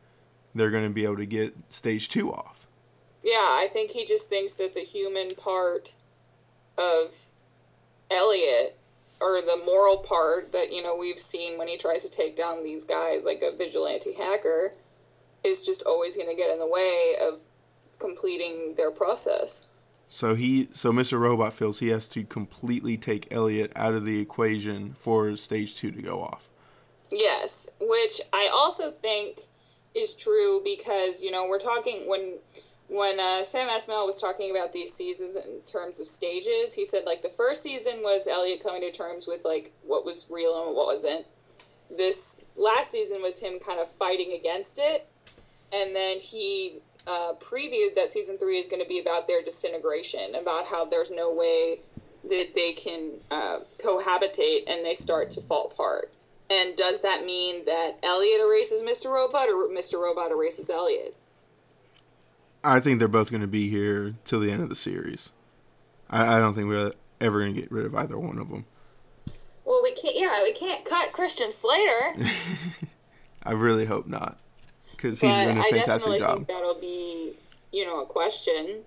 they're 0.55 0.71
going 0.71 0.83
to 0.83 0.89
be 0.89 1.03
able 1.03 1.17
to 1.17 1.25
get 1.25 1.55
stage 1.69 2.09
two 2.09 2.33
off? 2.33 2.67
Yeah, 3.23 3.31
I 3.33 3.69
think 3.71 3.91
he 3.91 4.05
just 4.05 4.29
thinks 4.29 4.55
that 4.55 4.73
the 4.73 4.81
human 4.81 5.35
part 5.35 5.95
of 6.77 7.25
Elliot 8.09 8.77
or 9.21 9.41
the 9.41 9.61
moral 9.65 9.97
part 9.97 10.51
that 10.51 10.73
you 10.73 10.81
know 10.81 10.95
we've 10.97 11.19
seen 11.19 11.57
when 11.57 11.67
he 11.67 11.77
tries 11.77 12.03
to 12.03 12.09
take 12.09 12.35
down 12.35 12.63
these 12.63 12.83
guys 12.83 13.23
like 13.25 13.41
a 13.41 13.55
vigilante 13.55 14.13
hacker 14.13 14.73
is 15.43 15.65
just 15.65 15.83
always 15.83 16.15
going 16.15 16.29
to 16.29 16.35
get 16.35 16.51
in 16.51 16.59
the 16.59 16.67
way 16.67 17.15
of 17.21 17.41
completing 17.99 18.75
their 18.75 18.91
process. 18.91 19.67
So 20.09 20.35
he, 20.35 20.67
so 20.73 20.91
Mr. 20.91 21.17
Robot 21.17 21.53
feels 21.53 21.79
he 21.79 21.87
has 21.87 22.09
to 22.09 22.25
completely 22.25 22.97
take 22.97 23.31
Elliot 23.31 23.71
out 23.77 23.93
of 23.93 24.05
the 24.05 24.19
equation 24.19 24.93
for 24.93 25.35
stage 25.37 25.75
two 25.75 25.89
to 25.91 26.01
go 26.01 26.21
off. 26.21 26.49
Yes, 27.09 27.69
which 27.79 28.19
I 28.33 28.49
also 28.53 28.91
think 28.91 29.41
is 29.95 30.13
true 30.13 30.61
because 30.63 31.23
you 31.23 31.31
know 31.31 31.47
we're 31.47 31.59
talking 31.59 32.09
when 32.09 32.39
when 32.91 33.21
uh, 33.21 33.41
Sam 33.41 33.69
Esmail 33.69 34.05
was 34.05 34.19
talking 34.19 34.51
about 34.51 34.73
these 34.73 34.91
seasons 34.91 35.37
in 35.37 35.61
terms 35.63 36.01
of 36.01 36.07
stages. 36.07 36.73
He 36.73 36.83
said 36.83 37.05
like 37.05 37.21
the 37.21 37.29
first 37.29 37.63
season 37.63 38.01
was 38.03 38.27
Elliot 38.27 38.61
coming 38.61 38.81
to 38.81 38.91
terms 38.91 39.25
with 39.25 39.45
like 39.45 39.71
what 39.83 40.03
was 40.03 40.27
real 40.29 40.65
and 40.67 40.75
what 40.75 40.87
wasn't. 40.87 41.25
This 41.89 42.41
last 42.57 42.91
season 42.91 43.21
was 43.21 43.39
him 43.39 43.59
kind 43.65 43.79
of 43.79 43.89
fighting 43.89 44.33
against 44.37 44.77
it, 44.77 45.07
and 45.71 45.95
then 45.95 46.19
he 46.19 46.79
uh, 47.07 47.33
previewed 47.39 47.95
that 47.95 48.09
season 48.09 48.37
three 48.37 48.59
is 48.59 48.67
going 48.67 48.81
to 48.81 48.87
be 48.87 48.99
about 48.99 49.25
their 49.25 49.41
disintegration, 49.41 50.35
about 50.35 50.67
how 50.67 50.83
there's 50.83 51.11
no 51.11 51.33
way 51.33 51.79
that 52.29 52.51
they 52.55 52.73
can 52.73 53.11
uh, 53.31 53.59
cohabitate 53.77 54.69
and 54.69 54.85
they 54.85 54.93
start 54.93 55.31
to 55.31 55.41
fall 55.41 55.71
apart. 55.71 56.11
And 56.49 56.75
does 56.75 57.01
that 57.01 57.25
mean 57.25 57.63
that 57.65 57.97
Elliot 58.03 58.41
erases 58.41 58.81
Mr. 58.81 59.05
Robot 59.05 59.47
or 59.47 59.69
Mr. 59.69 59.93
Robot 59.93 60.31
erases 60.31 60.69
Elliot? 60.69 61.15
I 62.63 62.79
think 62.79 62.99
they're 62.99 63.07
both 63.07 63.31
going 63.31 63.41
to 63.41 63.47
be 63.47 63.69
here 63.69 64.15
till 64.23 64.39
the 64.39 64.51
end 64.51 64.61
of 64.61 64.69
the 64.69 64.75
series. 64.75 65.29
I, 66.09 66.35
I 66.35 66.39
don't 66.39 66.53
think 66.53 66.67
we're 66.67 66.91
ever 67.19 67.39
going 67.39 67.55
to 67.55 67.61
get 67.61 67.71
rid 67.71 67.85
of 67.85 67.95
either 67.95 68.17
one 68.17 68.37
of 68.37 68.49
them. 68.49 68.65
Well, 69.65 69.81
we 69.83 69.93
can't. 69.93 70.15
Yeah, 70.15 70.43
we 70.43 70.53
can't 70.53 70.83
cut 70.85 71.11
Christian 71.13 71.51
Slater, 71.51 72.15
I 73.43 73.51
really 73.53 73.85
hope 73.85 74.05
not, 74.07 74.37
because 74.91 75.19
he's 75.21 75.31
doing 75.31 75.57
a 75.57 75.61
I 75.61 75.63
fantastic 75.63 75.85
definitely 75.85 76.19
job. 76.19 76.35
think 76.35 76.47
that'll 76.49 76.79
be, 76.79 77.33
you 77.71 77.85
know, 77.85 78.01
a 78.01 78.05
question. 78.05 78.83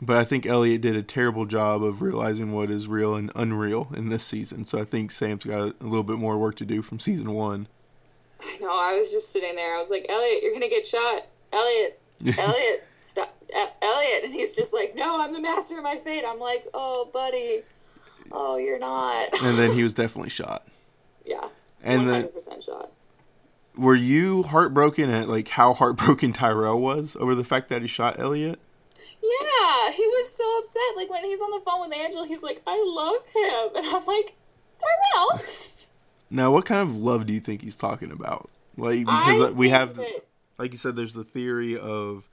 But 0.00 0.16
I 0.16 0.24
think 0.24 0.46
Elliot 0.46 0.80
did 0.80 0.94
a 0.96 1.02
terrible 1.02 1.44
job 1.44 1.82
of 1.82 2.02
realizing 2.02 2.52
what 2.52 2.70
is 2.70 2.86
real 2.86 3.16
and 3.16 3.32
unreal 3.34 3.88
in 3.96 4.10
this 4.10 4.22
season. 4.22 4.64
So 4.64 4.80
I 4.80 4.84
think 4.84 5.10
Sam's 5.10 5.44
got 5.44 5.58
a 5.58 5.74
little 5.80 6.04
bit 6.04 6.18
more 6.18 6.38
work 6.38 6.54
to 6.56 6.64
do 6.64 6.82
from 6.82 7.00
season 7.00 7.32
one. 7.32 7.66
I 8.40 8.58
know. 8.60 8.68
I 8.70 8.96
was 8.96 9.10
just 9.10 9.32
sitting 9.32 9.56
there. 9.56 9.76
I 9.76 9.80
was 9.80 9.90
like, 9.90 10.06
Elliot, 10.08 10.42
you're 10.42 10.52
gonna 10.52 10.68
get 10.68 10.86
shot. 10.86 11.26
Elliot, 11.52 12.00
Elliot, 12.38 12.86
stop, 13.00 13.34
Elliot, 13.82 14.24
and 14.24 14.32
he's 14.34 14.56
just 14.56 14.72
like, 14.72 14.94
No, 14.94 15.22
I'm 15.22 15.32
the 15.32 15.40
master 15.40 15.78
of 15.78 15.84
my 15.84 15.96
fate. 15.96 16.24
I'm 16.26 16.38
like, 16.40 16.66
Oh, 16.74 17.08
buddy, 17.12 17.60
oh, 18.32 18.56
you're 18.56 18.78
not. 18.78 19.28
and 19.44 19.56
then 19.58 19.72
he 19.74 19.82
was 19.82 19.94
definitely 20.02 20.30
shot. 20.30 20.66
yeah, 21.26 21.48
And 21.82 22.02
then 22.08 22.14
hundred 22.22 22.34
percent 22.34 22.62
shot. 22.62 22.90
were 23.76 23.94
you 23.94 24.42
heartbroken 24.44 25.10
at 25.10 25.28
like 25.28 25.48
how 25.48 25.74
heartbroken 25.74 26.32
Tyrell 26.32 26.80
was 26.80 27.16
over 27.20 27.34
the 27.34 27.44
fact 27.44 27.68
that 27.68 27.82
he 27.82 27.88
shot 27.88 28.18
Elliot? 28.18 28.58
Yeah, 29.20 29.90
he 29.92 30.06
was 30.06 30.32
so 30.32 30.58
upset. 30.58 30.96
Like 30.96 31.10
when 31.10 31.24
he's 31.24 31.40
on 31.40 31.50
the 31.50 31.60
phone 31.60 31.80
with 31.88 31.96
Angela, 31.96 32.26
he's 32.26 32.42
like, 32.42 32.62
"I 32.66 32.82
love 32.86 33.28
him," 33.28 33.76
and 33.76 33.86
I'm 33.96 34.06
like, 34.06 34.34
Tyrell. 34.78 35.40
Now, 36.30 36.50
what 36.50 36.66
kind 36.66 36.82
of 36.82 36.94
love 36.94 37.24
do 37.24 37.32
you 37.32 37.40
think 37.40 37.62
he's 37.62 37.74
talking 37.76 38.10
about? 38.12 38.50
Like 38.76 39.00
because 39.00 39.40
I 39.40 39.50
we 39.50 39.70
have, 39.70 39.94
that- 39.96 40.24
like 40.58 40.72
you 40.72 40.78
said, 40.78 40.94
there's 40.94 41.14
the 41.14 41.24
theory 41.24 41.76
of 41.78 42.28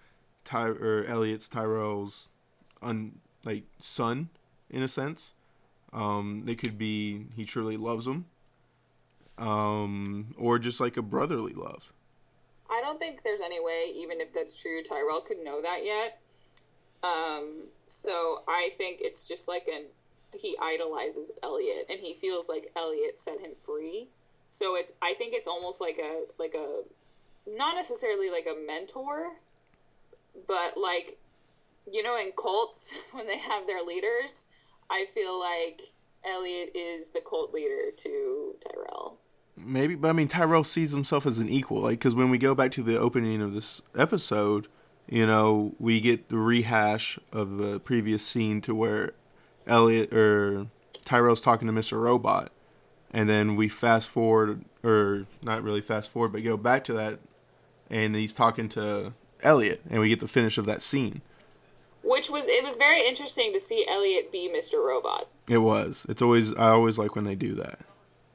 Ty 0.45 0.67
or 0.67 1.03
Elliot's 1.05 1.49
Tyrell's, 1.49 2.29
un 2.81 3.19
like 3.43 3.63
son, 3.79 4.29
in 4.69 4.81
a 4.81 4.87
sense. 4.87 5.33
Um, 5.91 6.43
it 6.47 6.61
could 6.61 6.77
be 6.77 7.27
he 7.35 7.45
truly 7.45 7.77
loves 7.77 8.07
him, 8.07 8.25
um, 9.37 10.33
or 10.37 10.59
just 10.59 10.79
like 10.79 10.97
a 10.97 11.01
brotherly 11.01 11.53
love. 11.53 11.91
I 12.69 12.81
don't 12.81 12.99
think 12.99 13.23
there's 13.23 13.41
any 13.41 13.59
way, 13.63 13.91
even 13.95 14.19
if 14.21 14.33
that's 14.33 14.59
true, 14.59 14.81
Tyrell 14.81 15.21
could 15.21 15.37
know 15.43 15.61
that 15.61 15.81
yet. 15.83 16.19
Um, 17.03 17.65
so 17.85 18.41
I 18.47 18.69
think 18.77 18.99
it's 19.01 19.27
just 19.27 19.47
like 19.47 19.67
an 19.67 19.85
he 20.37 20.57
idolizes 20.61 21.31
Elliot 21.43 21.85
and 21.89 21.99
he 21.99 22.13
feels 22.13 22.49
like 22.49 22.71
Elliot 22.75 23.17
set 23.17 23.39
him 23.39 23.51
free. 23.55 24.09
So 24.49 24.75
it's 24.75 24.93
I 25.01 25.13
think 25.13 25.33
it's 25.33 25.47
almost 25.47 25.81
like 25.81 25.97
a 25.97 26.25
like 26.39 26.55
a 26.55 26.83
not 27.47 27.75
necessarily 27.75 28.29
like 28.29 28.47
a 28.47 28.65
mentor, 28.65 29.33
but 30.47 30.77
like 30.77 31.17
you 31.91 32.03
know 32.03 32.17
in 32.17 32.31
cults 32.31 33.05
when 33.11 33.27
they 33.27 33.37
have 33.37 33.65
their 33.67 33.83
leaders, 33.83 34.47
I 34.89 35.05
feel 35.13 35.39
like 35.39 35.81
Elliot 36.25 36.71
is 36.75 37.09
the 37.09 37.21
cult 37.21 37.53
leader 37.53 37.91
to 37.95 38.55
Tyrell. 38.67 39.19
Maybe, 39.57 39.95
but 39.95 40.09
I 40.09 40.13
mean, 40.13 40.27
Tyrell 40.27 40.65
sees 40.65 40.91
himself 40.91 41.25
as 41.25 41.39
an 41.39 41.47
equal. 41.47 41.81
Like, 41.81 41.99
because 41.99 42.13
when 42.13 42.29
we 42.29 42.37
go 42.37 42.53
back 42.53 42.71
to 42.71 42.83
the 42.83 42.97
opening 42.99 43.41
of 43.41 43.53
this 43.53 43.81
episode, 43.97 44.67
you 45.07 45.25
know, 45.25 45.75
we 45.79 46.01
get 46.01 46.29
the 46.29 46.37
rehash 46.37 47.17
of 47.31 47.57
the 47.57 47.79
previous 47.79 48.25
scene 48.25 48.59
to 48.61 48.75
where 48.75 49.13
Elliot 49.65 50.13
or 50.13 50.67
Tyrell's 51.05 51.41
talking 51.41 51.67
to 51.67 51.73
Mr. 51.73 52.01
Robot, 52.01 52.51
and 53.11 53.29
then 53.29 53.55
we 53.55 53.69
fast 53.69 54.09
forward, 54.09 54.65
or 54.83 55.25
not 55.41 55.63
really 55.63 55.81
fast 55.81 56.11
forward, 56.11 56.33
but 56.33 56.43
go 56.43 56.57
back 56.57 56.83
to 56.85 56.93
that, 56.93 57.19
and 57.89 58.15
he's 58.15 58.33
talking 58.33 58.67
to 58.69 59.13
Elliot, 59.43 59.81
and 59.89 59.99
we 59.99 60.09
get 60.09 60.19
the 60.19 60.27
finish 60.27 60.57
of 60.57 60.65
that 60.65 60.81
scene. 60.81 61.21
Which 62.03 62.29
was 62.29 62.47
it 62.47 62.63
was 62.63 62.77
very 62.77 63.05
interesting 63.07 63.51
to 63.53 63.59
see 63.59 63.85
Elliot 63.87 64.31
be 64.31 64.49
Mr. 64.49 64.75
Robot. 64.75 65.27
It 65.47 65.59
was. 65.59 66.05
It's 66.07 66.21
always. 66.21 66.53
I 66.53 66.69
always 66.69 66.97
like 66.97 67.15
when 67.15 67.25
they 67.25 67.35
do 67.35 67.55
that. 67.55 67.79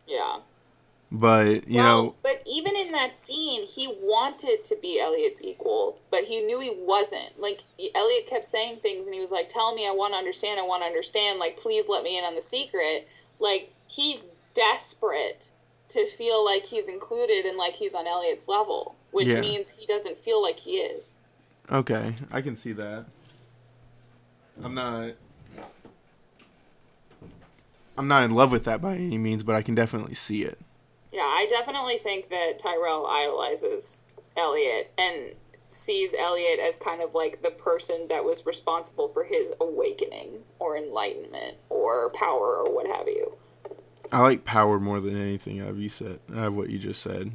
Yeah. 0.07 0.41
But 1.13 1.69
you 1.69 1.79
well, 1.79 2.03
know, 2.03 2.15
but 2.23 2.43
even 2.47 2.77
in 2.77 2.93
that 2.93 3.17
scene, 3.17 3.67
he 3.67 3.89
wanted 3.89 4.63
to 4.65 4.77
be 4.81 5.01
Elliot's 5.01 5.43
equal, 5.43 5.99
but 6.11 6.25
he 6.25 6.41
knew 6.41 6.61
he 6.61 6.73
wasn't. 6.73 7.41
Like 7.41 7.63
Elliot 7.95 8.29
kept 8.29 8.45
saying 8.45 8.77
things, 8.77 9.07
and 9.07 9.15
he 9.15 9.21
was 9.21 9.33
like, 9.33 9.49
"Tell 9.49 9.75
me, 9.75 9.89
I 9.89 9.91
want 9.91 10.15
to 10.15 10.19
understand. 10.19 10.61
I 10.61 10.65
want 10.65 10.83
to 10.83 10.87
understand. 10.87 11.41
Like, 11.41 11.57
please 11.57 11.89
let 11.89 12.05
me 12.05 12.17
in 12.17 12.25
on 12.25 12.37
the 12.37 12.41
secret." 12.41 13.09
Like 13.41 13.73
he's 13.89 14.29
desperate 14.55 15.51
to 15.91 16.07
feel 16.07 16.45
like 16.45 16.65
he's 16.67 16.89
included 16.89 17.45
and 17.47 17.57
like 17.59 17.75
he's 17.75 17.95
on 17.95 18.07
Elliot's 18.07 18.49
level, 18.49 18.95
which 19.11 19.29
Yeah. 19.29 19.41
means 19.41 19.71
he 19.71 19.87
doesn't 19.87 20.17
feel 20.17 20.43
like 20.43 20.59
he 20.61 20.79
is. 20.79 21.19
Okay, 21.71 22.15
I 22.33 22.41
can 22.41 22.57
see 22.57 22.73
that. 22.73 23.05
I'm 24.63 24.75
not. 24.75 25.13
I'm 27.97 28.09
not 28.09 28.25
in 28.25 28.31
love 28.31 28.51
with 28.51 28.65
that 28.65 28.81
by 28.81 28.95
any 28.95 29.19
means, 29.19 29.43
but 29.43 29.55
I 29.55 29.63
can 29.63 29.75
definitely 29.75 30.15
see 30.15 30.43
it. 30.43 30.59
Yeah, 31.13 31.23
I 31.23 31.47
definitely 31.51 31.99
think 31.99 32.31
that 32.31 32.59
Tyrell 32.59 33.07
idolizes 33.07 34.07
Elliot 34.37 34.93
and 34.97 35.35
sees 35.69 36.15
Elliot 36.15 36.61
as 36.61 36.77
kind 36.77 37.03
of 37.03 37.15
like 37.15 37.43
the 37.43 37.51
person 37.51 38.07
that 38.09 38.25
was 38.25 38.47
responsible 38.47 39.09
for 39.09 39.25
his 39.25 39.53
awakening 39.61 40.45
or 40.59 40.77
enlightenment 40.77 41.57
or 41.69 42.11
power 42.11 42.57
or 42.57 42.75
what 42.75 42.87
have 42.87 43.07
you. 43.07 43.37
I 44.13 44.21
like 44.21 44.45
power 44.45 44.81
more 44.81 45.01
than 45.01 45.17
anything. 45.17 45.63
I've 45.63 45.79
you 45.79 45.89
said. 45.89 46.21
I 46.35 46.43
have 46.43 46.55
what 46.55 46.71
you 46.71 46.79
just 46.79 47.03
said, 47.03 47.33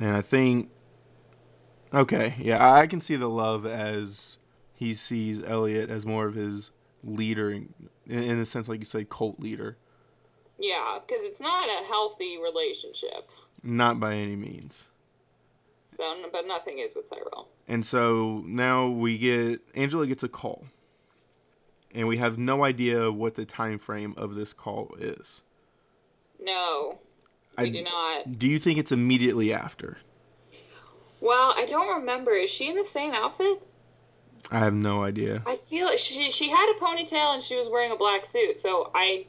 and 0.00 0.16
I 0.16 0.20
think. 0.20 0.70
Okay, 1.94 2.34
yeah, 2.38 2.72
I 2.72 2.86
can 2.86 3.02
see 3.02 3.16
the 3.16 3.28
love 3.28 3.66
as 3.66 4.38
he 4.74 4.94
sees 4.94 5.42
Elliot 5.42 5.90
as 5.90 6.06
more 6.06 6.26
of 6.26 6.34
his 6.34 6.70
leader, 7.04 7.50
in, 7.50 7.68
in 8.06 8.38
a 8.38 8.46
sense, 8.46 8.68
like 8.68 8.80
you 8.80 8.86
say 8.86 9.04
cult 9.04 9.38
leader. 9.40 9.76
Yeah, 10.58 10.98
because 11.06 11.24
it's 11.24 11.40
not 11.40 11.68
a 11.68 11.84
healthy 11.86 12.38
relationship. 12.38 13.30
Not 13.62 14.00
by 14.00 14.14
any 14.14 14.36
means. 14.36 14.86
So, 15.82 16.16
but 16.32 16.46
nothing 16.46 16.78
is 16.78 16.94
with 16.96 17.10
Tyrell. 17.10 17.48
And 17.68 17.84
so 17.84 18.42
now 18.46 18.88
we 18.88 19.18
get 19.18 19.60
Angela 19.74 20.06
gets 20.06 20.22
a 20.22 20.28
call. 20.28 20.64
And 21.94 22.08
we 22.08 22.16
have 22.16 22.38
no 22.38 22.64
idea 22.64 23.12
what 23.12 23.34
the 23.34 23.44
time 23.44 23.78
frame 23.78 24.14
of 24.16 24.34
this 24.34 24.52
call 24.52 24.94
is. 24.98 25.42
No, 26.40 26.98
we 27.58 27.64
I- 27.64 27.68
do 27.68 27.82
not. 27.82 28.38
Do 28.38 28.46
you 28.48 28.58
think 28.58 28.78
it's 28.78 28.92
immediately 28.92 29.52
after? 29.52 29.98
Well, 31.20 31.54
I 31.56 31.66
don't 31.66 31.94
remember. 32.00 32.32
Is 32.32 32.50
she 32.50 32.68
in 32.68 32.76
the 32.76 32.84
same 32.84 33.12
outfit? 33.12 33.66
I 34.50 34.58
have 34.58 34.74
no 34.74 35.04
idea. 35.04 35.42
I 35.46 35.54
feel 35.54 35.88
she 35.96 36.28
she 36.30 36.50
had 36.50 36.74
a 36.76 36.80
ponytail 36.84 37.32
and 37.34 37.42
she 37.42 37.56
was 37.56 37.68
wearing 37.68 37.92
a 37.92 37.96
black 37.96 38.24
suit, 38.24 38.58
so 38.58 38.90
I 38.94 39.26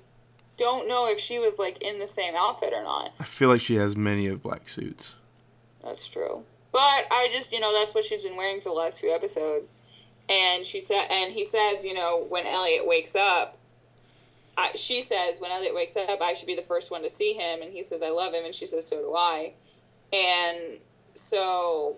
don't 0.57 0.88
know 0.88 1.07
if 1.07 1.20
she 1.20 1.38
was 1.39 1.59
like 1.59 1.82
in 1.84 1.99
the 1.99 2.07
same 2.07 2.34
outfit 2.36 2.74
or 2.74 2.82
not. 2.84 3.14
I 3.20 3.26
feel 3.26 3.49
like 3.49 3.61
she 3.61 3.76
has 3.76 3.95
many 3.95 4.26
of 4.28 4.41
black 4.41 4.68
suits. 4.70 5.14
That's 5.84 6.07
true. 6.07 6.45
But 6.72 6.80
I 7.11 7.30
just, 7.32 7.51
you 7.51 7.59
know, 7.59 7.72
that's 7.78 7.93
what 7.93 8.05
she's 8.05 8.24
been 8.24 8.36
wearing 8.38 8.59
for 8.59 8.70
the 8.70 8.76
last 8.76 8.99
few 8.99 9.14
episodes. 9.14 9.74
And 10.30 10.65
she 10.65 10.80
said, 10.80 11.07
and 11.11 11.34
he 11.34 11.43
says, 11.43 11.84
you 11.84 11.93
know, 11.93 12.26
when 12.30 12.47
Elliot 12.47 12.88
wakes 12.88 13.15
up, 13.15 13.57
I, 14.57 14.71
she 14.76 15.01
says, 15.01 15.39
when 15.39 15.51
Elliot 15.51 15.76
wakes 15.76 15.97
up, 15.97 16.21
I 16.21 16.34
should 16.34 16.47
be 16.47 16.55
the 16.55 16.61
first 16.61 16.91
one 16.91 17.03
to 17.03 17.09
see 17.09 17.34
him. 17.34 17.61
And 17.61 17.74
he 17.74 17.84
says, 17.84 18.01
I 18.01 18.09
love 18.09 18.34
him. 18.34 18.45
And 18.45 18.53
she 18.53 18.65
says, 18.65 18.88
so 18.88 19.01
do 19.01 19.15
I. 19.17 19.53
And 20.13 20.80
so 21.13 21.97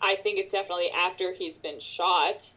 I 0.00 0.16
think 0.16 0.38
it's 0.38 0.52
definitely 0.52 0.90
after 0.90 1.32
he's 1.32 1.58
been 1.58 1.78
shot. 1.78 2.50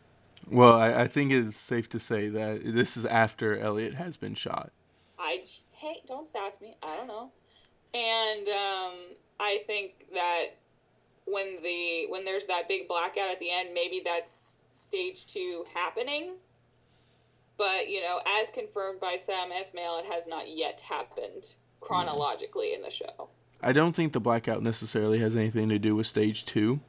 Well, 0.50 0.74
I, 0.74 1.04
I 1.04 1.08
think 1.08 1.32
it's 1.32 1.56
safe 1.56 1.90
to 1.90 2.00
say 2.00 2.30
that 2.30 2.62
this 2.64 2.98
is 2.98 3.06
after 3.06 3.58
Elliot 3.58 3.96
has 3.96 4.18
been 4.18 4.36
shot. 4.36 4.72
I, 5.20 5.44
hey, 5.72 6.02
don't 6.08 6.28
sass 6.28 6.62
me. 6.62 6.76
I 6.84 6.96
don't 6.96 7.08
know. 7.08 7.32
And 7.94 8.48
um, 8.48 8.94
I 9.40 9.60
think 9.66 10.08
that 10.14 10.46
when 11.26 11.62
the 11.64 12.06
when 12.10 12.26
there's 12.26 12.46
that 12.46 12.68
big 12.68 12.88
blackout 12.88 13.32
at 13.32 13.40
the 13.40 13.48
end, 13.52 13.70
maybe 13.74 14.02
that's 14.04 14.62
stage 14.76 15.26
two 15.26 15.66
happening. 15.74 16.36
But 17.58 17.90
you 17.90 18.02
know, 18.02 18.20
as 18.28 18.50
confirmed 18.50 19.00
by 19.00 19.16
Sam 19.18 19.52
Esmail, 19.52 20.00
it 20.00 20.06
has 20.12 20.28
not 20.28 20.56
yet 20.56 20.82
happened 20.90 21.56
chronologically 21.80 22.74
in 22.74 22.82
the 22.82 22.92
show. 22.92 23.30
I 23.62 23.72
don't 23.72 23.96
think 23.96 24.14
the 24.14 24.20
blackout 24.20 24.62
necessarily 24.62 25.20
has 25.20 25.36
anything 25.36 25.70
to 25.70 25.80
do 25.80 25.96
with 25.96 26.08
stage 26.08 26.46
two. 26.46 26.82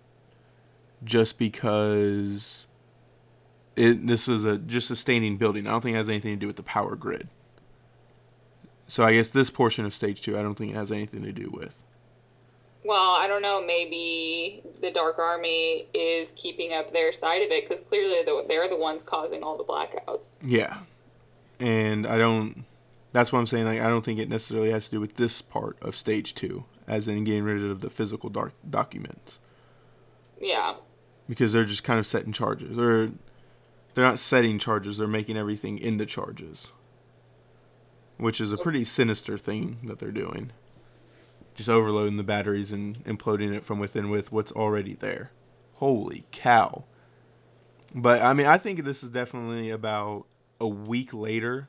Just 1.04 1.38
because 1.38 2.66
it 3.76 4.06
this 4.06 4.28
is 4.28 4.44
a 4.44 4.58
just 4.58 4.90
a 4.90 4.96
standing 4.96 5.36
building. 5.36 5.66
I 5.66 5.70
don't 5.70 5.82
think 5.82 5.94
it 5.94 5.98
has 5.98 6.08
anything 6.08 6.34
to 6.34 6.40
do 6.40 6.46
with 6.46 6.56
the 6.56 6.62
power 6.62 6.96
grid. 6.96 7.28
So 8.88 9.04
I 9.04 9.14
guess 9.14 9.28
this 9.28 9.50
portion 9.50 9.84
of 9.84 9.94
stage 9.94 10.22
two 10.22 10.38
I 10.38 10.42
don't 10.42 10.54
think 10.54 10.72
it 10.72 10.76
has 10.76 10.90
anything 10.90 11.22
to 11.22 11.32
do 11.32 11.50
with. 11.50 11.85
Well, 12.86 13.16
I 13.18 13.26
don't 13.26 13.42
know. 13.42 13.64
Maybe 13.64 14.62
the 14.80 14.90
Dark 14.90 15.18
Army 15.18 15.86
is 15.92 16.32
keeping 16.32 16.72
up 16.72 16.92
their 16.92 17.10
side 17.10 17.42
of 17.42 17.50
it 17.50 17.64
because 17.64 17.80
clearly 17.80 18.22
they're 18.24 18.68
the, 18.68 18.76
ones 18.76 19.02
causing 19.02 19.42
all 19.42 19.56
the 19.56 19.64
blackouts. 19.64 20.34
Yeah. 20.42 20.78
And 21.58 22.06
I 22.06 22.18
don't 22.18 22.64
that's 23.12 23.32
what 23.32 23.38
I'm 23.38 23.46
saying, 23.46 23.64
like 23.64 23.80
I 23.80 23.88
don't 23.88 24.04
think 24.04 24.20
it 24.20 24.28
necessarily 24.28 24.70
has 24.70 24.84
to 24.86 24.90
do 24.92 25.00
with 25.00 25.16
this 25.16 25.40
part 25.40 25.78
of 25.80 25.96
stage 25.96 26.34
two, 26.34 26.64
as 26.86 27.08
in 27.08 27.24
getting 27.24 27.44
rid 27.44 27.62
of 27.64 27.80
the 27.80 27.88
physical 27.90 28.28
dark 28.28 28.52
documents. 28.68 29.40
Yeah. 30.40 30.74
because 31.28 31.52
they're 31.54 31.64
just 31.64 31.82
kind 31.82 31.98
of 31.98 32.06
setting 32.06 32.32
charges 32.32 32.76
or 32.78 33.10
they're 33.94 34.04
not 34.04 34.18
setting 34.18 34.58
charges 34.58 34.98
they're 34.98 35.08
making 35.08 35.36
everything 35.36 35.78
into 35.78 36.04
charges 36.04 36.72
which 38.18 38.38
is 38.40 38.52
a 38.52 38.58
pretty 38.58 38.84
sinister 38.84 39.38
thing 39.38 39.78
that 39.84 39.98
they're 39.98 40.10
doing 40.12 40.52
just 41.56 41.68
overloading 41.70 42.18
the 42.18 42.24
batteries 42.24 42.72
and 42.72 43.02
imploding 43.04 43.54
it 43.54 43.64
from 43.64 43.80
within 43.80 44.10
with 44.10 44.32
what's 44.32 44.52
already 44.52 44.94
there 44.94 45.32
holy 45.74 46.24
cow 46.32 46.84
but 47.94 48.22
i 48.22 48.32
mean 48.34 48.46
i 48.46 48.58
think 48.58 48.84
this 48.84 49.02
is 49.02 49.10
definitely 49.10 49.70
about 49.70 50.26
a 50.60 50.68
week 50.68 51.14
later 51.14 51.68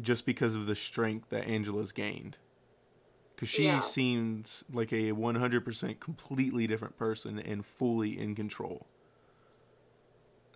just 0.00 0.26
because 0.26 0.54
of 0.54 0.66
the 0.66 0.76
strength 0.76 1.28
that 1.30 1.46
angela's 1.46 1.92
gained 1.92 2.38
because 3.36 3.48
she 3.48 3.64
Yeah. 3.64 3.80
seems 3.80 4.64
like 4.72 4.92
a 4.92 5.12
100% 5.12 6.00
completely 6.00 6.66
different 6.66 6.96
person 6.96 7.38
and 7.38 7.66
fully 7.66 8.18
in 8.18 8.34
control. 8.34 8.86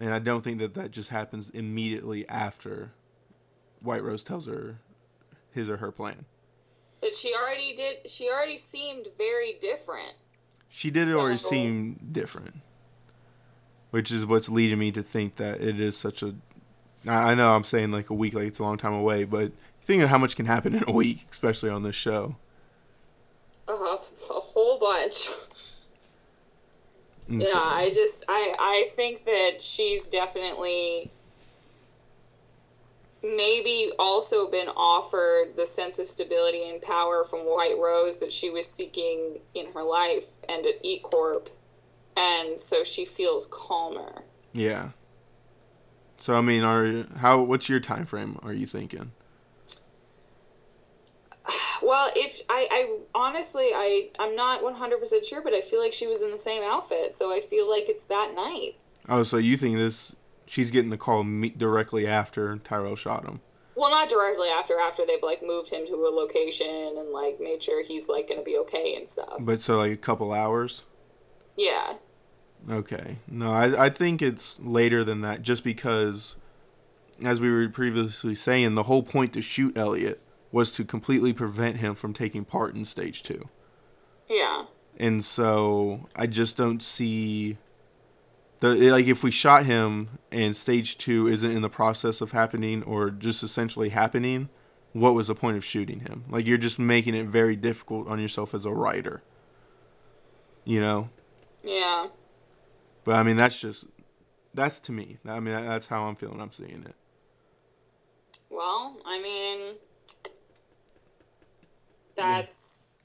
And 0.01 0.15
I 0.15 0.19
don't 0.21 0.43
think 0.45 0.59
that 0.61 0.75
that 0.75 0.93
just 0.93 1.11
happens 1.11 1.51
immediately 1.51 2.29
after 2.29 2.93
White 3.81 4.05
Rose 4.05 4.25
tells 4.25 4.47
her 4.47 4.79
his 5.53 5.71
or 5.71 5.79
her 5.79 5.93
plan. 5.93 6.27
That 7.07 7.15
she 7.15 7.35
already 7.35 7.75
did. 7.75 8.09
She 8.09 8.29
already 8.31 8.57
seemed 8.57 9.09
very 9.17 9.55
different. 9.61 10.13
She 10.69 10.91
did 10.91 11.13
already 11.15 11.39
So- 11.39 11.49
seem 11.51 12.09
different, 12.13 12.57
which 13.91 14.11
is 14.13 14.27
what's 14.27 14.49
leading 14.49 14.79
me 14.79 14.93
to 14.93 15.03
think 15.03 15.37
that 15.37 15.61
it 15.63 15.81
is 15.81 15.97
such 15.97 16.23
a. 16.23 16.35
I 17.09 17.35
know 17.35 17.55
I'm 17.55 17.65
saying 17.65 17.93
like 17.93 18.11
a 18.11 18.15
week, 18.15 18.35
like 18.35 18.49
it's 18.49 18.59
a 18.59 18.63
long 18.65 18.79
time 18.79 18.93
away, 18.93 19.25
but 19.25 19.53
think 19.83 20.03
of 20.03 20.09
how 20.09 20.19
much 20.19 20.35
can 20.37 20.47
happen 20.47 20.75
in 20.75 20.85
a 20.89 20.93
week, 20.93 21.25
especially 21.31 21.71
on 21.71 21.83
this 21.83 21.95
show. 21.95 22.37
Uh, 23.69 23.73
a 23.75 24.41
whole 24.41 24.79
bunch. 24.79 25.29
Yeah, 27.29 27.47
I 27.55 27.91
just 27.95 28.25
I 28.29 28.55
I 28.59 28.89
think 28.95 29.25
that 29.25 29.61
she's 29.61 30.09
definitely 30.09 31.11
maybe 33.35 33.91
also 33.99 34.51
been 34.51 34.69
offered 34.69 35.57
the 35.57 35.67
sense 35.67 35.99
of 35.99 36.07
stability 36.07 36.69
and 36.69 36.81
power 36.83 37.25
from 37.25 37.41
White 37.41 37.77
Rose 37.81 38.21
that 38.21 38.33
she 38.33 38.51
was 38.51 38.71
seeking 38.71 39.41
in 39.55 39.73
her 39.73 39.83
life 39.83 40.27
and 40.49 40.67
at 40.67 40.75
E 40.83 40.99
Corp, 40.99 41.49
and 42.17 42.61
so 42.61 42.85
she 42.85 43.05
feels 43.05 43.47
calmer. 43.51 44.23
yeah. 44.53 44.91
So 46.19 46.35
I 46.35 46.41
mean, 46.41 46.63
are 46.63 47.05
how? 47.19 47.43
What's 47.43 47.69
your 47.69 47.79
time 47.81 48.07
frame? 48.07 48.39
Are 48.43 48.53
you 48.55 48.67
thinking? 48.67 49.13
Well, 51.83 52.11
if 52.17 52.41
I, 52.49 52.67
I 52.71 52.99
honestly 53.15 53.67
I 53.75 54.09
I'm 54.19 54.35
not 54.35 54.63
100% 54.63 55.25
sure, 55.29 55.43
but 55.43 55.53
I 55.53 55.61
feel 55.61 55.81
like 55.81 55.93
she 55.93 56.07
was 56.07 56.23
in 56.23 56.31
the 56.31 56.39
same 56.39 56.63
outfit, 56.63 57.15
so 57.15 57.33
I 57.33 57.41
feel 57.41 57.69
like 57.71 57.89
it's 57.89 58.07
that 58.07 58.33
night. 58.35 58.77
Oh, 59.09 59.23
so 59.23 59.37
you 59.37 59.57
think 59.57 59.77
this? 59.77 60.17
She's 60.47 60.71
getting 60.71 60.91
the 60.91 60.97
call 60.97 61.25
me- 61.25 61.51
directly 61.51 62.07
after 62.07 62.57
Tyrell 62.59 62.97
shot 62.97 63.25
him. 63.27 63.41
Well, 63.75 63.91
not 63.91 64.09
directly 64.09 64.49
after 64.49 64.79
after 64.79 65.05
they've 65.07 65.23
like 65.23 65.43
moved 65.43 65.71
him 65.71 65.87
to 65.87 65.93
a 65.95 66.11
location 66.15 66.95
and 66.97 67.11
like 67.11 67.39
made 67.41 67.63
sure 67.63 67.83
he's 67.85 68.09
like 68.09 68.29
going 68.29 68.41
to 68.41 68.45
be 68.45 68.57
okay 68.59 68.95
and 68.97 69.09
stuff. 69.09 69.37
But 69.41 69.61
so 69.61 69.79
like 69.79 69.93
a 69.93 69.97
couple 69.97 70.33
hours. 70.33 70.85
Yeah. 71.57 71.95
Okay. 72.71 73.19
No, 73.29 73.53
I 73.53 73.87
I 73.87 73.91
think 73.91 74.23
it's 74.23 74.59
later 74.61 75.05
than 75.05 75.21
that, 75.21 75.43
just 75.43 75.63
because, 75.63 76.37
as 77.23 77.41
we 77.41 77.51
were 77.51 77.69
previously 77.69 78.35
saying, 78.35 78.75
the 78.77 78.85
whole 78.85 79.03
point 79.03 79.33
to 79.35 79.43
shoot 79.43 79.77
Elliot 79.77 80.21
was 80.53 80.73
to 80.73 80.85
completely 80.85 81.33
prevent 81.33 81.77
him 81.79 81.95
from 81.95 82.13
taking 82.15 82.45
part 82.45 82.75
in 82.75 82.85
stage 82.85 83.23
two. 83.23 83.49
Yeah. 84.29 84.65
and 84.99 85.25
so 85.25 86.09
I 86.17 86.27
just 86.27 86.57
don't 86.57 86.83
see 86.83 87.59
the 88.61 88.75
like 88.91 89.07
if 89.07 89.23
we 89.23 89.31
shot 89.31 89.67
him 89.67 90.19
and 90.33 90.55
stage 90.57 90.99
two 90.99 91.27
isn't 91.29 91.51
in 91.51 91.63
the 91.63 91.69
process 91.69 92.21
of 92.21 92.33
happening 92.33 92.83
or 92.83 93.11
just 93.11 93.43
essentially 93.43 93.91
happening, 93.91 94.49
what 94.93 95.15
was 95.15 95.27
the 95.29 95.35
point 95.35 95.57
of 95.57 95.65
shooting 95.65 96.01
him? 96.01 96.25
Like 96.31 96.47
you're 96.47 96.57
just 96.59 96.79
making 96.79 97.15
it 97.15 97.27
very 97.27 97.57
difficult 97.57 98.09
on 98.09 98.19
yourself 98.19 98.55
as 98.55 98.65
a 98.65 98.71
writer. 98.73 99.23
You 100.65 100.81
know, 100.81 101.11
Yeah. 101.63 102.07
but 103.05 103.15
I 103.17 103.23
mean 103.23 103.37
that's 103.37 103.61
just 103.61 103.87
that's 104.55 104.81
to 104.81 104.93
me. 104.93 105.19
I 105.27 105.39
mean 105.41 105.55
that's 105.55 105.87
how 105.87 106.05
I'm 106.05 106.17
feeling. 106.17 106.41
I'm 106.41 106.53
seeing 106.53 106.85
it. 106.89 106.95
Well, 108.51 108.97
I 109.05 109.21
mean 109.21 109.75
that's 112.17 112.99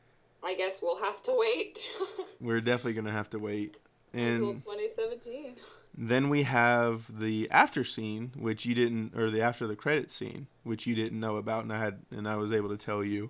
I 0.43 0.56
guess 0.56 0.82
we'll 0.82 1.02
have 1.04 1.22
to 1.24 1.34
wait 1.36 1.78
We're 2.41 2.62
definitely 2.62 2.93
gonna 2.93 3.12
have 3.12 3.30
to 3.32 3.39
wait. 3.39 3.78
Until 4.14 4.53
2017. 4.53 5.55
Then 5.93 6.30
we 6.30 6.43
have 6.43 7.20
the 7.20 7.49
after 7.51 7.84
scene, 7.84 8.32
which 8.38 8.66
you 8.66 8.74
didn't, 8.74 9.14
or 9.14 9.30
the 9.30 9.41
after 9.41 9.68
the 9.68 9.76
credit 9.76 10.09
scene, 10.09 10.47
which 10.64 10.88
you 10.88 10.95
didn't 10.95 11.20
know 11.20 11.36
about, 11.36 11.64
and 11.64 11.74
I 11.74 11.80
had, 11.80 11.99
and 12.12 12.30
I 12.30 12.38
was 12.38 12.53
able 12.53 12.70
to 12.70 12.78
tell 12.78 13.03
you. 13.03 13.30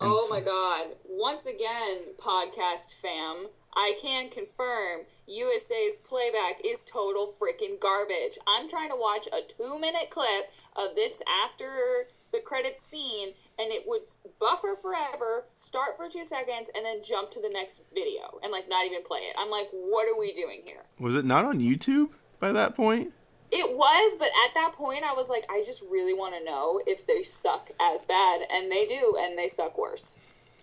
And 0.00 0.10
Oh 0.10 0.24
so- 0.26 0.34
my 0.34 0.40
god. 0.40 0.88
Once 1.08 1.46
again, 1.46 1.98
podcast 2.18 2.96
fam, 2.96 3.46
I 3.76 3.96
can 4.02 4.30
confirm 4.30 5.02
USA's 5.28 5.96
playback 5.98 6.60
is 6.64 6.84
total 6.84 7.26
freaking 7.28 7.78
garbage. 7.78 8.36
I'm 8.48 8.68
trying 8.68 8.90
to 8.90 8.96
watch 8.96 9.28
a 9.28 9.40
two 9.46 9.78
minute 9.78 10.10
clip 10.10 10.50
of 10.74 10.96
this 10.96 11.22
after 11.44 12.08
the 12.32 12.40
credits 12.40 12.82
scene, 12.82 13.30
and 13.58 13.70
it 13.70 13.84
would 13.86 14.02
buffer 14.40 14.74
forever, 14.80 15.46
start 15.54 15.96
for 15.96 16.08
two 16.08 16.24
seconds, 16.24 16.70
and 16.74 16.84
then 16.84 17.02
jump 17.02 17.30
to 17.32 17.40
the 17.40 17.50
next 17.50 17.82
video 17.94 18.38
and 18.42 18.52
like 18.52 18.68
not 18.68 18.86
even 18.86 19.02
play 19.02 19.20
it. 19.20 19.36
I'm 19.38 19.50
like, 19.50 19.68
what 19.72 20.08
are 20.08 20.18
we 20.18 20.32
doing 20.32 20.62
here? 20.64 20.84
Was 20.98 21.14
it 21.14 21.24
not 21.24 21.44
on 21.44 21.60
YouTube 21.60 22.10
by 22.40 22.52
that 22.52 22.74
point? 22.74 23.12
It 23.54 23.76
was, 23.76 24.16
but 24.16 24.28
at 24.46 24.54
that 24.54 24.72
point, 24.72 25.04
I 25.04 25.12
was 25.12 25.28
like, 25.28 25.44
I 25.50 25.62
just 25.64 25.82
really 25.90 26.14
want 26.14 26.34
to 26.34 26.42
know 26.42 26.80
if 26.86 27.06
they 27.06 27.22
suck 27.22 27.70
as 27.78 28.06
bad, 28.06 28.40
and 28.50 28.72
they 28.72 28.86
do, 28.86 29.14
and 29.20 29.38
they 29.38 29.48
suck 29.48 29.76
worse. 29.76 30.18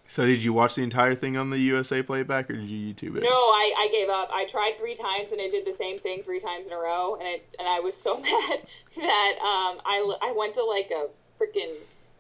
So 0.10 0.26
did 0.26 0.42
you 0.42 0.54
watch 0.54 0.74
the 0.74 0.82
entire 0.82 1.14
thing 1.14 1.38
on 1.38 1.52
the 1.52 1.60
USA 1.60 2.02
playback, 2.02 2.50
or 2.50 2.54
did 2.54 2.68
you 2.68 2.92
YouTube 2.92 3.16
it? 3.16 3.22
No, 3.22 3.30
I, 3.30 3.74
I 3.78 3.90
gave 3.92 4.10
up. 4.10 4.30
I 4.34 4.46
tried 4.46 4.74
three 4.80 4.96
times 4.96 5.32
and 5.32 5.40
it 5.40 5.52
did 5.52 5.68
the 5.68 5.72
same 5.72 6.00
thing 6.00 6.24
three 6.24 6.40
times 6.40 6.66
in 6.66 6.74
a 6.74 6.78
row, 6.78 7.16
and 7.16 7.28
it 7.28 7.56
and 7.60 7.68
I 7.68 7.80
was 7.80 7.96
so 7.96 8.18
mad 8.20 8.60
that 8.98 9.34
um 9.38 9.80
I, 9.86 10.16
I 10.24 10.34
went 10.36 10.56
to 10.56 10.64
like 10.64 10.90
a 10.90 11.10
freaking 11.40 11.76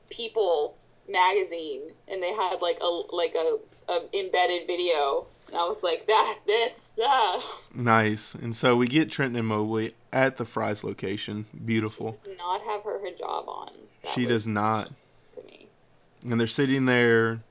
People 0.09 0.75
magazine 1.09 1.81
and 2.07 2.21
they 2.21 2.33
had 2.33 2.61
like 2.61 2.79
a 2.81 3.15
like 3.15 3.35
a, 3.35 3.57
a 3.91 4.17
embedded 4.17 4.67
video, 4.67 5.27
and 5.47 5.57
I 5.57 5.65
was 5.65 5.83
like 5.83 6.07
that 6.07 6.39
this 6.45 6.95
ah. 7.01 7.61
Nice. 7.73 8.35
And 8.35 8.55
so 8.55 8.75
we 8.75 8.87
get 8.87 9.09
Trenton 9.11 9.37
and 9.37 9.47
Mobley 9.47 9.93
at 10.11 10.37
the 10.37 10.45
Fry's 10.45 10.83
location. 10.83 11.45
Beautiful. 11.65 12.11
She 12.11 12.29
does 12.29 12.37
not 12.37 12.61
have 12.63 12.83
her 12.83 12.99
hijab 12.99 13.47
on. 13.47 13.71
That 14.03 14.13
She 14.13 14.25
does 14.25 14.47
not. 14.47 14.91
To 15.33 15.43
me, 15.43 15.67
And 16.27 16.39
they're 16.39 16.47
sitting 16.47 16.85
there 16.85 17.41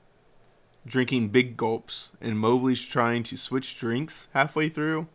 drinking 0.85 1.29
big 1.29 1.55
gulps, 1.55 2.11
and 2.21 2.39
Mobley's 2.39 2.85
trying 2.85 3.23
to 3.23 3.37
switch 3.37 3.77
drinks 3.77 4.27
halfway 4.33 4.69
through. 4.69 5.07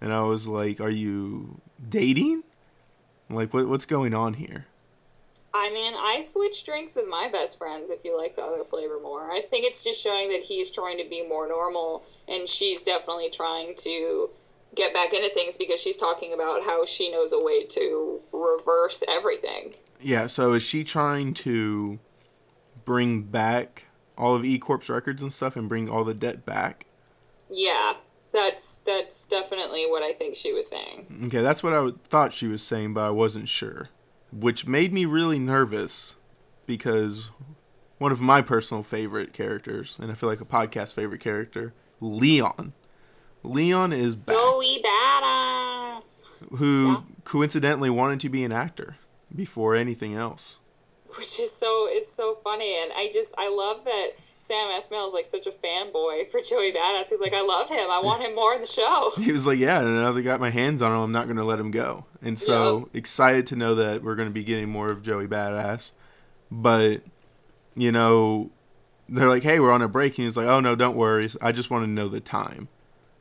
And 0.00 0.12
I 0.12 0.22
was 0.22 0.46
like, 0.46 0.80
"Are 0.80 0.90
you 0.90 1.60
dating? 1.86 2.42
Like, 3.28 3.52
what 3.52 3.68
what's 3.68 3.86
going 3.86 4.14
on 4.14 4.34
here?" 4.34 4.66
I 5.52 5.70
mean, 5.70 5.94
I 5.96 6.20
switch 6.22 6.64
drinks 6.64 6.94
with 6.94 7.06
my 7.08 7.28
best 7.32 7.58
friends 7.58 7.90
if 7.90 8.04
you 8.04 8.16
like 8.16 8.36
the 8.36 8.42
other 8.42 8.64
flavor 8.64 9.00
more. 9.02 9.30
I 9.30 9.40
think 9.40 9.66
it's 9.66 9.82
just 9.82 10.02
showing 10.02 10.28
that 10.30 10.42
he's 10.42 10.70
trying 10.70 10.98
to 10.98 11.08
be 11.08 11.26
more 11.26 11.48
normal, 11.48 12.04
and 12.28 12.48
she's 12.48 12.82
definitely 12.82 13.30
trying 13.30 13.74
to 13.78 14.30
get 14.76 14.94
back 14.94 15.12
into 15.12 15.28
things 15.30 15.56
because 15.56 15.80
she's 15.80 15.96
talking 15.96 16.32
about 16.32 16.62
how 16.62 16.84
she 16.84 17.10
knows 17.10 17.32
a 17.32 17.42
way 17.42 17.64
to 17.64 18.20
reverse 18.32 19.02
everything. 19.08 19.74
Yeah. 20.00 20.28
So 20.28 20.52
is 20.52 20.62
she 20.62 20.84
trying 20.84 21.34
to 21.34 21.98
bring 22.84 23.22
back 23.22 23.86
all 24.16 24.34
of 24.34 24.44
E 24.44 24.58
Corp's 24.58 24.88
records 24.88 25.22
and 25.22 25.32
stuff, 25.32 25.56
and 25.56 25.68
bring 25.68 25.88
all 25.88 26.04
the 26.04 26.14
debt 26.14 26.44
back? 26.46 26.86
Yeah, 27.50 27.94
that's 28.32 28.76
that's 28.76 29.26
definitely 29.26 29.86
what 29.86 30.02
I 30.02 30.12
think 30.12 30.36
she 30.36 30.52
was 30.52 30.68
saying. 30.68 31.24
Okay, 31.26 31.42
that's 31.42 31.62
what 31.62 31.72
I 31.72 31.90
thought 32.08 32.32
she 32.32 32.46
was 32.46 32.62
saying, 32.62 32.94
but 32.94 33.02
I 33.02 33.10
wasn't 33.10 33.48
sure, 33.48 33.88
which 34.32 34.66
made 34.66 34.92
me 34.92 35.04
really 35.04 35.38
nervous 35.38 36.14
because 36.66 37.30
one 37.98 38.12
of 38.12 38.20
my 38.20 38.40
personal 38.42 38.82
favorite 38.82 39.32
characters, 39.32 39.96
and 40.00 40.10
I 40.10 40.14
feel 40.14 40.28
like 40.28 40.40
a 40.40 40.44
podcast 40.44 40.94
favorite 40.94 41.20
character, 41.20 41.74
Leon. 42.00 42.72
Leon 43.42 43.92
is 43.92 44.14
back, 44.14 44.36
Joey 44.36 44.82
badass, 44.84 46.24
who 46.56 46.88
Yeah. 46.92 47.00
coincidentally 47.24 47.90
wanted 47.90 48.20
to 48.20 48.28
be 48.28 48.44
an 48.44 48.52
actor 48.52 48.96
before 49.34 49.74
anything 49.74 50.14
else. 50.14 50.56
which 51.18 51.40
is 51.40 51.50
so 51.50 51.88
it's 51.90 52.10
so 52.10 52.34
funny, 52.36 52.80
and 52.80 52.92
I 52.94 53.10
just 53.12 53.34
I 53.36 53.48
love 53.48 53.84
that. 53.84 54.10
Sam 54.42 54.70
Esmail 54.70 55.06
is 55.06 55.12
like 55.12 55.26
such 55.26 55.46
a 55.46 55.50
fanboy 55.50 56.26
for 56.28 56.40
Joey 56.40 56.72
Badass. 56.72 57.10
He's 57.10 57.20
like, 57.20 57.34
I 57.34 57.44
love 57.44 57.68
him. 57.68 57.90
I 57.90 58.00
want 58.02 58.22
him 58.22 58.34
more 58.34 58.54
in 58.54 58.62
the 58.62 58.66
show. 58.66 59.10
He 59.22 59.32
was 59.32 59.46
like, 59.46 59.58
"Yeah, 59.58 59.80
and 59.80 59.96
now 59.96 60.12
that 60.12 60.18
I 60.18 60.22
got 60.22 60.40
my 60.40 60.48
hands 60.48 60.80
on 60.80 60.92
him, 60.92 60.98
I'm 60.98 61.12
not 61.12 61.26
going 61.26 61.36
to 61.36 61.44
let 61.44 61.60
him 61.60 61.70
go." 61.70 62.06
And 62.22 62.38
so 62.38 62.88
excited 62.94 63.46
to 63.48 63.56
know 63.56 63.74
that 63.74 64.02
we're 64.02 64.14
going 64.14 64.28
to 64.28 64.32
be 64.32 64.42
getting 64.42 64.70
more 64.70 64.90
of 64.90 65.02
Joey 65.02 65.26
Badass. 65.26 65.90
But 66.50 67.02
you 67.76 67.92
know, 67.92 68.50
they're 69.10 69.28
like, 69.28 69.42
"Hey, 69.42 69.60
we're 69.60 69.72
on 69.72 69.82
a 69.82 69.88
break," 69.88 70.16
and 70.16 70.24
he's 70.24 70.38
like, 70.38 70.46
"Oh 70.46 70.60
no, 70.60 70.74
don't 70.74 70.96
worry. 70.96 71.28
I 71.42 71.52
just 71.52 71.68
want 71.68 71.84
to 71.84 71.90
know 71.90 72.08
the 72.08 72.20
time, 72.20 72.68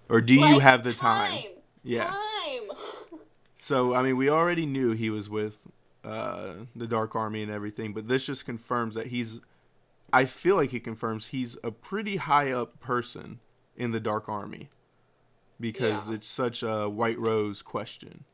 or 0.08 0.22
do 0.22 0.34
you 0.34 0.60
have 0.60 0.86
the 0.86 0.94
time?" 0.94 1.44
Yeah. 1.84 2.06
Time. 2.06 2.16
So 3.56 3.94
I 3.94 4.02
mean, 4.02 4.18
we 4.18 4.30
already 4.32 4.66
knew 4.66 4.94
he 4.94 5.12
was 5.12 5.30
with 5.30 5.68
uh, 6.04 6.54
the 6.76 6.88
Dark 6.88 7.16
Army 7.16 7.44
and 7.44 7.52
everything, 7.52 7.94
but 7.94 8.08
this 8.08 8.26
just 8.26 8.46
confirms 8.46 8.96
that 8.96 9.08
he's. 9.08 9.42
I 10.12 10.26
feel 10.26 10.56
like 10.56 10.72
he 10.72 10.80
confirms 10.80 11.28
he's 11.28 11.58
a 11.64 11.72
pretty 11.72 12.18
high 12.18 12.52
up 12.52 12.80
person 12.80 13.40
in 13.76 13.92
the 13.92 14.00
Dark 14.00 14.28
Army, 14.30 14.70
because 15.60 16.08
Yeah. 16.08 16.16
it's 16.16 16.28
such 16.28 16.64
a 16.64 16.90
White 16.90 17.20
Rose 17.20 17.62
question. 17.62 18.26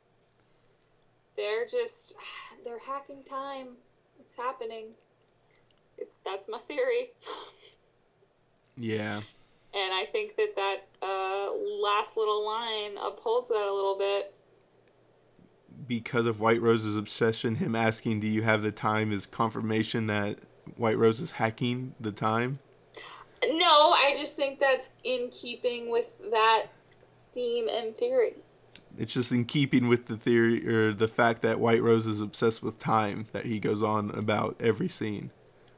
They're 1.36 1.66
just 1.66 2.14
they're 2.66 2.80
hacking 2.80 3.24
time. 3.24 3.78
It's 4.20 4.36
happening. 4.36 4.94
It's 5.98 6.18
that's 6.26 6.48
my 6.50 6.58
theory. 6.60 7.12
Yeah, 8.78 9.16
And 9.74 9.94
I 9.94 10.04
think 10.12 10.36
that 10.36 10.54
that 10.58 10.88
uh, 11.02 11.50
last 11.82 12.18
little 12.18 12.46
line 12.46 12.98
upholds 13.02 13.50
that 13.50 13.66
a 13.66 13.74
little 13.74 13.98
bit. 13.98 14.34
because 15.88 16.26
of 16.26 16.42
White 16.42 16.62
Rose's 16.62 16.98
obsession, 16.98 17.56
him 17.56 17.74
asking, 17.74 18.20
"Do 18.20 18.28
you 18.28 18.42
have 18.42 18.64
the 18.64 18.74
time?" 18.74 19.14
is 19.14 19.26
confirmation 19.26 20.08
that 20.08 20.40
White 20.78 20.98
Rose 20.98 21.20
is 21.20 21.32
hacking 21.32 21.96
the 22.00 22.12
time? 22.12 22.60
No, 23.48 23.92
I 23.92 24.16
just 24.18 24.36
think 24.36 24.60
that's 24.60 24.92
in 25.04 25.30
keeping 25.30 25.92
with 25.92 26.18
that 26.32 26.68
theme 27.32 27.68
and 27.70 27.96
theory. 27.96 28.34
It's 28.98 29.14
just 29.14 29.32
in 29.32 29.46
keeping 29.46 29.88
with 29.88 30.06
the 30.08 30.16
theory 30.18 30.68
or 30.68 30.94
the 30.94 31.08
fact 31.08 31.42
that 31.42 31.60
White 31.60 31.84
Rose 31.84 32.08
is 32.08 32.22
obsessed 32.22 32.64
with 32.64 32.80
time 32.80 33.28
that 33.34 33.46
he 33.46 33.60
goes 33.60 33.84
on 33.84 34.10
about 34.12 34.56
every 34.60 34.88
scene. 34.88 35.32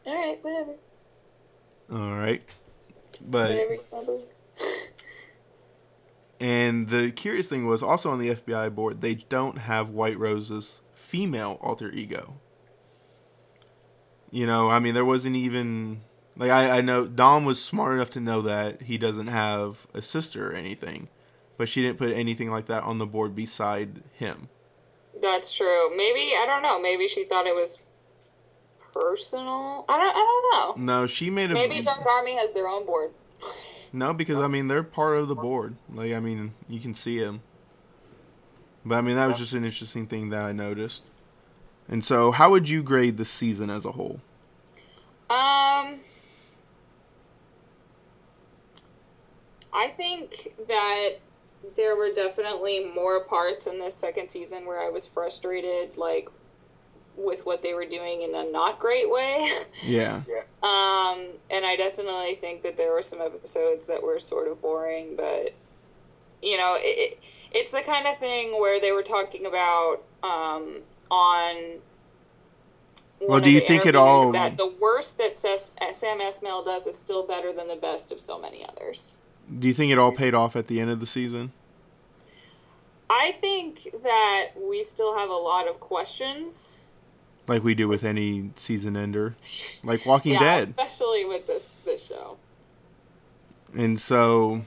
All 0.05 0.13
right, 0.13 0.37
whatever. 0.43 0.75
All 1.91 2.17
right. 2.17 2.43
But 3.27 3.49
Whatever 3.49 3.73
you 3.73 3.83
want 3.91 4.05
to 4.05 4.11
believe. 4.11 4.27
and 6.39 6.89
the 6.89 7.11
curious 7.11 7.49
thing 7.49 7.65
was 7.67 7.81
also 7.81 8.11
on 8.11 8.19
the 8.19 8.29
FBI 8.29 8.73
board 8.75 9.01
they 9.01 9.15
don't 9.15 9.57
have 9.59 9.89
White 9.89 10.19
Rose's 10.19 10.81
female 10.93 11.57
alter 11.61 11.89
ego. 11.89 12.35
You 14.31 14.45
know, 14.45 14.69
I 14.69 14.79
mean 14.79 14.93
there 14.93 15.05
wasn't 15.05 15.35
even 15.35 16.01
like 16.35 16.51
I, 16.51 16.77
I 16.77 16.81
know 16.81 17.07
Dom 17.07 17.45
was 17.45 17.61
smart 17.61 17.93
enough 17.93 18.09
to 18.11 18.19
know 18.19 18.41
that 18.43 18.83
he 18.83 18.97
doesn't 18.97 19.27
have 19.27 19.87
a 19.93 20.01
sister 20.01 20.51
or 20.51 20.53
anything. 20.53 21.09
But 21.57 21.67
she 21.67 21.81
didn't 21.81 21.97
put 21.97 22.11
anything 22.11 22.51
like 22.51 22.67
that 22.67 22.83
on 22.83 22.99
the 22.99 23.07
board 23.07 23.35
beside 23.35 24.03
him. 24.13 24.49
That's 25.19 25.55
true. 25.55 25.89
Maybe 25.95 26.33
I 26.37 26.45
don't 26.45 26.61
know. 26.61 26.79
Maybe 26.79 27.07
she 27.07 27.23
thought 27.23 27.47
it 27.47 27.55
was 27.55 27.81
personal. 28.93 29.85
I 29.89 29.97
don't. 29.97 30.15
I 30.15 30.73
don't 30.73 30.77
know. 30.77 30.85
No, 30.85 31.07
she 31.07 31.29
made 31.29 31.51
a 31.51 31.55
Maybe 31.55 31.81
Dark 31.81 32.05
Army 32.05 32.35
has 32.37 32.53
their 32.53 32.67
own 32.67 32.85
board. 32.85 33.11
No, 33.91 34.13
because 34.13 34.37
I 34.37 34.47
mean 34.47 34.67
they're 34.67 34.83
part 34.83 35.17
of 35.17 35.27
the 35.27 35.35
board. 35.35 35.75
Like 35.91 36.13
I 36.13 36.19
mean, 36.19 36.53
you 36.69 36.79
can 36.79 36.93
see 36.93 37.19
them. 37.19 37.41
But 38.85 38.95
I 38.95 39.01
mean 39.01 39.15
that 39.15 39.27
was 39.27 39.37
just 39.37 39.53
an 39.53 39.65
interesting 39.65 40.05
thing 40.05 40.29
that 40.29 40.43
I 40.43 40.51
noticed. 40.51 41.03
And 41.89 42.03
so, 42.03 42.31
how 42.31 42.51
would 42.51 42.67
you 42.67 42.83
grade 42.83 43.17
the 43.17 43.25
season 43.25 43.69
as 43.69 43.85
a 43.85 43.93
whole? 43.93 44.19
Um, 45.29 45.99
I 49.73 49.87
think 49.95 50.53
that 50.67 51.09
there 51.75 51.95
were 51.95 52.11
definitely 52.11 52.85
more 52.85 53.23
parts 53.23 53.67
in 53.67 53.79
this 53.79 53.95
second 53.95 54.29
season 54.29 54.65
where 54.65 54.79
I 54.79 54.89
was 54.89 55.07
frustrated, 55.07 55.97
like 55.97 56.29
with 57.17 57.45
what 57.45 57.61
they 57.61 57.73
were 57.73 57.85
doing 57.85 58.21
in 58.21 58.35
a 58.35 58.43
not 58.49 58.79
great 58.79 59.09
way. 59.09 59.47
Yeah. 59.83 60.21
Um, 60.63 61.27
and 61.51 61.65
I 61.65 61.75
definitely 61.77 62.33
think 62.35 62.63
that 62.63 62.77
there 62.77 62.91
were 62.91 63.01
some 63.01 63.21
episodes 63.21 63.87
that 63.87 64.01
were 64.01 64.19
sort 64.19 64.47
of 64.47 64.61
boring, 64.61 65.15
but 65.15 65.53
you 66.41 66.57
know, 66.57 66.75
it, 66.79 67.13
it, 67.13 67.23
it's 67.51 67.71
the 67.71 67.81
kind 67.81 68.07
of 68.07 68.17
thing 68.17 68.59
where 68.59 68.81
they 68.81 68.91
were 68.91 69.03
talking 69.03 69.45
about 69.45 69.97
um, 70.23 70.79
on. 71.09 71.79
Well, 73.19 73.39
do 73.41 73.49
you 73.49 73.61
think 73.61 73.85
it 73.85 73.95
all- 73.95 74.31
that 74.31 74.57
the 74.57 74.67
worst 74.79 75.17
that 75.17 75.35
Sam 75.35 76.19
Esmail 76.19 76.63
does 76.63 76.85
is 76.85 76.97
still 76.97 77.25
better 77.25 77.51
than 77.51 77.67
the 77.67 77.75
best 77.75 78.11
of 78.11 78.19
so 78.19 78.39
many 78.39 78.63
others? 78.67 79.17
Do 79.59 79.67
you 79.67 79.73
think 79.73 79.91
it 79.91 79.97
all 79.97 80.11
paid 80.11 80.33
off 80.33 80.55
at 80.55 80.67
the 80.67 80.79
end 80.79 80.91
of 80.91 80.99
the 80.99 81.07
season? 81.07 81.51
I 83.09 83.31
think 83.39 83.87
that 84.03 84.49
we 84.55 84.83
still 84.83 85.17
have 85.17 85.29
a 85.29 85.33
lot 85.35 85.67
of 85.67 85.79
questions. 85.79 86.81
Like 87.47 87.63
we 87.63 87.73
do 87.75 87.87
with 87.87 88.03
any 88.03 88.51
season 88.57 88.97
ender, 88.97 89.35
like 89.83 90.05
Walking 90.05 90.33
yeah, 90.33 90.39
Dead. 90.39 90.63
especially 90.63 91.23
with 91.23 91.47
this 91.47 91.75
this 91.85 92.05
show. 92.05 92.37
And 93.73 93.99
so, 93.99 94.61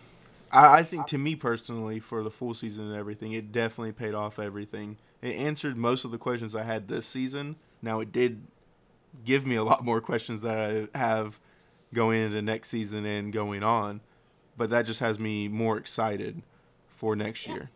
I, 0.51 0.79
I 0.79 0.83
think 0.83 1.07
to 1.09 1.19
me 1.19 1.35
personally, 1.37 2.01
for 2.01 2.23
the 2.23 2.31
full 2.31 2.55
season 2.55 2.87
and 2.87 2.97
everything, 2.97 3.33
it 3.33 3.53
definitely 3.53 3.93
paid 3.93 4.15
off 4.15 4.39
everything. 4.39 4.97
It 5.23 5.37
answered 5.37 5.77
most 5.77 6.05
of 6.05 6.11
the 6.11 6.19
questions 6.19 6.55
I 6.55 6.63
had 6.63 6.89
this 6.89 7.07
season. 7.07 7.57
Now, 7.83 8.01
it 8.01 8.13
did 8.13 8.43
give 9.25 9.47
me 9.47 9.57
a 9.57 9.65
lot 9.65 9.85
more 9.85 10.01
questions 10.01 10.43
that 10.43 10.89
I 10.95 10.99
have 10.99 11.39
going 11.93 12.23
into 12.23 12.41
next 12.41 12.69
season 12.69 13.05
and 13.05 13.33
going 13.33 13.63
on, 13.63 14.01
but 14.57 14.71
that 14.71 14.87
just 14.87 15.01
has 15.01 15.19
me 15.19 15.49
more 15.49 15.77
excited 15.77 16.43
for 16.89 17.17
next 17.17 17.47
year. 17.47 17.71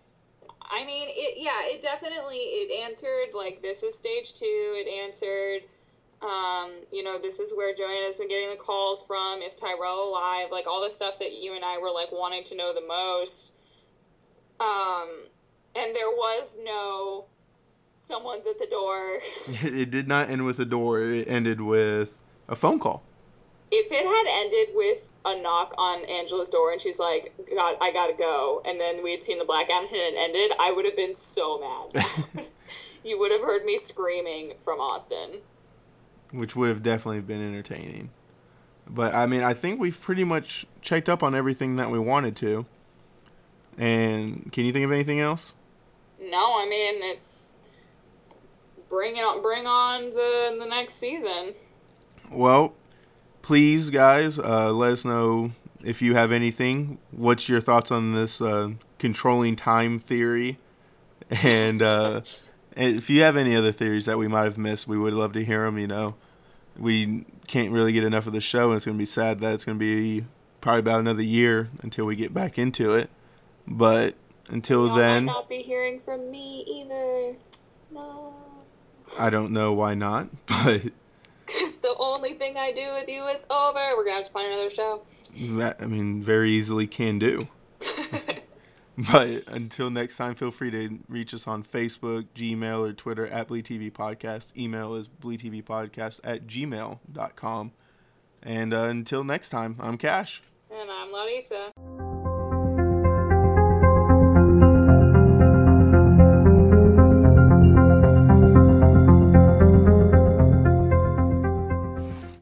I 0.62 0.84
mean, 0.84 1.08
it 1.08 1.34
yeah, 1.36 1.74
it 1.74 1.82
definitely 1.82 2.36
it 2.36 2.84
answered 2.84 3.36
like 3.36 3.62
this 3.62 3.82
is 3.82 3.94
stage 3.96 4.34
two. 4.34 4.44
It 4.44 4.88
answered, 5.04 5.68
um, 6.22 6.72
you 6.92 7.02
know, 7.02 7.18
this 7.20 7.38
is 7.38 7.54
where 7.56 7.74
Joanna's 7.74 8.18
been 8.18 8.28
getting 8.28 8.50
the 8.50 8.56
calls 8.56 9.04
from. 9.04 9.42
Is 9.42 9.54
Tyrell 9.54 10.08
alive? 10.08 10.48
Like 10.50 10.66
all 10.66 10.82
the 10.82 10.90
stuff 10.90 11.18
that 11.18 11.32
you 11.40 11.54
and 11.54 11.64
I 11.64 11.78
were 11.78 11.92
like 11.92 12.10
wanting 12.12 12.44
to 12.44 12.56
know 12.56 12.72
the 12.74 12.86
most. 12.86 13.52
Um, 14.60 15.24
and 15.76 15.94
there 15.94 16.10
was 16.10 16.58
no, 16.62 17.26
someone's 18.04 18.46
at 18.46 18.58
the 18.58 18.66
door. 18.66 19.18
It 19.82 19.90
did 19.90 20.06
not 20.08 20.28
end 20.30 20.44
with 20.44 20.58
a 20.60 20.64
door, 20.64 21.00
it 21.00 21.26
ended 21.28 21.60
with 21.60 22.18
a 22.48 22.54
phone 22.56 22.78
call. 22.78 23.02
if 23.70 23.90
it 23.90 24.04
had 24.04 24.26
ended 24.44 24.74
with 24.74 25.08
a 25.24 25.40
knock 25.40 25.74
on 25.78 26.04
Angela's 26.04 26.50
door 26.50 26.70
and 26.70 26.80
she's 26.80 26.98
like, 26.98 27.32
"God, 27.54 27.76
I 27.80 27.90
gotta 27.92 28.14
go," 28.14 28.60
and 28.66 28.78
then 28.78 29.02
we 29.02 29.10
had 29.12 29.22
seen 29.24 29.38
the 29.38 29.44
black 29.46 29.70
ad 29.70 29.84
and 29.84 29.90
it 29.92 30.14
ended, 30.18 30.52
I 30.60 30.70
would 30.70 30.84
have 30.84 30.96
been 30.96 31.14
so 31.14 31.58
mad. 31.94 32.04
you 33.04 33.18
would 33.18 33.32
have 33.32 33.40
heard 33.40 33.64
me 33.64 33.78
screaming 33.78 34.54
from 34.62 34.80
Austin. 34.80 35.40
which 36.32 36.54
would 36.56 36.68
have 36.68 36.82
definitely 36.82 37.20
been 37.20 37.40
entertaining. 37.40 38.10
But 38.86 39.14
I 39.14 39.24
mean, 39.26 39.42
I 39.42 39.54
think 39.54 39.80
we've 39.80 39.98
pretty 39.98 40.24
much 40.24 40.66
checked 40.82 41.08
up 41.08 41.22
on 41.22 41.34
everything 41.34 41.76
that 41.76 41.90
we 41.90 41.98
wanted 41.98 42.36
to. 42.36 42.66
And 43.78 44.52
can 44.52 44.66
you 44.66 44.72
think 44.72 44.84
of 44.84 44.92
anything 44.92 45.20
else? 45.20 45.54
No, 46.20 46.60
I 46.60 46.66
mean 46.68 47.02
it's 47.02 47.54
bring 48.88 49.16
it 49.16 49.20
on, 49.20 49.42
bring 49.42 49.66
on 49.66 50.10
the 50.10 50.56
the 50.58 50.66
next 50.66 50.94
season. 50.94 51.54
Well, 52.30 52.74
please, 53.42 53.90
guys, 53.90 54.38
uh, 54.38 54.72
let 54.72 54.92
us 54.92 55.04
know 55.04 55.50
if 55.82 56.00
you 56.02 56.14
have 56.14 56.32
anything. 56.32 56.98
What's 57.10 57.48
your 57.48 57.60
thoughts 57.60 57.90
on 57.90 58.14
this 58.14 58.40
uh, 58.40 58.70
controlling 58.98 59.56
time 59.56 59.98
theory? 59.98 60.58
And, 61.30 61.82
uh, 61.82 62.22
if 62.76 63.10
you 63.10 63.22
have 63.22 63.36
any 63.36 63.54
other 63.54 63.72
theories 63.72 64.06
that 64.06 64.18
we 64.18 64.28
might 64.28 64.44
have 64.44 64.58
missed, 64.58 64.88
we 64.88 64.98
would 64.98 65.14
love 65.14 65.32
to 65.34 65.44
hear 65.44 65.64
them. 65.64 65.78
You 65.78 65.86
know, 65.86 66.14
we 66.76 67.24
can't 67.46 67.70
really 67.70 67.92
get 67.92 68.04
enough 68.04 68.26
of 68.26 68.32
the 68.32 68.40
show, 68.40 68.70
and 68.70 68.76
it's 68.76 68.84
going 68.84 68.96
to 68.96 69.02
be 69.02 69.06
sad 69.06 69.40
that 69.40 69.54
it's 69.54 69.64
going 69.64 69.78
to 69.78 69.80
be 69.80 70.24
probably 70.60 70.80
about 70.80 71.00
another 71.00 71.22
year 71.22 71.68
until 71.82 72.04
we 72.06 72.16
get 72.16 72.32
back 72.32 72.58
into 72.58 72.94
it. 72.94 73.10
But 73.66 74.14
until 74.48 74.86
Y'all 74.86 74.96
then, 74.96 75.26
might 75.26 75.32
not 75.32 75.48
be 75.48 75.62
hearing 75.62 76.00
from 76.00 76.30
me 76.30 76.64
either. 76.66 77.36
No. 77.90 78.34
I 79.18 79.30
don't 79.30 79.52
know 79.52 79.72
why 79.72 79.94
not, 79.94 80.28
but 80.46 80.82
Because 81.46 81.76
the 81.78 81.94
only 81.98 82.34
thing 82.34 82.56
I 82.56 82.72
do 82.72 82.92
with 82.94 83.08
you 83.08 83.26
is 83.26 83.44
over. 83.50 83.80
We're 83.96 84.04
gonna 84.04 84.16
have 84.16 84.24
to 84.24 84.30
find 84.32 84.48
another 84.48 84.70
show. 84.70 85.02
that 85.56 85.76
I 85.80 85.86
mean, 85.86 86.22
very 86.22 86.52
easily 86.52 86.86
can 86.86 87.18
do. 87.18 87.48
But 88.96 89.28
until 89.50 89.90
next 89.90 90.16
time, 90.16 90.36
feel 90.36 90.52
free 90.52 90.70
to 90.70 91.00
reach 91.08 91.34
us 91.34 91.48
on 91.48 91.64
Facebook, 91.64 92.26
Gmail, 92.36 92.88
or 92.88 92.92
Twitter 92.92 93.26
at 93.26 93.48
Bleed 93.48 93.64
TV 93.66 93.90
Podcast. 93.90 94.56
Email 94.56 94.94
is 94.94 95.08
bleedtvpodcast 95.08 96.20
at 96.22 96.46
gmail.com. 96.46 97.72
And 98.42 98.72
uh, 98.72 98.82
until 98.84 99.24
next 99.24 99.48
time, 99.48 99.76
I'm 99.80 99.98
Cash. 99.98 100.42
and 100.70 100.88
I'm 100.90 101.10
Larissa. 101.10 102.13